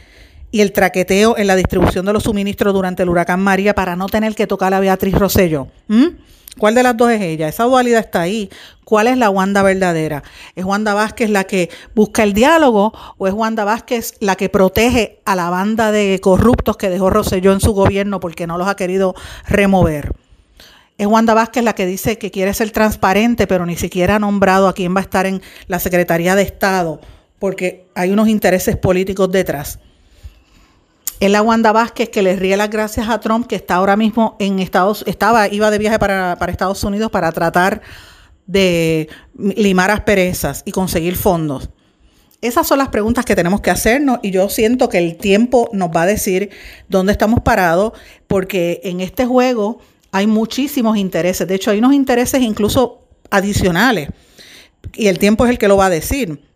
y 0.50 0.60
el 0.60 0.72
traqueteo 0.72 1.36
en 1.36 1.48
la 1.48 1.56
distribución 1.56 2.06
de 2.06 2.12
los 2.12 2.22
suministros 2.24 2.72
durante 2.72 3.02
el 3.02 3.08
huracán 3.08 3.40
María 3.40 3.74
para 3.74 3.96
no 3.96 4.06
tener 4.06 4.34
que 4.34 4.46
tocar 4.46 4.74
a 4.74 4.80
Beatriz 4.80 5.14
Rosselló. 5.14 5.68
¿Cuál 6.58 6.74
de 6.74 6.82
las 6.82 6.96
dos 6.96 7.10
es 7.10 7.20
ella? 7.20 7.48
Esa 7.48 7.64
dualidad 7.64 8.00
está 8.00 8.20
ahí. 8.20 8.50
¿Cuál 8.84 9.06
es 9.06 9.16
la 9.16 9.30
Wanda 9.30 9.62
verdadera? 9.62 10.22
¿Es 10.56 10.64
Wanda 10.64 10.94
Vázquez 10.94 11.30
la 11.30 11.44
que 11.44 11.70
busca 11.94 12.22
el 12.22 12.32
diálogo 12.32 12.92
o 13.16 13.28
es 13.28 13.34
Wanda 13.34 13.64
Vázquez 13.64 14.14
la 14.20 14.34
que 14.34 14.48
protege 14.48 15.20
a 15.24 15.36
la 15.36 15.50
banda 15.50 15.92
de 15.92 16.18
corruptos 16.20 16.76
que 16.76 16.90
dejó 16.90 17.10
Rosselló 17.10 17.52
en 17.52 17.60
su 17.60 17.72
gobierno 17.72 18.18
porque 18.20 18.46
no 18.46 18.58
los 18.58 18.66
ha 18.66 18.76
querido 18.76 19.14
remover? 19.46 20.12
Es 20.98 21.06
Wanda 21.06 21.32
Vázquez 21.32 21.62
la 21.62 21.74
que 21.74 21.86
dice 21.86 22.18
que 22.18 22.32
quiere 22.32 22.52
ser 22.54 22.70
transparente, 22.72 23.46
pero 23.46 23.64
ni 23.64 23.76
siquiera 23.76 24.16
ha 24.16 24.18
nombrado 24.18 24.66
a 24.66 24.74
quién 24.74 24.94
va 24.96 25.00
a 25.00 25.02
estar 25.04 25.26
en 25.26 25.40
la 25.68 25.78
Secretaría 25.78 26.34
de 26.34 26.42
Estado, 26.42 27.00
porque 27.38 27.86
hay 27.94 28.10
unos 28.10 28.26
intereses 28.26 28.76
políticos 28.76 29.30
detrás. 29.30 29.78
Es 31.20 31.30
la 31.30 31.42
Wanda 31.42 31.72
Vázquez 31.72 32.10
que 32.10 32.22
le 32.22 32.36
ríe 32.36 32.56
las 32.56 32.70
gracias 32.70 33.08
a 33.08 33.18
Trump, 33.18 33.48
que 33.48 33.56
está 33.56 33.74
ahora 33.74 33.96
mismo 33.96 34.36
en 34.38 34.60
Estados 34.60 35.02
estaba, 35.06 35.48
iba 35.48 35.70
de 35.70 35.78
viaje 35.78 35.98
para, 35.98 36.36
para 36.38 36.52
Estados 36.52 36.84
Unidos 36.84 37.10
para 37.10 37.32
tratar 37.32 37.82
de 38.46 39.08
limar 39.36 39.90
asperezas 39.90 40.62
y 40.64 40.70
conseguir 40.70 41.16
fondos. 41.16 41.70
Esas 42.40 42.68
son 42.68 42.78
las 42.78 42.88
preguntas 42.88 43.24
que 43.24 43.34
tenemos 43.34 43.60
que 43.60 43.70
hacernos 43.70 44.20
y 44.22 44.30
yo 44.30 44.48
siento 44.48 44.88
que 44.88 44.98
el 44.98 45.16
tiempo 45.16 45.68
nos 45.72 45.90
va 45.90 46.02
a 46.02 46.06
decir 46.06 46.50
dónde 46.88 47.10
estamos 47.10 47.40
parados, 47.40 47.94
porque 48.28 48.80
en 48.84 49.00
este 49.00 49.26
juego 49.26 49.80
hay 50.12 50.28
muchísimos 50.28 50.96
intereses. 50.96 51.48
De 51.48 51.56
hecho, 51.56 51.72
hay 51.72 51.80
unos 51.80 51.94
intereses 51.94 52.42
incluso 52.42 53.02
adicionales 53.28 54.10
y 54.94 55.08
el 55.08 55.18
tiempo 55.18 55.44
es 55.44 55.50
el 55.50 55.58
que 55.58 55.66
lo 55.66 55.76
va 55.76 55.86
a 55.86 55.90
decir 55.90 56.47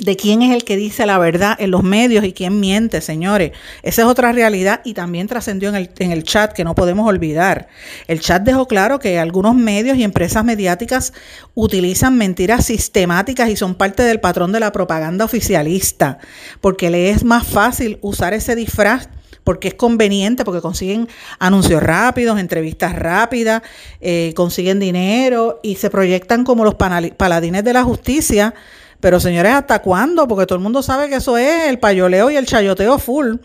de 0.00 0.16
quién 0.16 0.42
es 0.42 0.54
el 0.54 0.64
que 0.64 0.76
dice 0.76 1.06
la 1.06 1.18
verdad 1.18 1.56
en 1.60 1.70
los 1.70 1.82
medios 1.82 2.24
y 2.24 2.32
quién 2.32 2.58
miente, 2.58 3.00
señores. 3.00 3.52
Esa 3.82 4.02
es 4.02 4.08
otra 4.08 4.32
realidad 4.32 4.80
y 4.84 4.94
también 4.94 5.28
trascendió 5.28 5.68
en 5.68 5.76
el, 5.76 5.90
en 5.98 6.10
el 6.10 6.24
chat 6.24 6.52
que 6.52 6.64
no 6.64 6.74
podemos 6.74 7.06
olvidar. 7.06 7.68
El 8.08 8.20
chat 8.20 8.42
dejó 8.42 8.66
claro 8.66 8.98
que 8.98 9.18
algunos 9.18 9.54
medios 9.54 9.96
y 9.98 10.02
empresas 10.02 10.44
mediáticas 10.44 11.12
utilizan 11.54 12.16
mentiras 12.16 12.66
sistemáticas 12.66 13.50
y 13.50 13.56
son 13.56 13.74
parte 13.74 14.02
del 14.02 14.20
patrón 14.20 14.52
de 14.52 14.60
la 14.60 14.72
propaganda 14.72 15.24
oficialista, 15.24 16.18
porque 16.60 16.90
le 16.90 17.10
es 17.10 17.22
más 17.22 17.46
fácil 17.46 17.98
usar 18.00 18.32
ese 18.32 18.56
disfraz 18.56 19.08
porque 19.44 19.68
es 19.68 19.74
conveniente, 19.74 20.44
porque 20.44 20.60
consiguen 20.60 21.08
anuncios 21.38 21.82
rápidos, 21.82 22.38
entrevistas 22.38 22.94
rápidas, 22.94 23.62
eh, 24.00 24.32
consiguen 24.36 24.78
dinero 24.78 25.60
y 25.62 25.76
se 25.76 25.90
proyectan 25.90 26.44
como 26.44 26.64
los 26.64 26.74
paladines 26.74 27.64
de 27.64 27.72
la 27.72 27.82
justicia 27.82 28.54
pero 29.00 29.18
señores, 29.20 29.52
¿hasta 29.52 29.80
cuándo? 29.80 30.28
Porque 30.28 30.46
todo 30.46 30.56
el 30.56 30.62
mundo 30.62 30.82
sabe 30.82 31.08
que 31.08 31.16
eso 31.16 31.36
es 31.36 31.68
el 31.68 31.78
payoleo 31.78 32.30
y 32.30 32.36
el 32.36 32.46
chayoteo 32.46 32.98
full. 32.98 33.36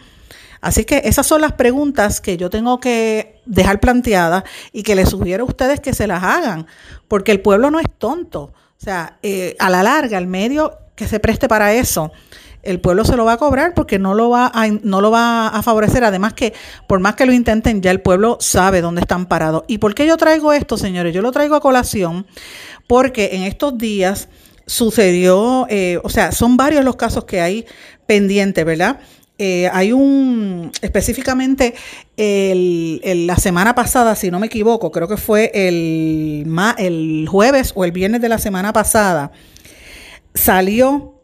Así 0.62 0.84
que 0.84 1.02
esas 1.06 1.28
son 1.28 1.42
las 1.42 1.54
preguntas 1.54 2.22
que 2.22 2.38
yo 2.38 2.50
tengo 2.50 2.80
que 2.80 3.42
dejar 3.46 3.80
planteadas 3.80 4.44
y 4.72 4.84
que 4.84 4.96
les 4.96 5.10
sugiero 5.10 5.44
a 5.44 5.48
ustedes 5.48 5.80
que 5.80 5.94
se 5.94 6.08
las 6.08 6.24
hagan, 6.24 6.66
porque 7.08 7.32
el 7.32 7.42
pueblo 7.42 7.70
no 7.70 7.80
es 7.80 7.88
tonto. 7.98 8.52
O 8.80 8.84
sea, 8.84 9.18
eh, 9.22 9.56
a 9.60 9.70
la 9.70 9.84
larga, 9.84 10.18
el 10.18 10.28
medio 10.28 10.74
que 10.96 11.08
se 11.08 11.20
preste 11.20 11.48
para 11.48 11.74
eso, 11.74 12.12
el 12.64 12.82
pueblo 12.82 13.06
se 13.06 13.16
lo 13.16 13.26
va 13.26 13.34
a 13.34 13.38
cobrar 13.38 13.74
porque 13.76 14.00
no 14.00 14.16
lo 14.16 14.32
va 14.32 14.52
a, 14.54 14.68
no 14.68 15.02
lo 15.02 15.12
va 15.12 15.48
a 15.50 15.62
favorecer. 15.62 16.04
Además 16.04 16.34
que 16.34 16.54
por 16.88 17.00
más 17.00 17.16
que 17.16 17.28
lo 17.28 17.32
intenten, 17.32 17.82
ya 17.82 17.92
el 17.92 18.02
pueblo 18.02 18.38
sabe 18.42 18.82
dónde 18.82 19.02
están 19.02 19.28
parados. 19.28 19.64
¿Y 19.68 19.78
por 19.78 19.94
qué 19.94 20.08
yo 20.08 20.18
traigo 20.18 20.52
esto, 20.52 20.78
señores? 20.78 21.14
Yo 21.14 21.22
lo 21.22 21.32
traigo 21.32 21.56
a 21.56 21.62
colación 21.62 22.26
porque 22.88 23.30
en 23.34 23.44
estos 23.44 23.78
días 23.78 24.30
sucedió, 24.66 25.68
eh, 25.70 26.00
o 26.04 26.10
sea, 26.10 26.32
son 26.32 26.58
varios 26.58 26.84
los 26.84 26.96
casos 26.96 27.26
que 27.26 27.42
hay 27.42 27.66
pendientes, 28.06 28.66
¿verdad? 28.66 29.00
Eh, 29.38 29.70
hay 29.74 29.92
un, 29.92 30.72
específicamente 30.82 31.76
el, 32.16 33.28
la 33.28 33.36
semana 33.36 33.76
pasada, 33.76 34.16
si 34.16 34.32
no 34.32 34.40
me 34.40 34.48
equivoco, 34.48 34.92
creo 34.92 35.10
que 35.10 35.18
fue 35.18 35.52
el, 35.54 36.48
el 36.78 37.28
jueves 37.30 37.74
o 37.76 37.84
el 37.84 37.92
viernes 37.92 38.22
de 38.22 38.30
la 38.30 38.38
semana 38.38 38.72
pasada, 38.72 39.32
salió 40.34 41.16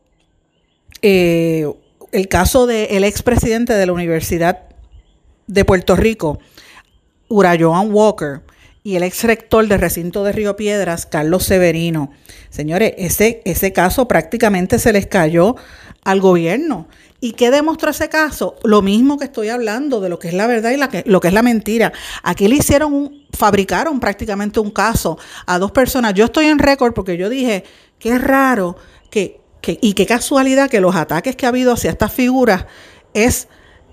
eh, 1.01 1.65
el 2.11 2.27
caso 2.27 2.67
del 2.67 3.03
expresidente 3.05 3.73
de 3.73 3.85
la 3.85 3.93
Universidad 3.93 4.63
de 5.47 5.65
Puerto 5.65 5.95
Rico, 5.95 6.39
Urayoan 7.29 7.93
Walker, 7.93 8.41
y 8.83 8.95
el 8.95 9.03
ex 9.03 9.23
rector 9.23 9.67
del 9.67 9.79
recinto 9.79 10.23
de 10.23 10.31
Río 10.31 10.55
Piedras, 10.55 11.05
Carlos 11.05 11.43
Severino. 11.43 12.11
Señores, 12.49 12.93
ese, 12.97 13.41
ese 13.45 13.73
caso 13.73 14.07
prácticamente 14.07 14.79
se 14.79 14.91
les 14.91 15.07
cayó 15.07 15.55
al 16.03 16.19
gobierno. 16.19 16.87
¿Y 17.19 17.33
qué 17.33 17.51
demostró 17.51 17.91
ese 17.91 18.09
caso? 18.09 18.55
Lo 18.63 18.81
mismo 18.81 19.19
que 19.19 19.25
estoy 19.25 19.49
hablando 19.49 20.01
de 20.01 20.09
lo 20.09 20.17
que 20.17 20.29
es 20.29 20.33
la 20.33 20.47
verdad 20.47 20.71
y 20.71 20.77
la 20.77 20.89
que, 20.89 21.03
lo 21.05 21.19
que 21.19 21.27
es 21.27 21.33
la 21.33 21.43
mentira. 21.43 21.93
Aquí 22.23 22.47
le 22.47 22.55
hicieron 22.55 22.93
un, 22.93 23.25
fabricaron 23.31 23.99
prácticamente 23.99 24.59
un 24.59 24.71
caso 24.71 25.19
a 25.45 25.59
dos 25.59 25.71
personas. 25.71 26.15
Yo 26.15 26.25
estoy 26.25 26.47
en 26.47 26.57
récord 26.57 26.93
porque 26.93 27.17
yo 27.17 27.29
dije, 27.29 27.63
qué 27.99 28.17
raro 28.17 28.75
que, 29.11 29.39
que, 29.61 29.77
y 29.79 29.93
qué 29.93 30.07
casualidad 30.07 30.71
que 30.71 30.81
los 30.81 30.95
ataques 30.95 31.35
que 31.35 31.45
ha 31.45 31.49
habido 31.49 31.73
hacia 31.73 31.91
estas 31.91 32.11
figuras 32.11 32.65
es 33.13 33.47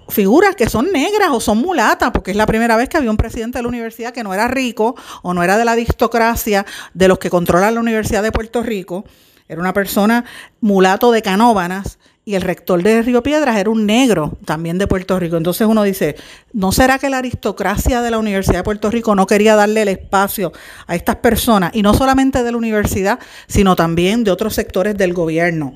figuras 0.09 0.57
que 0.57 0.69
son 0.69 0.91
negras 0.93 1.29
o 1.31 1.41
son 1.41 1.59
mulatas, 1.59 2.11
porque 2.13 2.31
es 2.31 2.37
la 2.37 2.47
primera 2.47 2.77
vez 2.77 2.89
que 2.89 2.97
había 2.97 3.11
un 3.11 3.17
presidente 3.17 3.59
de 3.59 3.63
la 3.63 3.69
universidad 3.69 4.13
que 4.13 4.25
no 4.25 4.35
era 4.35 4.49
rico 4.49 4.97
o 5.23 5.35
no 5.35 5.43
era 5.43 5.59
de 5.59 5.65
la 5.65 5.73
aristocracia 5.73 6.65
de 6.95 7.09
los 7.09 7.19
que 7.19 7.31
controlan 7.31 7.75
la 7.75 7.81
Universidad 7.81 8.23
de 8.23 8.33
Puerto 8.33 8.63
Rico. 8.63 9.05
Era 9.49 9.61
una 9.61 9.73
persona 9.73 10.25
mulato 10.61 11.11
de 11.11 11.23
Canóbanas 11.23 11.99
y 12.25 12.35
el 12.35 12.43
rector 12.43 12.83
de 12.83 13.01
Río 13.01 13.23
Piedras 13.23 13.57
era 13.57 13.71
un 13.71 13.87
negro 13.87 14.37
también 14.45 14.77
de 14.77 14.87
Puerto 14.87 15.19
Rico. 15.19 15.39
Entonces 15.39 15.67
uno 15.67 15.83
dice, 15.83 16.17
¿no 16.53 16.73
será 16.73 16.99
que 16.99 17.09
la 17.09 17.19
aristocracia 17.19 18.03
de 18.03 18.11
la 18.11 18.19
Universidad 18.19 18.59
de 18.59 18.65
Puerto 18.65 18.91
Rico 18.91 19.15
no 19.15 19.27
quería 19.27 19.57
darle 19.57 19.81
el 19.81 19.89
espacio 19.89 20.53
a 20.87 20.95
estas 20.95 21.17
personas? 21.17 21.71
Y 21.75 21.81
no 21.81 21.95
solamente 21.95 22.43
de 22.43 22.53
la 22.53 22.59
universidad, 22.59 23.19
sino 23.47 23.77
también 23.77 24.25
de 24.25 24.31
otros 24.31 24.55
sectores 24.55 24.95
del 24.99 25.15
gobierno 25.15 25.75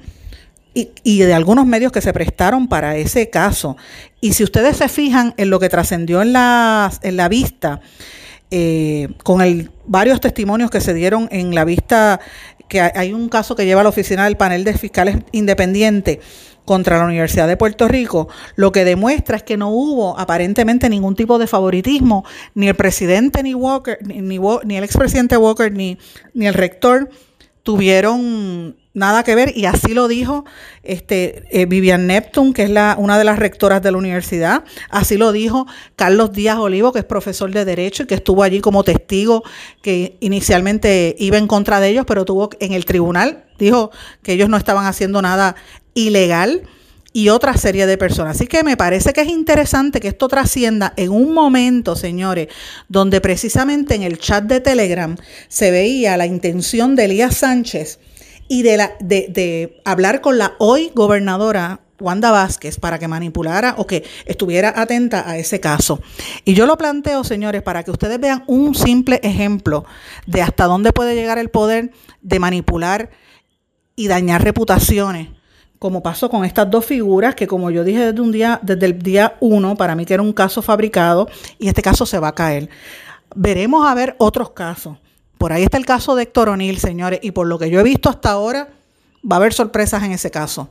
y, 0.75 1.19
de 1.19 1.35
algunos 1.35 1.67
medios 1.67 1.93
que 1.93 2.01
se 2.01 2.13
prestaron 2.13 2.69
para 2.69 2.97
ese 2.97 3.31
caso. 3.31 3.77
Y 4.21 4.33
si 4.33 4.45
ustedes 4.45 4.79
se 4.79 4.89
fijan 4.89 5.35
en 5.37 5.51
lo 5.51 5.61
que 5.61 5.69
trascendió 5.69 6.23
en 6.23 6.33
la, 6.33 6.91
en 7.03 7.17
la 7.17 7.29
vista, 7.29 7.81
eh, 8.51 9.09
con 9.23 9.41
el, 9.41 9.71
varios 9.87 10.21
testimonios 10.21 10.71
que 10.71 10.81
se 10.81 10.95
dieron 10.95 11.29
en 11.31 11.55
la 11.55 11.65
vista, 11.65 12.21
que 12.69 12.81
hay 12.81 13.13
un 13.13 13.29
caso 13.29 13.55
que 13.55 13.67
lleva 13.67 13.81
a 13.81 13.85
la 13.85 13.91
oficina 13.91 14.25
del 14.25 14.37
panel 14.37 14.65
de 14.65 14.75
fiscales 14.75 15.17
independientes 15.33 16.19
contra 16.65 16.99
la 16.99 17.05
Universidad 17.05 17.49
de 17.49 17.57
Puerto 17.57 17.89
Rico, 17.89 18.29
lo 18.55 18.71
que 18.71 18.85
demuestra 18.85 19.37
es 19.37 19.43
que 19.43 19.57
no 19.57 19.71
hubo 19.71 20.19
aparentemente 20.19 20.89
ningún 20.89 21.17
tipo 21.17 21.39
de 21.39 21.47
favoritismo, 21.47 22.25
ni 22.55 22.69
el 22.69 22.77
presidente 22.77 23.43
ni 23.43 23.53
Walker, 23.55 23.99
ni, 24.07 24.39
ni 24.39 24.77
el 24.77 24.85
expresidente 24.85 25.37
Walker, 25.37 25.73
ni, 25.73 25.99
ni 26.35 26.47
el 26.47 26.55
rector 26.55 27.11
tuvieron 27.63 28.77
nada 28.95 29.23
que 29.23 29.35
ver 29.35 29.57
y 29.57 29.65
así 29.65 29.95
lo 29.95 30.09
dijo 30.09 30.45
este 30.83 31.45
eh, 31.51 31.67
Vivian 31.67 32.07
Neptune, 32.07 32.53
que 32.53 32.65
es 32.65 32.71
la, 32.71 32.97
una 32.99 33.19
de 33.19 33.25
las 33.25 33.39
rectoras 33.39 33.83
de 33.83 33.91
la 33.91 33.99
universidad, 33.99 34.65
así 34.91 35.17
lo 35.17 35.33
dijo 35.33 35.67
Carlos 35.97 36.33
Díaz 36.33 36.59
Olivo, 36.59 36.93
que 36.93 36.99
es 36.99 37.05
profesor 37.05 37.51
de 37.51 37.65
derecho 37.65 38.03
y 38.03 38.07
que 38.07 38.15
estuvo 38.15 38.43
allí 38.43 38.61
como 38.61 38.85
testigo 38.85 39.43
que 39.81 40.17
inicialmente 40.21 41.15
iba 41.19 41.39
en 41.39 41.47
contra 41.47 41.81
de 41.81 41.89
ellos, 41.89 42.05
pero 42.07 42.25
tuvo 42.25 42.51
en 42.61 42.73
el 42.73 42.85
tribunal. 42.85 43.45
Dijo 43.59 43.91
que 44.23 44.33
ellos 44.33 44.49
no 44.49 44.57
estaban 44.57 44.87
haciendo 44.87 45.23
nada 45.23 45.55
ilegal 45.95 46.63
y 47.13 47.29
otra 47.29 47.57
serie 47.57 47.87
de 47.87 47.99
personas. 47.99 48.37
Así 48.37 48.47
que 48.47 48.65
me 48.65 48.77
parece 48.77 49.13
que 49.13 49.21
es 49.21 49.29
interesante 49.29 50.01
que 50.01 50.09
esto 50.09 50.29
trascienda 50.29 50.93
en 50.97 51.11
un 51.11 51.35
momento, 51.35 51.97
señores, 51.97 52.49
donde 52.89 53.21
precisamente 53.21 53.95
en 53.95 54.03
el 54.03 54.19
chat 54.19 54.45
de 54.45 54.61
Telegram 54.61 55.17
se 55.49 55.71
veía 55.71 56.17
la 56.17 56.27
intención 56.27 56.97
de 56.97 57.05
Elías 57.05 57.37
Sánchez 57.37 57.99
y 58.49 58.63
de, 58.63 58.77
la, 58.77 58.93
de, 59.01 59.27
de 59.29 59.81
hablar 59.85 60.21
con 60.21 60.39
la 60.39 60.55
hoy 60.59 60.91
gobernadora 60.95 61.81
Wanda 62.01 62.33
Vázquez 62.33 62.79
para 62.79 62.99
que 62.99 63.07
manipulara 63.07 63.75
o 63.79 63.87
que 63.87 64.05
estuviera 64.27 64.73
atenta 64.75 65.29
a 65.29 65.39
ese 65.39 65.61
caso. 65.61 66.01
Y 66.45 66.55
yo 66.55 66.67
lo 66.67 66.77
planteo, 66.77 67.23
señores, 67.23 67.63
para 67.63 67.85
que 67.85 67.93
ustedes 67.93 68.19
vean 68.19 68.43
un 68.49 68.75
simple 68.75 69.21
ejemplo 69.23 69.85
de 70.27 70.43
hasta 70.43 70.65
dónde 70.65 70.93
puede 70.93 71.15
llegar 71.15 71.39
el 71.39 71.49
poder 71.49 71.93
de 72.21 72.39
manipular 72.41 73.11
y 73.95 74.09
dañar 74.09 74.43
reputaciones 74.43 75.29
como 75.83 76.01
pasó 76.01 76.31
con 76.31 76.45
estas 76.45 76.71
dos 76.71 76.87
figuras, 76.87 77.35
que 77.35 77.49
como 77.49 77.69
yo 77.73 77.83
dije 77.83 77.99
desde 77.99 78.21
un 78.21 78.31
día, 78.31 78.61
desde 78.63 78.87
el 78.87 79.01
día 79.01 79.37
uno, 79.41 79.75
para 79.75 79.97
mí 79.97 80.07
que 80.07 80.15
era 80.15 80.23
un 80.23 80.33
caso 80.33 80.63
fabricado, 80.63 81.29
y 81.59 81.67
este 81.67 81.83
caso 81.83 82.07
se 82.07 82.21
va 82.21 82.29
a 82.29 82.35
caer. 82.37 82.69
Veremos 83.35 83.85
a 83.85 83.93
ver 83.93 84.15
otros 84.19 84.51
casos. 84.51 84.99
Por 85.39 85.53
ahí 85.53 85.65
está 85.65 85.79
el 85.79 85.85
caso 85.85 86.15
de 86.15 86.23
Héctor 86.23 86.51
O'Neill, 86.51 86.79
señores, 86.79 87.19
y 87.21 87.33
por 87.33 87.49
lo 87.49 87.59
que 87.59 87.69
yo 87.69 87.81
he 87.81 87.83
visto 87.83 88.09
hasta 88.09 88.31
ahora, 88.31 88.69
va 89.29 89.35
a 89.35 89.39
haber 89.41 89.55
sorpresas 89.55 90.05
en 90.05 90.13
ese 90.13 90.31
caso. 90.31 90.69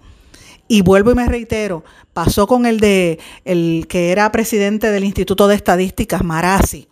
Y 0.69 0.81
vuelvo 0.81 1.11
y 1.11 1.15
me 1.15 1.27
reitero, 1.27 1.83
pasó 2.13 2.47
con 2.47 2.65
el 2.65 2.79
de 2.79 3.19
el 3.43 3.87
que 3.89 4.13
era 4.13 4.31
presidente 4.31 4.91
del 4.91 5.03
Instituto 5.03 5.49
de 5.49 5.55
Estadísticas, 5.55 6.23
Marasi, 6.23 6.87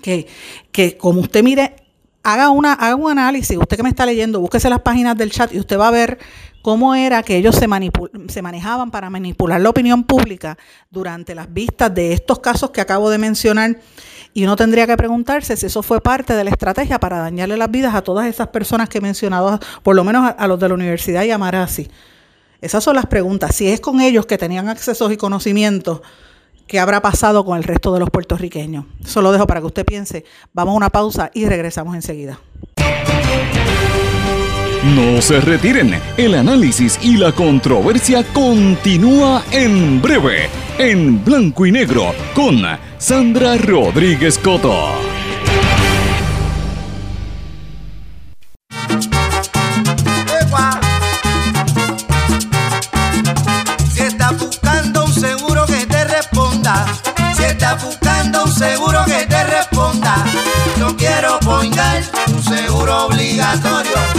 que, 0.00 0.26
que 0.72 0.96
como 0.96 1.20
usted 1.20 1.42
mire, 1.42 1.76
haga, 2.22 2.50
una, 2.50 2.72
haga 2.72 2.96
un 2.96 3.10
análisis, 3.10 3.56
usted 3.56 3.76
que 3.76 3.82
me 3.82 3.88
está 3.88 4.06
leyendo, 4.06 4.40
búsquese 4.40 4.68
las 4.70 4.80
páginas 4.80 5.16
del 5.16 5.30
chat 5.30 5.52
y 5.52 5.58
usted 5.58 5.78
va 5.78 5.88
a 5.88 5.92
ver 5.92 6.18
cómo 6.68 6.94
era 6.94 7.22
que 7.22 7.34
ellos 7.34 7.56
se, 7.56 7.66
manejaban 8.42 8.90
para 8.90 9.08
manipular 9.08 9.58
la 9.58 9.70
opinión 9.70 10.04
pública 10.04 10.58
durante 10.90 11.34
las 11.34 11.50
vistas 11.50 11.94
de 11.94 12.12
estos 12.12 12.40
casos 12.40 12.72
que 12.72 12.82
acabo 12.82 13.08
de 13.08 13.16
mencionar. 13.16 13.78
Y 14.34 14.44
uno 14.44 14.54
tendría 14.54 14.86
que 14.86 14.94
preguntarse 14.94 15.56
si 15.56 15.64
eso 15.64 15.82
fue 15.82 16.02
parte 16.02 16.34
de 16.34 16.44
la 16.44 16.50
estrategia 16.50 17.00
para 17.00 17.20
dañarle 17.20 17.56
las 17.56 17.70
vidas 17.70 17.94
a 17.94 18.02
todas 18.02 18.26
esas 18.26 18.48
personas 18.48 18.90
que 18.90 18.98
he 18.98 19.00
mencionado, 19.00 19.58
por 19.82 19.96
lo 19.96 20.04
menos 20.04 20.30
a, 20.36 20.46
los 20.46 20.60
de 20.60 20.68
la 20.68 20.74
universidad 20.74 21.22
y 21.22 21.30
a 21.30 21.38
Marasi. 21.38 21.88
Esas 22.60 22.84
son 22.84 22.96
las 22.96 23.06
preguntas. 23.06 23.54
Si 23.54 23.66
es 23.66 23.80
con 23.80 24.02
ellos 24.02 24.26
que 24.26 24.36
tenían 24.36 24.68
accesos 24.68 25.10
y 25.10 25.16
conocimientos, 25.16 26.02
¿qué 26.66 26.80
habrá 26.80 27.00
pasado 27.00 27.46
con 27.46 27.56
el 27.56 27.64
resto 27.64 27.94
de 27.94 28.00
los 28.00 28.10
puertorriqueños? 28.10 28.84
Eso 29.02 29.22
lo 29.22 29.32
dejo 29.32 29.46
para 29.46 29.60
que 29.60 29.66
usted 29.68 29.86
piense. 29.86 30.26
Vamos 30.52 30.74
a 30.74 30.76
una 30.76 30.90
pausa 30.90 31.30
y 31.32 31.46
regresamos 31.46 31.94
enseguida. 31.94 32.38
No 34.94 35.20
se 35.20 35.40
retiren, 35.40 36.00
el 36.16 36.34
análisis 36.34 36.98
y 37.02 37.18
la 37.18 37.32
controversia 37.32 38.24
continúa 38.32 39.42
en 39.50 40.00
breve, 40.00 40.48
en 40.78 41.22
blanco 41.22 41.66
y 41.66 41.72
negro, 41.72 42.14
con 42.34 42.62
Sandra 42.96 43.58
Rodríguez 43.58 44.38
Coto. 44.38 44.94
Si 53.92 54.00
estás 54.00 54.38
buscando 54.38 55.04
un 55.04 55.12
seguro 55.12 55.66
que 55.66 55.84
te 55.84 56.04
responda, 56.04 56.86
si 57.36 57.42
estás 57.42 57.84
buscando 57.84 58.44
un 58.44 58.52
seguro 58.52 59.04
que 59.04 59.26
te 59.26 59.44
responda, 59.44 60.24
yo 60.78 60.96
quiero 60.96 61.38
poingar 61.40 62.02
un 62.28 62.42
seguro 62.42 63.06
obligatorio 63.06 64.17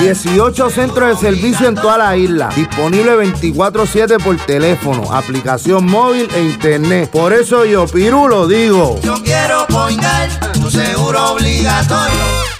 18 0.00 0.70
centros 0.70 1.20
de 1.20 1.28
servicio 1.28 1.68
en 1.68 1.74
toda 1.74 1.98
la 1.98 2.16
isla. 2.16 2.48
Disponible 2.56 3.16
24-7 3.16 4.22
por 4.22 4.36
teléfono, 4.38 5.12
aplicación 5.12 5.84
móvil 5.84 6.28
e 6.34 6.42
internet. 6.42 7.10
Por 7.10 7.32
eso 7.32 7.64
yo, 7.64 7.86
Piru, 7.86 8.28
lo 8.28 8.46
digo. 8.46 8.98
Yo 9.02 9.14
quiero 9.22 9.66
poingar 9.66 10.28
tu 10.54 10.70
seguro 10.70 11.32
obligatorio. 11.32 12.59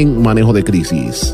manejo 0.05 0.53
de 0.53 0.63
crisis. 0.63 1.33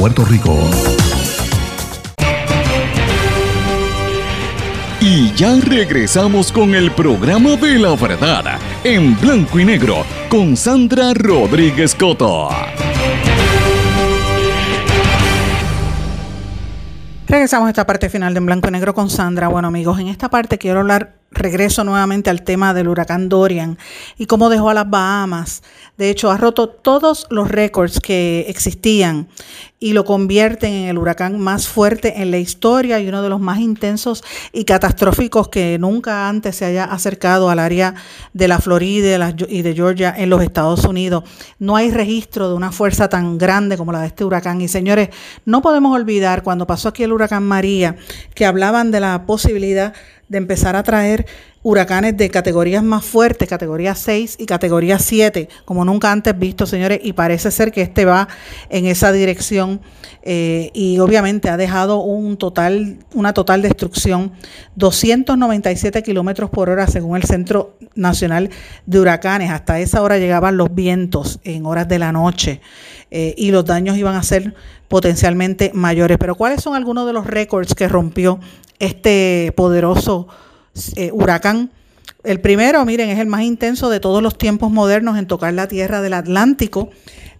Puerto 0.01 0.25
Rico. 0.25 0.57
Y 4.99 5.31
ya 5.35 5.55
regresamos 5.61 6.51
con 6.51 6.73
el 6.73 6.89
programa 6.89 7.51
de 7.55 7.77
la 7.77 7.95
verdad, 7.95 8.59
en 8.83 9.15
blanco 9.21 9.59
y 9.59 9.65
negro, 9.65 10.03
con 10.27 10.57
Sandra 10.57 11.13
Rodríguez 11.13 11.93
Coto. 11.93 12.49
Regresamos 17.27 17.67
a 17.67 17.69
esta 17.69 17.85
parte 17.85 18.09
final 18.09 18.33
de 18.33 18.39
En 18.39 18.47
Blanco 18.47 18.69
y 18.69 18.71
Negro 18.71 18.95
con 18.95 19.07
Sandra. 19.07 19.49
Bueno, 19.49 19.67
amigos, 19.67 19.99
en 19.99 20.07
esta 20.07 20.29
parte 20.29 20.57
quiero 20.57 20.79
hablar 20.79 21.20
regreso 21.31 21.83
nuevamente 21.83 22.29
al 22.29 22.43
tema 22.43 22.73
del 22.73 22.89
huracán 22.89 23.29
Dorian 23.29 23.77
y 24.17 24.25
cómo 24.25 24.49
dejó 24.49 24.69
a 24.69 24.73
las 24.73 24.89
Bahamas. 24.89 25.63
De 25.97 26.09
hecho, 26.09 26.29
ha 26.29 26.37
roto 26.37 26.67
todos 26.67 27.25
los 27.29 27.49
récords 27.49 27.99
que 27.99 28.45
existían 28.49 29.29
y 29.79 29.93
lo 29.93 30.05
convierte 30.05 30.67
en 30.67 30.89
el 30.89 30.97
huracán 30.97 31.39
más 31.39 31.67
fuerte 31.67 32.21
en 32.21 32.29
la 32.29 32.37
historia 32.37 32.99
y 32.99 33.07
uno 33.07 33.23
de 33.23 33.29
los 33.29 33.39
más 33.39 33.59
intensos 33.59 34.23
y 34.53 34.65
catastróficos 34.65 35.49
que 35.49 35.77
nunca 35.79 36.29
antes 36.29 36.57
se 36.57 36.65
haya 36.65 36.83
acercado 36.83 37.49
al 37.49 37.59
área 37.59 37.95
de 38.33 38.47
la 38.47 38.59
Florida 38.59 39.33
y 39.47 39.61
de 39.63 39.73
Georgia 39.73 40.13
en 40.15 40.29
los 40.29 40.43
Estados 40.43 40.85
Unidos. 40.85 41.23
No 41.57 41.75
hay 41.75 41.91
registro 41.91 42.49
de 42.49 42.55
una 42.55 42.71
fuerza 42.71 43.09
tan 43.09 43.37
grande 43.37 43.77
como 43.77 43.91
la 43.91 44.01
de 44.01 44.07
este 44.07 44.23
huracán. 44.23 44.61
Y 44.61 44.67
señores, 44.67 45.09
no 45.45 45.61
podemos 45.61 45.95
olvidar 45.95 46.43
cuando 46.43 46.67
pasó 46.67 46.89
aquí 46.89 47.03
el 47.03 47.13
huracán 47.13 47.43
María, 47.43 47.95
que 48.35 48.45
hablaban 48.45 48.91
de 48.91 48.99
la 48.99 49.25
posibilidad 49.25 49.93
de 50.31 50.37
empezar 50.37 50.77
a 50.77 50.83
traer 50.83 51.25
huracanes 51.63 52.17
de 52.17 52.29
categorías 52.29 52.83
más 52.83 53.05
fuertes, 53.05 53.47
categoría 53.47 53.93
6 53.93 54.37
y 54.39 54.45
categoría 54.45 54.97
7, 54.97 55.47
como 55.65 55.85
nunca 55.85 56.11
antes 56.11 56.37
visto, 56.37 56.65
señores, 56.65 56.99
y 57.03 57.13
parece 57.13 57.51
ser 57.51 57.71
que 57.71 57.81
este 57.81 58.05
va 58.05 58.27
en 58.69 58.87
esa 58.87 59.11
dirección 59.11 59.79
eh, 60.23 60.71
y 60.73 60.99
obviamente 60.99 61.49
ha 61.49 61.57
dejado 61.57 62.01
un 62.01 62.37
total, 62.37 62.97
una 63.13 63.33
total 63.33 63.61
destrucción, 63.61 64.31
297 64.75 66.01
kilómetros 66.03 66.49
por 66.49 66.69
hora 66.69 66.87
según 66.87 67.17
el 67.17 67.23
Centro 67.23 67.77
Nacional 67.95 68.49
de 68.85 68.99
Huracanes. 68.99 69.51
Hasta 69.51 69.79
esa 69.79 70.01
hora 70.01 70.17
llegaban 70.17 70.57
los 70.57 70.73
vientos 70.73 71.39
en 71.43 71.65
horas 71.65 71.87
de 71.87 71.99
la 71.99 72.11
noche 72.11 72.61
eh, 73.11 73.35
y 73.37 73.51
los 73.51 73.65
daños 73.65 73.97
iban 73.97 74.15
a 74.15 74.23
ser 74.23 74.55
potencialmente 74.87 75.71
mayores. 75.73 76.17
Pero 76.19 76.35
¿cuáles 76.35 76.61
son 76.61 76.75
algunos 76.75 77.05
de 77.05 77.13
los 77.13 77.27
récords 77.27 77.75
que 77.75 77.87
rompió 77.87 78.39
este 78.79 79.53
poderoso 79.55 80.27
eh, 80.95 81.11
huracán. 81.13 81.71
El 82.23 82.39
primero, 82.39 82.85
miren, 82.85 83.09
es 83.09 83.19
el 83.19 83.27
más 83.27 83.41
intenso 83.41 83.89
de 83.89 83.99
todos 83.99 84.21
los 84.21 84.37
tiempos 84.37 84.71
modernos 84.71 85.17
en 85.17 85.25
tocar 85.25 85.53
la 85.53 85.67
tierra 85.67 86.01
del 86.01 86.13
Atlántico. 86.13 86.89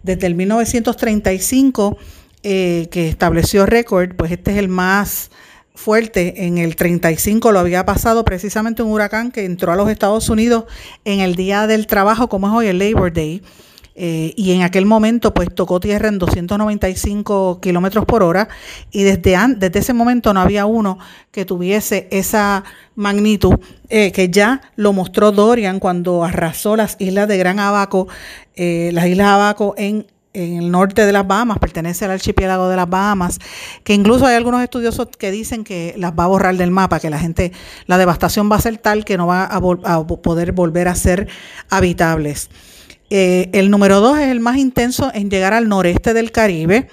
Desde 0.04 0.26
el 0.26 0.36
1935, 0.36 1.98
eh, 2.44 2.88
que 2.92 3.08
estableció 3.08 3.68
récord, 3.68 4.16
pues 4.16 4.32
este 4.32 4.52
es 4.52 4.58
el 4.58 4.68
más 4.68 5.30
fuerte. 5.76 6.46
En 6.46 6.58
el 6.58 6.76
35 6.76 7.52
lo 7.52 7.60
había 7.60 7.86
pasado 7.86 8.26
precisamente 8.26 8.82
un 8.82 8.92
huracán 8.92 9.32
que 9.32 9.46
entró 9.46 9.72
a 9.72 9.76
los 9.76 9.90
Estados 9.90 10.30
Unidos 10.30 10.66
en 11.06 11.20
el 11.20 11.36
Día 11.36 11.68
del 11.68 11.86
Trabajo, 11.86 12.30
como 12.30 12.48
es 12.48 12.54
hoy 12.54 12.68
el 12.68 12.80
Labor 12.80 13.14
Day. 13.14 13.44
Eh, 14.04 14.34
y 14.36 14.54
en 14.54 14.64
aquel 14.64 14.88
momento 14.88 15.32
pues 15.32 15.54
tocó 15.54 15.80
tierra 15.80 16.08
en 16.08 16.18
295 16.18 17.60
kilómetros 17.62 18.04
por 18.06 18.24
hora 18.24 18.50
y 18.90 19.04
desde, 19.04 19.38
desde 19.58 19.78
ese 19.78 19.94
momento 19.94 20.34
no 20.34 20.42
había 20.42 20.66
uno 20.66 20.98
que 21.30 21.46
tuviese 21.46 22.08
esa 22.10 22.64
magnitud 22.96 23.60
eh, 23.90 24.12
que 24.12 24.32
ya 24.32 24.62
lo 24.76 24.92
mostró 24.92 25.32
Dorian 25.32 25.80
cuando 25.80 26.24
arrasó 26.24 26.76
las 26.76 26.96
islas 26.98 27.28
de 27.28 27.38
Gran 27.38 27.60
Abaco, 27.60 28.08
eh, 28.56 28.90
las 28.92 29.06
islas 29.06 29.28
Abaco 29.28 29.76
en 29.78 30.08
el 30.34 30.72
norte 30.72 31.06
de 31.06 31.12
las 31.12 31.28
Bahamas, 31.28 31.60
pertenece 31.60 32.06
al 32.06 32.12
archipiélago 32.12 32.70
de 32.70 32.78
las 32.78 32.90
Bahamas, 32.90 33.38
que 33.84 33.94
incluso 33.94 34.26
hay 34.26 34.36
algunos 34.36 34.64
estudiosos 34.64 35.10
que 35.16 35.30
dicen 35.30 35.64
que 35.64 35.94
las 35.96 36.14
va 36.14 36.24
a 36.24 36.28
borrar 36.28 36.58
del 36.58 36.72
mapa, 36.72 37.00
que 37.00 37.12
la 37.12 37.20
gente, 37.20 37.52
la 37.86 38.00
devastación 38.00 38.52
va 38.52 38.56
a 38.56 38.62
ser 38.62 38.80
tal 38.80 39.06
que 39.06 39.18
no 39.18 39.28
va 39.28 39.44
a, 39.44 39.58
a 39.58 40.08
poder 40.08 40.54
volver 40.54 40.88
a 40.88 40.96
ser 40.96 41.28
habitables. 41.70 42.50
Eh, 43.14 43.50
el 43.52 43.70
número 43.70 44.00
dos 44.00 44.18
es 44.18 44.30
el 44.30 44.40
más 44.40 44.56
intenso 44.56 45.12
en 45.14 45.30
llegar 45.30 45.54
al 45.54 45.68
noreste 45.68 46.14
del 46.14 46.32
Caribe. 46.32 46.88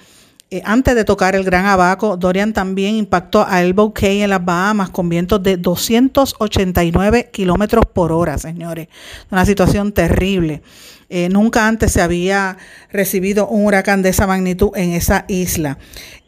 Eh, 0.51 0.61
antes 0.65 0.93
de 0.93 1.05
tocar 1.05 1.33
el 1.33 1.45
Gran 1.45 1.65
Abaco, 1.65 2.17
Dorian 2.17 2.51
también 2.51 2.95
impactó 2.95 3.45
a 3.47 3.61
Elbow 3.61 3.93
Cay 3.93 4.23
en 4.23 4.31
las 4.31 4.43
Bahamas 4.43 4.89
con 4.89 5.07
vientos 5.07 5.41
de 5.41 5.55
289 5.55 7.29
kilómetros 7.31 7.85
por 7.85 8.11
hora, 8.11 8.37
señores. 8.37 8.89
Una 9.31 9.45
situación 9.45 9.93
terrible. 9.93 10.61
Eh, 11.09 11.29
nunca 11.29 11.65
antes 11.65 11.93
se 11.93 12.01
había 12.01 12.57
recibido 12.91 13.47
un 13.47 13.65
huracán 13.65 14.01
de 14.01 14.09
esa 14.09 14.27
magnitud 14.27 14.71
en 14.75 14.91
esa 14.91 15.23
isla. 15.29 15.77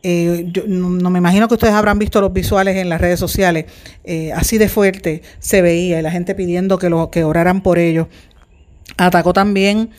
no, 0.03 1.09
me 1.09 1.19
imagino 1.19 1.49
que 1.49 1.55
ustedes 1.55 1.73
habrán 1.73 1.99
visto 1.99 2.21
los 2.21 2.31
visuales 2.31 2.77
en 2.77 2.87
las 2.87 3.01
redes 3.01 3.19
sociales. 3.19 3.65
así 4.33 4.57
de 4.57 4.69
fuerte 4.69 5.21
se 5.39 5.61
veía 5.61 5.99
y 5.99 6.01
la 6.01 6.11
gente 6.11 6.33
pidiendo 6.33 6.77
que, 6.77 6.89
lo, 6.89 7.11
que 7.11 7.25
oraran 7.25 7.61
por 7.61 7.77
ellos. 7.77 8.07
Atacó 8.97 9.33
también 9.33 9.89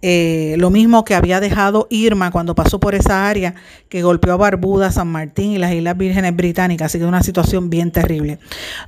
eh, 0.00 0.54
lo 0.58 0.70
mismo 0.70 1.04
que 1.04 1.14
había 1.14 1.40
dejado 1.40 1.86
Irma 1.90 2.30
cuando 2.30 2.54
pasó 2.54 2.78
por 2.78 2.94
esa 2.94 3.28
área, 3.28 3.54
que 3.88 4.02
golpeó 4.02 4.32
a 4.32 4.36
Barbuda, 4.36 4.92
San 4.92 5.08
Martín 5.08 5.52
y 5.52 5.58
las 5.58 5.72
Islas 5.72 5.96
Vírgenes 5.96 6.34
Británicas. 6.36 6.86
Así 6.86 6.98
que 6.98 7.04
una 7.04 7.22
situación 7.22 7.70
bien 7.70 7.90
terrible. 7.90 8.38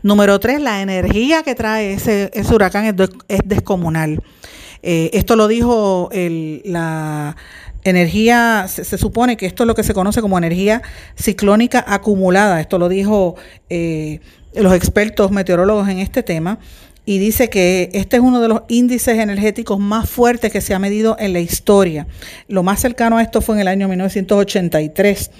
Número 0.02 0.38
tres, 0.38 0.60
la 0.60 0.82
energía 0.82 1.42
que 1.42 1.54
trae 1.54 1.94
ese, 1.94 2.30
huracán 2.52 2.84
es, 3.28 3.40
descomunal. 3.44 4.22
Eh, 4.82 5.10
esto 5.12 5.36
lo 5.36 5.46
dijo 5.48 6.10
la 6.12 7.36
energía, 7.84 8.66
se, 8.68 8.98
supone 8.98 9.36
que 9.36 9.46
esto 9.46 9.62
es 9.62 9.66
lo 9.66 9.74
que 9.74 9.82
se 9.82 9.94
conoce 9.94 10.20
como 10.20 10.38
energía 10.38 10.82
ciclónica 11.16 11.84
acumulada. 11.86 12.60
Esto 12.60 12.78
lo 12.78 12.88
dijo 12.88 13.36
eh, 13.68 14.20
los 14.54 14.74
expertos 14.74 15.30
meteorólogos 15.30 15.88
en 15.88 15.98
este 15.98 16.22
tema 16.22 16.58
y 17.10 17.18
dice 17.18 17.50
que 17.50 17.90
este 17.92 18.18
es 18.18 18.22
uno 18.22 18.40
de 18.40 18.46
los 18.46 18.62
índices 18.68 19.18
energéticos 19.18 19.80
más 19.80 20.08
fuertes 20.08 20.52
que 20.52 20.60
se 20.60 20.74
ha 20.74 20.78
medido 20.78 21.16
en 21.18 21.32
la 21.32 21.40
historia. 21.40 22.06
Lo 22.46 22.62
más 22.62 22.78
cercano 22.78 23.16
a 23.16 23.22
esto 23.22 23.40
fue 23.40 23.56
en 23.56 23.62
el 23.62 23.66
año 23.66 23.88
1983 23.88 25.32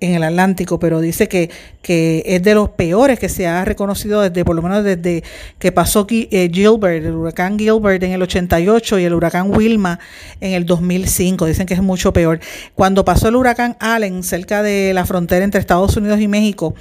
en 0.00 0.16
el 0.16 0.22
Atlántico, 0.22 0.78
pero 0.78 1.00
dice 1.00 1.26
que, 1.26 1.48
que 1.80 2.24
es 2.26 2.42
de 2.42 2.54
los 2.54 2.68
peores 2.68 3.18
que 3.18 3.30
se 3.30 3.46
ha 3.46 3.64
reconocido 3.64 4.20
desde, 4.20 4.44
por 4.44 4.54
lo 4.54 4.60
menos 4.60 4.84
desde 4.84 5.24
que 5.58 5.72
pasó 5.72 6.06
eh, 6.10 6.50
Gilbert, 6.52 7.06
el 7.06 7.14
huracán 7.14 7.58
Gilbert 7.58 8.02
en 8.02 8.12
el 8.12 8.20
88 8.20 8.98
y 8.98 9.04
el 9.04 9.14
huracán 9.14 9.50
Wilma 9.50 10.00
en 10.42 10.52
el 10.52 10.66
2005. 10.66 11.46
Dicen 11.46 11.64
que 11.64 11.72
es 11.72 11.82
mucho 11.82 12.12
peor. 12.12 12.38
Cuando 12.74 13.02
pasó 13.02 13.28
el 13.28 13.36
huracán 13.36 13.78
Allen 13.80 14.24
cerca 14.24 14.62
de 14.62 14.92
la 14.92 15.06
frontera 15.06 15.42
entre 15.42 15.58
Estados 15.58 15.96
Unidos 15.96 16.20
y 16.20 16.28
México, 16.28 16.74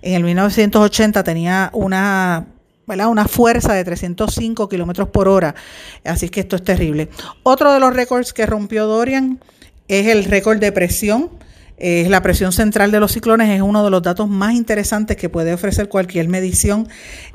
en 0.00 0.14
el 0.14 0.24
1980 0.24 1.22
tenía 1.22 1.68
una 1.74 2.46
una 2.86 3.26
fuerza 3.26 3.74
de 3.74 3.84
305 3.84 4.68
kilómetros 4.68 5.08
por 5.08 5.28
hora. 5.28 5.54
Así 6.04 6.28
que 6.28 6.40
esto 6.40 6.56
es 6.56 6.64
terrible. 6.64 7.08
Otro 7.42 7.72
de 7.72 7.80
los 7.80 7.94
récords 7.94 8.32
que 8.32 8.46
rompió 8.46 8.86
Dorian 8.86 9.40
es 9.88 10.06
el 10.06 10.24
récord 10.24 10.58
de 10.58 10.72
presión. 10.72 11.30
Es 11.76 12.10
la 12.10 12.20
presión 12.20 12.52
central 12.52 12.90
de 12.90 13.00
los 13.00 13.12
ciclones 13.12 13.48
es 13.48 13.62
uno 13.62 13.82
de 13.82 13.90
los 13.90 14.02
datos 14.02 14.28
más 14.28 14.52
interesantes 14.52 15.16
que 15.16 15.30
puede 15.30 15.54
ofrecer 15.54 15.88
cualquier 15.88 16.28
medición 16.28 16.86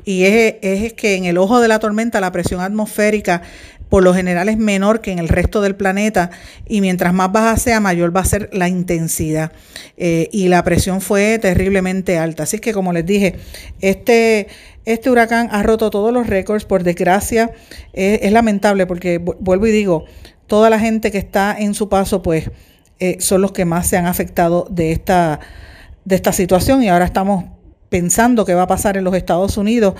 y 0.04 0.22
es, 0.22 0.54
es 0.62 0.92
que 0.92 1.16
en 1.16 1.24
el 1.24 1.36
ojo 1.36 1.58
de 1.58 1.66
la 1.66 1.80
tormenta 1.80 2.20
la 2.20 2.30
presión 2.30 2.60
atmosférica 2.60 3.42
por 3.88 4.02
lo 4.02 4.14
general 4.14 4.48
es 4.48 4.58
menor 4.58 5.00
que 5.00 5.12
en 5.12 5.18
el 5.18 5.28
resto 5.28 5.60
del 5.60 5.76
planeta 5.76 6.30
y 6.66 6.80
mientras 6.80 7.14
más 7.14 7.32
baja 7.32 7.56
sea, 7.56 7.80
mayor 7.80 8.14
va 8.14 8.20
a 8.20 8.24
ser 8.24 8.50
la 8.52 8.68
intensidad. 8.68 9.52
Eh, 9.96 10.28
y 10.32 10.48
la 10.48 10.62
presión 10.64 11.00
fue 11.00 11.38
terriblemente 11.38 12.18
alta. 12.18 12.42
Así 12.44 12.58
que 12.58 12.72
como 12.72 12.92
les 12.92 13.06
dije, 13.06 13.36
este, 13.80 14.48
este 14.84 15.10
huracán 15.10 15.48
ha 15.52 15.62
roto 15.62 15.90
todos 15.90 16.12
los 16.12 16.26
récords. 16.26 16.64
Por 16.64 16.82
desgracia, 16.82 17.52
es 17.92 18.32
lamentable 18.32 18.86
porque, 18.86 19.18
vuelvo 19.18 19.66
y 19.66 19.70
digo, 19.70 20.04
toda 20.46 20.70
la 20.70 20.78
gente 20.78 21.10
que 21.10 21.18
está 21.18 21.56
en 21.58 21.74
su 21.74 21.88
paso, 21.88 22.22
pues 22.22 22.50
eh, 22.98 23.18
son 23.20 23.42
los 23.42 23.52
que 23.52 23.64
más 23.64 23.86
se 23.86 23.96
han 23.96 24.06
afectado 24.06 24.66
de 24.70 24.92
esta, 24.92 25.40
de 26.04 26.16
esta 26.16 26.32
situación 26.32 26.82
y 26.82 26.88
ahora 26.88 27.04
estamos 27.04 27.44
pensando 27.88 28.44
qué 28.44 28.54
va 28.54 28.62
a 28.62 28.66
pasar 28.66 28.96
en 28.96 29.04
los 29.04 29.14
Estados 29.14 29.56
Unidos. 29.56 29.94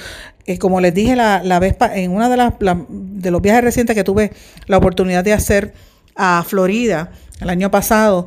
Eh, 0.47 0.59
como 0.59 0.80
les 0.80 0.95
dije 0.95 1.16
la, 1.16 1.43
la 1.43 1.59
vez 1.59 1.76
en 1.95 2.11
uno 2.12 2.28
de, 2.28 2.37
las, 2.37 2.53
de 2.89 3.30
los 3.30 3.43
viajes 3.43 3.64
recientes 3.64 3.95
que 3.95 4.05
tuve 4.05 4.32
la 4.66 4.78
oportunidad 4.78 5.24
de 5.24 5.32
hacer 5.32 5.74
a 6.14 6.45
Florida 6.47 7.11
el 7.41 7.51
año 7.51 7.70
pasado, 7.70 8.26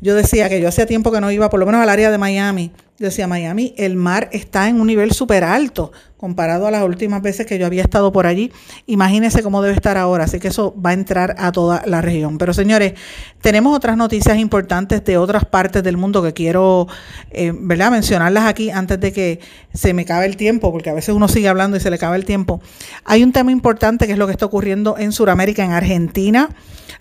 yo 0.00 0.14
decía 0.14 0.48
que 0.48 0.60
yo 0.60 0.68
hacía 0.68 0.86
tiempo 0.86 1.12
que 1.12 1.20
no 1.20 1.30
iba 1.30 1.50
por 1.50 1.60
lo 1.60 1.66
menos 1.66 1.80
al 1.80 1.88
área 1.88 2.10
de 2.10 2.18
Miami 2.18 2.72
decía, 2.98 3.26
Miami, 3.26 3.74
el 3.76 3.96
mar 3.96 4.28
está 4.32 4.68
en 4.68 4.80
un 4.80 4.86
nivel 4.86 5.12
súper 5.12 5.44
alto 5.44 5.92
comparado 6.16 6.66
a 6.66 6.70
las 6.70 6.84
últimas 6.84 7.20
veces 7.20 7.44
que 7.44 7.58
yo 7.58 7.66
había 7.66 7.82
estado 7.82 8.10
por 8.12 8.26
allí. 8.26 8.50
Imagínense 8.86 9.42
cómo 9.42 9.60
debe 9.60 9.74
estar 9.74 9.98
ahora, 9.98 10.24
así 10.24 10.38
que 10.40 10.48
eso 10.48 10.74
va 10.80 10.90
a 10.90 10.92
entrar 10.94 11.34
a 11.38 11.52
toda 11.52 11.82
la 11.84 12.00
región. 12.00 12.38
Pero 12.38 12.54
señores, 12.54 12.94
tenemos 13.42 13.76
otras 13.76 13.96
noticias 13.96 14.38
importantes 14.38 15.04
de 15.04 15.18
otras 15.18 15.44
partes 15.44 15.82
del 15.82 15.96
mundo 15.96 16.22
que 16.22 16.32
quiero, 16.32 16.86
eh, 17.30 17.52
¿verdad?, 17.54 17.90
mencionarlas 17.90 18.44
aquí 18.44 18.70
antes 18.70 18.98
de 19.00 19.12
que 19.12 19.40
se 19.74 19.92
me 19.92 20.02
acabe 20.02 20.24
el 20.26 20.36
tiempo, 20.36 20.72
porque 20.72 20.88
a 20.88 20.94
veces 20.94 21.14
uno 21.14 21.28
sigue 21.28 21.48
hablando 21.48 21.76
y 21.76 21.80
se 21.80 21.90
le 21.90 21.96
acaba 21.96 22.16
el 22.16 22.24
tiempo. 22.24 22.62
Hay 23.04 23.22
un 23.22 23.32
tema 23.32 23.52
importante 23.52 24.06
que 24.06 24.12
es 24.12 24.18
lo 24.18 24.26
que 24.26 24.32
está 24.32 24.46
ocurriendo 24.46 24.96
en 24.96 25.12
Sudamérica, 25.12 25.64
en 25.64 25.72
Argentina. 25.72 26.48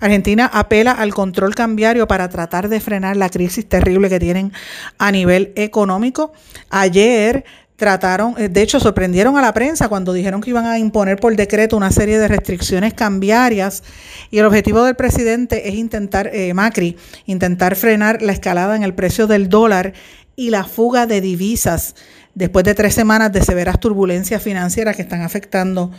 Argentina 0.04 0.50
apela 0.52 0.92
al 0.92 1.14
control 1.14 1.56
cambiario 1.56 2.08
para 2.08 2.28
tratar 2.30 2.68
de 2.68 2.80
frenar 2.80 3.16
la 3.16 3.30
crisis 3.30 3.68
terrible 3.68 4.10
que 4.10 4.20
tienen 4.20 4.52
a 4.98 5.12
nivel 5.12 5.54
económico. 5.56 6.34
Ayer 6.70 7.46
trataron, 7.78 8.36
eh, 8.38 8.50
de 8.50 8.62
hecho 8.62 8.80
sorprendieron 8.80 9.38
a 9.38 9.42
la 9.42 9.54
prensa 9.54 9.90
cuando 9.90 10.14
dijeron 10.14 10.42
que 10.42 10.50
iban 10.50 10.66
a 10.66 10.78
imponer 10.78 11.18
por 11.18 11.36
decreto 11.36 11.78
una 11.78 11.92
serie 11.92 12.20
de 12.20 12.28
restricciones 12.28 12.94
cambiarias 12.94 13.84
y 14.30 14.40
el 14.40 14.46
objetivo 14.46 14.84
del 14.84 14.96
presidente 14.96 15.70
es 15.70 15.76
intentar, 15.76 16.30
eh, 16.34 16.54
Macri, 16.54 16.98
intentar 17.26 17.76
frenar 17.76 18.22
la 18.22 18.34
escalada 18.34 18.76
en 18.76 18.84
el 18.84 18.94
precio 18.94 19.26
del 19.26 19.50
dólar 19.50 19.94
y 20.36 20.50
la 20.50 20.66
fuga 20.66 21.08
de 21.08 21.22
divisas 21.22 21.96
después 22.36 22.66
de 22.66 22.76
tres 22.76 22.94
semanas 22.94 23.32
de 23.32 23.42
severas 23.42 23.80
turbulencias 23.80 24.42
financieras 24.42 24.96
que 24.96 25.04
están 25.04 25.22
afectando 25.22 25.92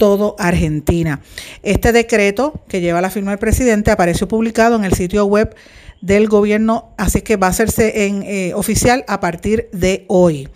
todo 0.00 0.34
Argentina. 0.38 1.20
Este 1.62 1.92
decreto 1.92 2.54
que 2.68 2.80
lleva 2.80 3.02
la 3.02 3.10
firma 3.10 3.32
del 3.32 3.38
presidente 3.38 3.90
apareció 3.90 4.26
publicado 4.26 4.74
en 4.76 4.84
el 4.84 4.94
sitio 4.94 5.26
web 5.26 5.54
del 6.00 6.26
gobierno, 6.26 6.94
así 6.96 7.20
que 7.20 7.36
va 7.36 7.48
a 7.48 7.50
hacerse 7.50 8.06
en, 8.06 8.22
eh, 8.22 8.54
oficial 8.54 9.04
a 9.08 9.20
partir 9.20 9.68
de 9.72 10.06
hoy. 10.08 10.48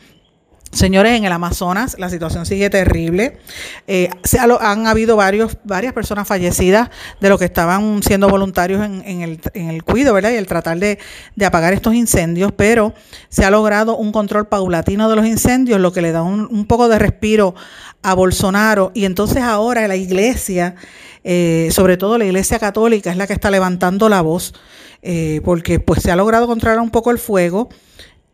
Señores, 0.75 1.13
en 1.13 1.25
el 1.25 1.31
Amazonas 1.31 1.95
la 2.01 2.11
situación 2.11 2.47
sigue 2.47 2.69
terrible. 2.69 3.39
Eh, 3.87 4.11
se 4.25 4.41
han 4.41 4.87
habido 4.89 5.15
varios, 5.15 5.57
varias 5.63 5.93
personas 5.93 6.27
fallecidas 6.27 6.91
de 7.21 7.29
los 7.29 7.39
que 7.39 7.45
estaban 7.45 8.03
siendo 8.03 8.29
voluntarios 8.29 8.85
en, 8.85 9.21
el, 9.21 9.41
en 9.55 9.71
el, 9.71 9.85
cuido, 9.85 10.13
¿verdad? 10.13 10.33
Y 10.33 10.35
el 10.35 10.47
tratar 10.47 10.79
de, 10.81 10.99
apagar 11.47 11.75
estos 11.75 11.95
incendios, 11.95 12.51
pero 12.51 12.93
se 13.29 13.45
ha 13.45 13.51
logrado 13.51 13.97
un 13.97 14.11
control 14.11 14.49
paulatino 14.49 15.09
de 15.09 15.15
los 15.15 15.27
incendios, 15.27 15.79
lo 15.79 15.93
que 15.93 16.03
le 16.03 16.11
da 16.11 16.23
un, 16.23 16.67
poco 16.67 16.89
de 16.89 16.99
respiro 16.99 17.55
a 18.03 18.15
Bolsonaro. 18.15 18.91
Y 18.95 19.05
entonces 19.05 19.45
ahora 19.45 19.87
la 19.87 19.97
iglesia, 19.97 20.75
eh, 21.23 21.69
sobre 21.71 21.97
todo 21.97 22.19
la 22.19 22.25
iglesia 22.25 22.59
católica, 22.59 23.13
es 23.13 23.17
la 23.17 23.29
que 23.29 23.33
está 23.33 23.49
levantando 23.53 24.09
la 24.09 24.23
voz, 24.23 24.55
eh, 25.03 25.41
porque 25.45 25.79
pues 25.79 26.03
se 26.03 26.11
ha 26.11 26.17
logrado 26.17 26.49
controlar 26.49 26.81
un 26.81 26.91
poco 26.91 27.13
el 27.13 27.19
fuego 27.19 27.69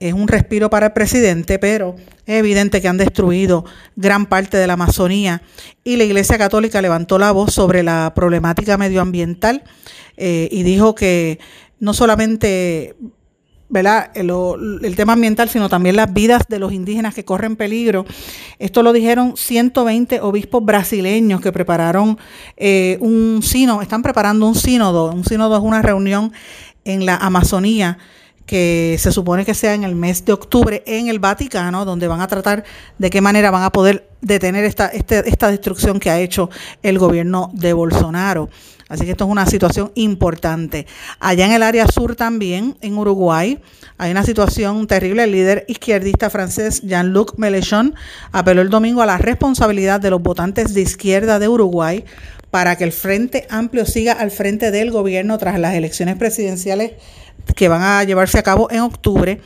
es 0.01 0.15
un 0.15 0.29
respiro 0.29 0.71
para 0.71 0.87
el 0.87 0.93
presidente, 0.93 1.59
pero 1.59 1.95
es 2.27 2.37
evidente 2.37 2.81
que 2.81 2.89
han 2.89 2.97
destruido 2.97 3.67
gran 3.97 4.27
parte 4.27 4.57
de 4.57 4.67
la 4.67 4.73
Amazonía 4.73 5.43
y 5.85 5.97
la 5.97 6.05
Iglesia 6.05 6.39
Católica 6.39 6.81
levantó 6.81 7.19
la 7.19 7.33
voz 7.33 7.53
sobre 7.53 7.83
la 7.83 8.13
problemática 8.15 8.79
medioambiental 8.79 9.63
eh, 10.17 10.49
y 10.51 10.63
dijo 10.63 10.95
que 10.95 11.39
no 11.79 11.93
solamente 11.93 12.97
¿verdad? 13.71 14.11
El, 14.15 14.31
el, 14.83 14.97
tema 14.97 15.13
ambiental, 15.13 15.49
sino 15.49 15.69
también 15.69 15.95
las 15.95 16.13
vidas 16.13 16.43
de 16.49 16.59
los 16.59 16.73
indígenas 16.73 17.15
que 17.15 17.25
corren 17.25 17.55
peligro. 17.55 18.05
Esto 18.59 18.83
lo 18.83 18.93
dijeron 18.93 19.37
120 19.37 20.21
obispos 20.23 20.65
brasileños 20.65 21.41
que 21.41 21.53
prepararon 21.53 22.19
eh, 22.57 22.99
un 23.01 23.43
sínodo, 23.45 23.81
están 23.81 24.03
preparando 24.03 24.47
un 24.47 24.57
sínodo. 24.57 25.13
Un 25.13 25.25
sínodo 25.25 25.57
es 25.57 25.63
una 25.63 25.83
reunión 25.83 26.33
en 26.85 27.07
la 27.07 27.15
Amazonía 27.15 27.99
que 28.51 28.97
se 28.99 29.13
supone 29.13 29.45
que 29.45 29.55
sea 29.55 29.75
en 29.75 29.85
el 29.85 29.95
mes 29.95 30.25
de 30.25 30.33
octubre 30.33 30.83
en 30.85 31.07
el 31.07 31.21
Vaticano, 31.21 31.85
donde 31.85 32.09
van 32.09 32.21
a 32.21 32.27
tratar 32.27 32.65
de 32.99 33.09
qué 33.09 33.21
manera 33.21 33.53
van 33.53 33.63
a 33.63 33.71
poder 33.71 34.09
detener 34.23 34.65
esta, 34.65 34.89
este, 34.89 35.29
esta 35.29 35.53
destrucción 35.53 36.01
que 36.01 36.11
ha 36.11 36.19
hecho 36.19 36.51
el 36.83 36.99
gobierno 36.99 37.53
de 37.53 37.73
Bolsonaro. 37.73 38.49
Así 38.89 39.05
que 39.05 39.13
esto 39.13 39.23
es 39.23 39.31
una 39.31 39.47
situación 39.47 39.93
importante. 39.95 40.89
Allá 41.21 41.47
en 41.47 41.53
el 41.53 41.63
área 41.63 41.87
sur 41.87 42.17
también, 42.17 42.77
en 42.81 42.99
Uruguay, 42.99 43.63
hay 43.99 44.11
una 44.11 44.25
situación 44.25 44.89
terrible. 44.89 45.23
El 45.23 45.31
líder 45.31 45.65
izquierdista 45.69 46.29
francés 46.29 46.83
Jean-Luc 46.83 47.39
Mélenchon 47.39 47.95
apeló 48.33 48.63
el 48.63 48.69
domingo 48.69 49.01
a 49.01 49.07
la 49.07 49.17
responsabilidad 49.17 50.01
de 50.01 50.11
los 50.11 50.21
votantes 50.21 50.75
de 50.75 50.81
izquierda 50.81 51.39
de 51.39 51.47
Uruguay 51.47 52.05
para 52.51 52.77
que 52.77 52.85
el 52.85 52.93
Frente 52.93 53.47
Amplio 53.51 53.87
siga 53.87 54.13
al 54.13 54.31
frente 54.31 54.71
del 54.71 54.91
gobierno 54.91 55.39
tras 55.39 55.59
las 55.59 55.75
elecciones 55.75 56.17
presidenciales 56.17 56.93
que 57.55 57.69
van 57.69 57.83
a 57.83 58.05
llevarse 58.05 58.39
a 58.39 58.43
cabo 58.43 58.71
en 58.71 58.81
octubre 58.81 59.41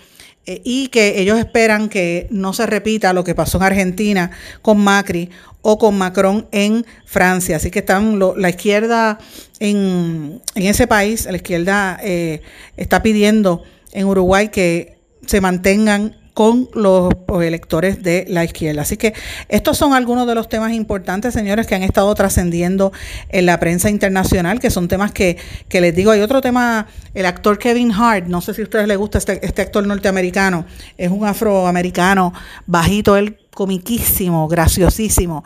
eh, 0.46 0.60
y 0.64 0.88
que 0.88 1.20
ellos 1.20 1.38
esperan 1.38 1.88
que 1.88 2.26
no 2.30 2.52
se 2.52 2.66
repita 2.66 3.12
lo 3.12 3.24
que 3.24 3.34
pasó 3.34 3.58
en 3.58 3.64
Argentina 3.64 4.30
con 4.62 4.78
Macri 4.78 5.30
o 5.62 5.78
con 5.78 5.96
Macron 5.96 6.46
en 6.52 6.84
Francia. 7.06 7.56
Así 7.56 7.70
que 7.70 7.78
están 7.78 8.18
la 8.18 8.50
izquierda 8.50 9.18
en, 9.60 10.42
ese 10.54 10.86
país, 10.86 11.26
la 11.26 11.36
izquierda 11.36 11.98
eh, 12.02 12.42
está 12.76 13.02
pidiendo 13.02 13.62
en 13.92 14.06
Uruguay 14.06 14.48
que 14.48 14.98
se 15.26 15.40
mantengan 15.40 16.16
con 16.34 16.68
los, 16.74 17.12
electores 17.42 18.02
de 18.02 18.26
la 18.28 18.44
izquierda. 18.44 18.82
Así 18.82 18.96
que 18.96 19.14
estos 19.48 19.78
son 19.78 19.92
algunos 19.92 20.26
de 20.26 20.34
los 20.34 20.48
temas 20.48 20.72
importantes, 20.72 21.32
señores, 21.32 21.66
que 21.66 21.74
han 21.74 21.82
estado 21.82 22.14
trascendiendo 22.14 22.92
en 23.28 23.46
la 23.46 23.58
prensa 23.58 23.88
internacional, 23.88 24.60
que 24.60 24.70
son 24.70 24.88
temas 24.88 25.12
que, 25.12 25.36
que, 25.68 25.80
les 25.80 25.94
digo, 25.94 26.10
hay 26.10 26.20
otro 26.20 26.40
tema, 26.40 26.86
el 27.14 27.26
actor 27.26 27.58
Kevin 27.58 27.92
Hart, 27.92 28.26
no 28.26 28.40
sé 28.40 28.54
si 28.54 28.60
a 28.62 28.64
ustedes 28.64 28.88
les 28.88 28.98
gusta 28.98 29.18
este, 29.18 29.44
este 29.46 29.62
actor 29.62 29.86
norteamericano, 29.86 30.66
es 30.98 31.10
un 31.10 31.24
afroamericano, 31.24 32.32
bajito, 32.66 33.16
él 33.16 33.38
comiquísimo, 33.54 34.46
graciosísimo. 34.48 35.44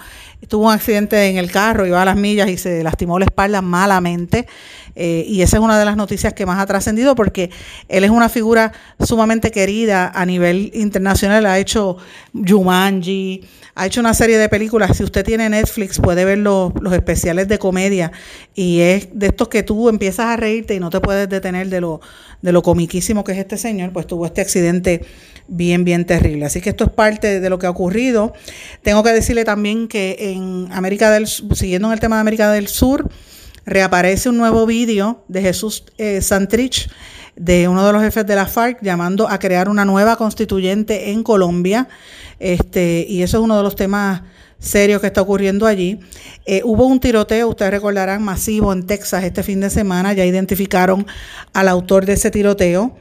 Tuvo 0.49 0.67
un 0.67 0.73
accidente 0.73 1.29
en 1.29 1.37
el 1.37 1.51
carro, 1.51 1.87
iba 1.87 2.03
a 2.03 2.05
las 2.05 2.17
millas 2.17 2.49
y 2.49 2.57
se 2.57 2.83
lastimó 2.83 3.19
la 3.19 3.27
espalda 3.27 3.63
malamente. 3.63 4.47
Eh, 5.01 5.25
y 5.29 5.43
esa 5.43 5.59
es 5.59 5.63
una 5.63 5.79
de 5.79 5.85
las 5.85 5.97
noticias 5.97 6.35
que 6.35 6.45
más 6.45 6.59
ha 6.59 6.67
trascendido 6.67 7.15
porque 7.15 7.51
él 7.89 8.03
es 8.03 8.11
una 8.11 8.29
figura 8.29 8.73
sumamente 8.99 9.53
querida 9.53 10.11
a 10.13 10.27
nivel 10.27 10.73
internacional. 10.75 11.47
Ha 11.47 11.61
hecho 11.61 11.99
Jumanji, 12.35 13.45
ha 13.77 13.87
hecho 13.87 14.01
una 14.01 14.13
serie 14.13 14.39
de 14.39 14.49
películas. 14.49 14.97
Si 14.97 15.05
usted 15.05 15.25
tiene 15.25 15.49
Netflix, 15.49 16.01
puede 16.01 16.25
ver 16.25 16.39
los, 16.39 16.73
los 16.81 16.93
especiales 16.93 17.47
de 17.47 17.61
comedia. 17.61 18.11
Y 18.57 18.81
es 18.81 19.09
de 19.13 19.29
estos 19.29 19.47
que 19.47 19.63
tú 19.63 19.89
empiezas 19.89 20.27
a 20.27 20.37
reírte 20.37 20.75
y 20.75 20.81
no 20.81 20.91
te 20.91 21.01
puedes 21.01 21.29
detener 21.29 21.69
de 21.69 21.81
lo, 21.81 22.01
de 22.43 22.51
lo 22.51 22.63
comiquísimo 22.63 23.23
que 23.23 23.31
es 23.31 23.39
este 23.39 23.57
señor. 23.57 23.93
Pues 23.93 24.09
tuvo 24.09 24.27
este 24.27 24.41
accidente 24.41 25.05
bien, 25.47 25.85
bien 25.85 26.07
terrible. 26.07 26.45
Así 26.45 26.61
que 26.61 26.71
esto 26.71 26.83
es 26.83 26.91
parte 26.91 27.39
de 27.39 27.51
lo 27.51 27.61
que 27.61 27.67
ha 27.67 27.71
ocurrido. 27.71 28.33
Tengo 28.83 29.05
que 29.05 29.13
decirle 29.13 29.45
también 29.45 29.87
que 29.87 30.17
en 30.19 30.67
América 30.73 31.13
del 31.13 31.29
siguiendo 31.29 31.87
en 31.87 31.95
el 31.95 32.01
tema 32.01 32.17
de 32.17 32.21
América 32.23 32.51
del 32.51 32.67
Sur, 32.67 33.09
reaparece 33.69 34.31
un 34.31 34.39
nuevo 34.39 34.67
vídeo 34.67 35.25
de 35.29 35.43
Jesús 35.43 35.85
eh, 35.99 36.23
Santrich, 36.23 36.91
de 37.37 37.69
uno 37.69 37.87
de 37.87 37.93
los 37.93 38.03
jefes 38.03 38.27
de 38.27 38.35
la 38.35 38.47
FARC, 38.47 38.83
llamando 38.83 39.29
a 39.29 39.39
crear 39.39 39.69
una 39.69 39.85
nueva 39.85 40.17
constituyente 40.17 41.11
en 41.11 41.23
Colombia. 41.23 41.89
Este, 42.41 43.07
y 43.09 43.23
eso 43.23 43.39
es 43.39 43.45
uno 43.45 43.57
de 43.57 43.63
los 43.63 43.77
temas 43.77 44.23
serios 44.59 45.01
que 45.01 45.07
está 45.07 45.21
ocurriendo 45.21 45.67
allí. 45.67 46.01
Eh, 46.47 46.63
hubo 46.65 46.87
un 46.87 46.99
tiroteo, 46.99 47.49
ustedes 47.49 47.71
recordarán, 47.71 48.23
masivo 48.23 48.73
en 48.73 48.87
Texas 48.87 49.23
este 49.23 49.43
fin 49.43 49.61
de 49.61 49.71
semana. 49.71 50.15
Ya 50.15 50.25
identificaron 50.25 51.07
al 51.53 51.69
autor 51.69 52.07
de 52.07 52.15
ese 52.15 52.31
tiroteo. 52.31 52.97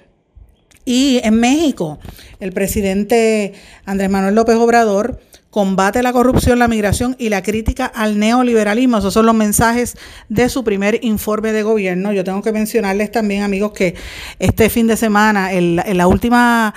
Y 0.86 1.20
en 1.24 1.40
México, 1.40 2.00
el 2.40 2.54
presidente 2.54 3.54
Andrés 3.86 4.10
Manuel 4.10 4.36
López 4.36 4.56
Obrador 4.56 5.20
combate 5.58 6.04
la 6.04 6.14
corrupción, 6.14 6.60
la 6.60 6.68
migración 6.68 7.16
y 7.18 7.30
la 7.30 7.42
crítica 7.42 7.88
al 7.88 8.20
neoliberalismo. 8.20 9.00
Esos 9.00 9.12
son 9.12 9.26
los 9.26 9.34
mensajes 9.34 9.98
de 10.30 10.50
su 10.50 10.64
primer 10.64 11.04
informe 11.04 11.52
de 11.52 11.64
gobierno. 11.64 12.14
Yo 12.14 12.24
tengo 12.24 12.44
que 12.44 12.52
mencionarles 12.52 13.12
también, 13.12 13.42
amigos, 13.42 13.72
que 13.72 13.96
este 14.38 14.70
fin 14.70 14.86
de 14.86 14.96
semana, 14.96 15.52
en 15.52 15.98
la 15.98 16.06
última 16.06 16.76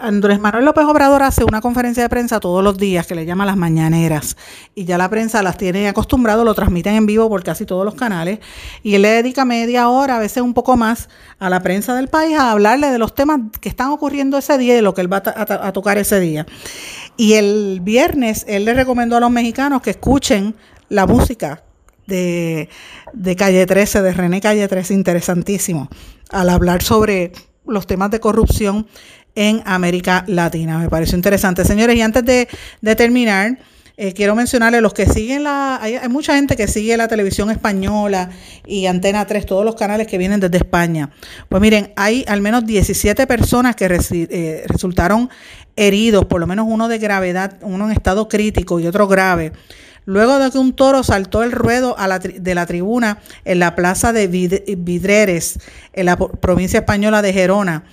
Andrés 0.00 0.40
Manuel 0.40 0.64
López 0.64 0.84
Obrador 0.86 1.22
hace 1.22 1.44
una 1.44 1.60
conferencia 1.60 2.02
de 2.02 2.08
prensa 2.08 2.40
todos 2.40 2.64
los 2.64 2.78
días 2.78 3.06
que 3.06 3.14
le 3.14 3.26
llama 3.26 3.44
las 3.44 3.58
mañaneras 3.58 4.38
y 4.74 4.86
ya 4.86 4.96
la 4.96 5.10
prensa 5.10 5.42
las 5.42 5.58
tiene 5.58 5.86
acostumbrado, 5.86 6.44
lo 6.44 6.54
transmiten 6.54 6.94
en 6.94 7.04
vivo 7.04 7.28
por 7.28 7.42
casi 7.42 7.66
todos 7.66 7.84
los 7.84 7.94
canales 7.94 8.38
y 8.82 8.94
él 8.94 9.02
le 9.02 9.10
dedica 9.10 9.44
media 9.44 9.90
hora, 9.90 10.16
a 10.16 10.18
veces 10.18 10.42
un 10.42 10.54
poco 10.54 10.78
más, 10.78 11.10
a 11.38 11.50
la 11.50 11.62
prensa 11.62 11.94
del 11.94 12.08
país 12.08 12.38
a 12.38 12.52
hablarle 12.52 12.90
de 12.90 12.98
los 12.98 13.14
temas 13.14 13.40
que 13.60 13.68
están 13.68 13.90
ocurriendo 13.90 14.38
ese 14.38 14.56
día 14.56 14.72
y 14.72 14.76
de 14.76 14.82
lo 14.82 14.94
que 14.94 15.02
él 15.02 15.12
va 15.12 15.22
a, 15.24 15.72
tocar 15.72 15.98
ese 15.98 16.20
día. 16.20 16.46
Y 17.16 17.34
el 17.34 17.80
viernes 17.82 18.44
él 18.48 18.64
le 18.64 18.74
recomendó 18.74 19.16
a 19.16 19.20
los 19.20 19.30
mexicanos 19.30 19.82
que 19.82 19.90
escuchen 19.90 20.54
la 20.88 21.06
música 21.06 21.62
de, 22.06 22.68
de 23.12 23.36
Calle 23.36 23.66
13, 23.66 24.02
de 24.02 24.12
René 24.12 24.40
Calle 24.40 24.66
13, 24.66 24.94
interesantísimo, 24.94 25.88
al 26.30 26.50
hablar 26.50 26.82
sobre 26.82 27.32
los 27.66 27.86
temas 27.86 28.10
de 28.10 28.20
corrupción 28.20 28.86
en 29.34 29.62
América 29.64 30.24
Latina. 30.26 30.78
Me 30.78 30.88
pareció 30.88 31.16
interesante. 31.16 31.64
Señores, 31.64 31.96
y 31.96 32.02
antes 32.02 32.24
de, 32.24 32.94
terminar, 32.94 33.58
eh, 33.96 34.12
quiero 34.12 34.34
mencionarle 34.34 34.80
los 34.80 34.92
que 34.92 35.06
siguen 35.06 35.44
la. 35.44 35.78
Hay, 35.80 36.08
mucha 36.08 36.34
gente 36.34 36.56
que 36.56 36.66
sigue 36.66 36.96
la 36.96 37.06
televisión 37.06 37.50
española 37.50 38.30
y 38.66 38.86
Antena 38.86 39.24
3, 39.24 39.46
todos 39.46 39.64
los 39.64 39.76
canales 39.76 40.08
que 40.08 40.18
vienen 40.18 40.40
desde 40.40 40.56
España. 40.56 41.10
Pues 41.48 41.62
miren, 41.62 41.92
hay 41.94 42.24
al 42.26 42.40
menos 42.40 42.66
17 42.66 43.26
personas 43.28 43.76
que 43.76 43.86
eh, 43.86 44.64
resultaron 44.66 45.30
heridos, 45.76 46.24
por 46.24 46.40
lo 46.40 46.48
menos 46.48 46.66
uno 46.68 46.88
de 46.88 46.98
gravedad, 46.98 47.56
uno 47.62 47.86
en 47.86 47.92
estado 47.92 48.28
crítico 48.28 48.80
y 48.80 48.86
otro 48.88 49.06
grave. 49.06 49.52
Luego 50.06 50.38
de 50.38 50.50
que 50.50 50.58
un 50.58 50.74
toro 50.74 51.04
saltó 51.04 51.44
el 51.44 51.52
ruedo 51.52 51.96
de 52.20 52.54
la 52.54 52.66
tribuna 52.66 53.20
en 53.44 53.58
la 53.60 53.74
plaza 53.74 54.12
de 54.12 54.26
Vidreres, 54.26 55.60
en 55.92 56.06
la 56.06 56.16
provincia 56.16 56.80
española 56.80 57.22
de 57.22 57.32
Gerona 57.32 57.84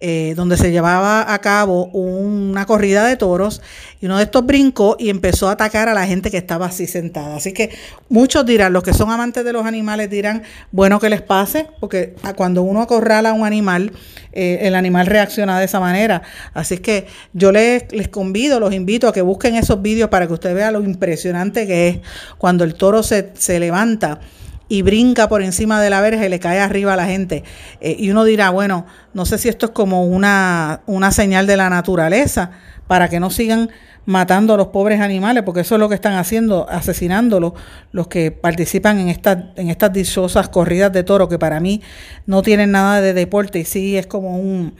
eh, 0.00 0.34
donde 0.36 0.56
se 0.56 0.70
llevaba 0.70 1.34
a 1.34 1.40
cabo 1.40 1.86
una 1.86 2.66
corrida 2.66 3.04
de 3.04 3.16
toros 3.16 3.60
y 4.00 4.06
uno 4.06 4.18
de 4.18 4.22
estos 4.22 4.46
brincó 4.46 4.94
y 4.96 5.10
empezó 5.10 5.48
a 5.48 5.52
atacar 5.52 5.88
a 5.88 5.94
la 5.94 6.06
gente 6.06 6.30
que 6.30 6.36
estaba 6.36 6.66
así 6.66 6.86
sentada. 6.86 7.34
Así 7.34 7.52
que 7.52 7.70
muchos 8.08 8.46
dirán, 8.46 8.72
los 8.72 8.84
que 8.84 8.94
son 8.94 9.10
amantes 9.10 9.44
de 9.44 9.52
los 9.52 9.66
animales 9.66 10.08
dirán, 10.08 10.44
bueno 10.70 11.00
que 11.00 11.08
les 11.08 11.20
pase, 11.20 11.66
porque 11.80 12.14
cuando 12.36 12.62
uno 12.62 12.80
acorrala 12.80 13.30
a 13.30 13.32
un 13.32 13.44
animal, 13.44 13.90
eh, 14.32 14.60
el 14.62 14.76
animal 14.76 15.06
reacciona 15.06 15.58
de 15.58 15.64
esa 15.64 15.80
manera. 15.80 16.22
Así 16.54 16.78
que 16.78 17.08
yo 17.32 17.50
les, 17.50 17.90
les 17.92 18.06
convido, 18.06 18.60
los 18.60 18.72
invito 18.72 19.08
a 19.08 19.12
que 19.12 19.22
busquen 19.22 19.56
esos 19.56 19.82
vídeos 19.82 20.10
para 20.10 20.28
que 20.28 20.32
usted 20.32 20.54
vea 20.54 20.70
lo 20.70 20.80
impresionante 20.80 21.66
que 21.66 21.88
es 21.88 21.98
cuando 22.38 22.62
el 22.62 22.76
toro 22.76 23.02
se, 23.02 23.30
se 23.34 23.58
levanta 23.58 24.20
y 24.68 24.82
brinca 24.82 25.28
por 25.28 25.42
encima 25.42 25.80
de 25.80 25.90
la 25.90 26.00
verja 26.00 26.26
y 26.26 26.28
le 26.28 26.38
cae 26.38 26.60
arriba 26.60 26.92
a 26.92 26.96
la 26.96 27.06
gente. 27.06 27.44
Eh, 27.80 27.96
y 27.98 28.10
uno 28.10 28.24
dirá, 28.24 28.50
bueno, 28.50 28.86
no 29.14 29.26
sé 29.26 29.38
si 29.38 29.48
esto 29.48 29.66
es 29.66 29.72
como 29.72 30.04
una, 30.04 30.80
una 30.86 31.10
señal 31.10 31.46
de 31.46 31.56
la 31.56 31.70
naturaleza, 31.70 32.50
para 32.86 33.08
que 33.08 33.20
no 33.20 33.30
sigan 33.30 33.70
matando 34.06 34.54
a 34.54 34.56
los 34.56 34.68
pobres 34.68 35.00
animales, 35.00 35.42
porque 35.44 35.60
eso 35.60 35.74
es 35.74 35.78
lo 35.78 35.88
que 35.90 35.94
están 35.94 36.14
haciendo, 36.14 36.66
asesinándolos 36.70 37.52
los 37.92 38.08
que 38.08 38.30
participan 38.30 38.98
en, 38.98 39.08
estas 39.08 39.36
en 39.56 39.68
estas 39.68 39.92
dichosas 39.92 40.48
corridas 40.48 40.90
de 40.92 41.04
toro, 41.04 41.28
que 41.28 41.38
para 41.38 41.60
mí 41.60 41.82
no 42.24 42.40
tienen 42.40 42.70
nada 42.70 43.02
de 43.02 43.12
deporte 43.12 43.58
y 43.58 43.64
sí 43.66 43.98
es 43.98 44.06
como 44.06 44.38
un, 44.38 44.74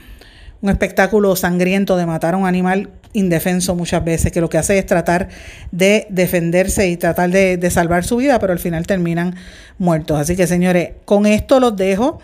un 0.62 0.70
espectáculo 0.70 1.36
sangriento 1.36 1.98
de 1.98 2.06
matar 2.06 2.34
a 2.34 2.36
un 2.38 2.46
animal 2.46 2.90
indefenso 3.12 3.74
muchas 3.74 4.04
veces, 4.04 4.32
que 4.32 4.40
lo 4.40 4.48
que 4.48 4.58
hace 4.58 4.78
es 4.78 4.86
tratar 4.86 5.28
de 5.70 6.06
defenderse 6.10 6.88
y 6.88 6.96
tratar 6.96 7.30
de, 7.30 7.56
de 7.56 7.70
salvar 7.70 8.04
su 8.04 8.16
vida, 8.16 8.38
pero 8.38 8.52
al 8.52 8.58
final 8.58 8.86
terminan 8.86 9.36
muertos. 9.78 10.18
Así 10.18 10.36
que 10.36 10.46
señores, 10.46 10.90
con 11.04 11.26
esto 11.26 11.60
los 11.60 11.76
dejo. 11.76 12.20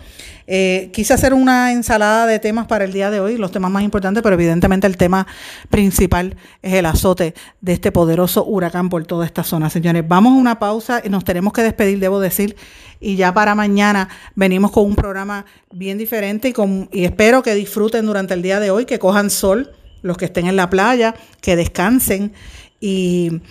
Eh, 0.47 0.91
quise 0.93 1.13
hacer 1.13 1.33
una 1.33 1.71
ensalada 1.71 2.27
de 2.27 2.37
temas 2.37 2.67
para 2.67 2.85
el 2.85 2.93
día 2.93 3.09
de 3.09 3.19
hoy, 3.19 3.37
los 3.37 3.51
temas 3.51 3.71
más 3.71 3.83
importantes, 3.83 4.21
pero 4.21 4.35
evidentemente 4.35 4.85
el 4.85 4.95
tema 4.95 5.25
principal 5.71 6.35
es 6.61 6.73
el 6.73 6.85
azote 6.85 7.33
de 7.61 7.73
este 7.73 7.91
poderoso 7.91 8.45
huracán 8.45 8.89
por 8.89 9.05
toda 9.05 9.25
esta 9.25 9.43
zona. 9.43 9.71
Señores, 9.71 10.07
vamos 10.07 10.33
a 10.33 10.35
una 10.35 10.59
pausa 10.59 11.01
y 11.03 11.09
nos 11.09 11.25
tenemos 11.25 11.51
que 11.51 11.63
despedir, 11.63 11.99
debo 11.99 12.19
decir, 12.19 12.55
y 12.99 13.15
ya 13.15 13.33
para 13.33 13.55
mañana 13.55 14.07
venimos 14.35 14.71
con 14.71 14.85
un 14.85 14.95
programa 14.95 15.45
bien 15.71 15.97
diferente 15.97 16.49
y, 16.49 16.53
con, 16.53 16.89
y 16.91 17.05
espero 17.05 17.41
que 17.41 17.55
disfruten 17.55 18.05
durante 18.05 18.35
el 18.35 18.43
día 18.43 18.59
de 18.59 18.69
hoy, 18.69 18.85
que 18.85 18.99
cojan 18.99 19.31
sol 19.31 19.71
los 20.05 20.17
que 20.17 20.25
estén 20.25 20.45
en 20.47 20.55
la 20.55 20.69
playa, 20.69 21.15
que 21.41 21.55
descansen 21.55 22.33
y 22.79 23.41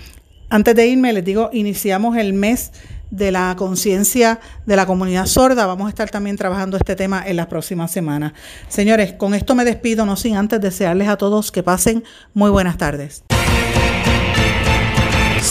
antes 0.49 0.75
de 0.77 0.87
irme 0.87 1.13
les 1.13 1.25
digo, 1.25 1.51
iniciamos 1.53 2.17
el 2.17 2.33
mes 2.33 2.71
de 3.11 3.33
la 3.33 3.55
conciencia 3.57 4.41
de 4.67 4.77
la 4.77 4.87
comunidad 4.87 5.27
sorda. 5.27 5.67
Vamos 5.67 5.87
a 5.87 5.89
estar 5.89 6.11
también 6.11 6.37
trabajando 6.37 6.77
este 6.77 6.95
tema 6.95 7.25
en 7.27 7.37
las 7.37 7.47
próximas 7.47 7.91
semanas. 7.91 8.33
Señores, 8.69 9.15
con 9.15 9.35
esto 9.35 9.55
me 9.55 9.65
despido, 9.65 10.07
no 10.07 10.17
sin 10.17 10.37
antes 10.37 10.61
desearles 10.61 11.09
a 11.09 11.17
todos 11.17 11.51
que 11.51 11.63
pasen 11.63 12.05
muy 12.35 12.51
buenas 12.51 12.79
tardes. 12.79 13.25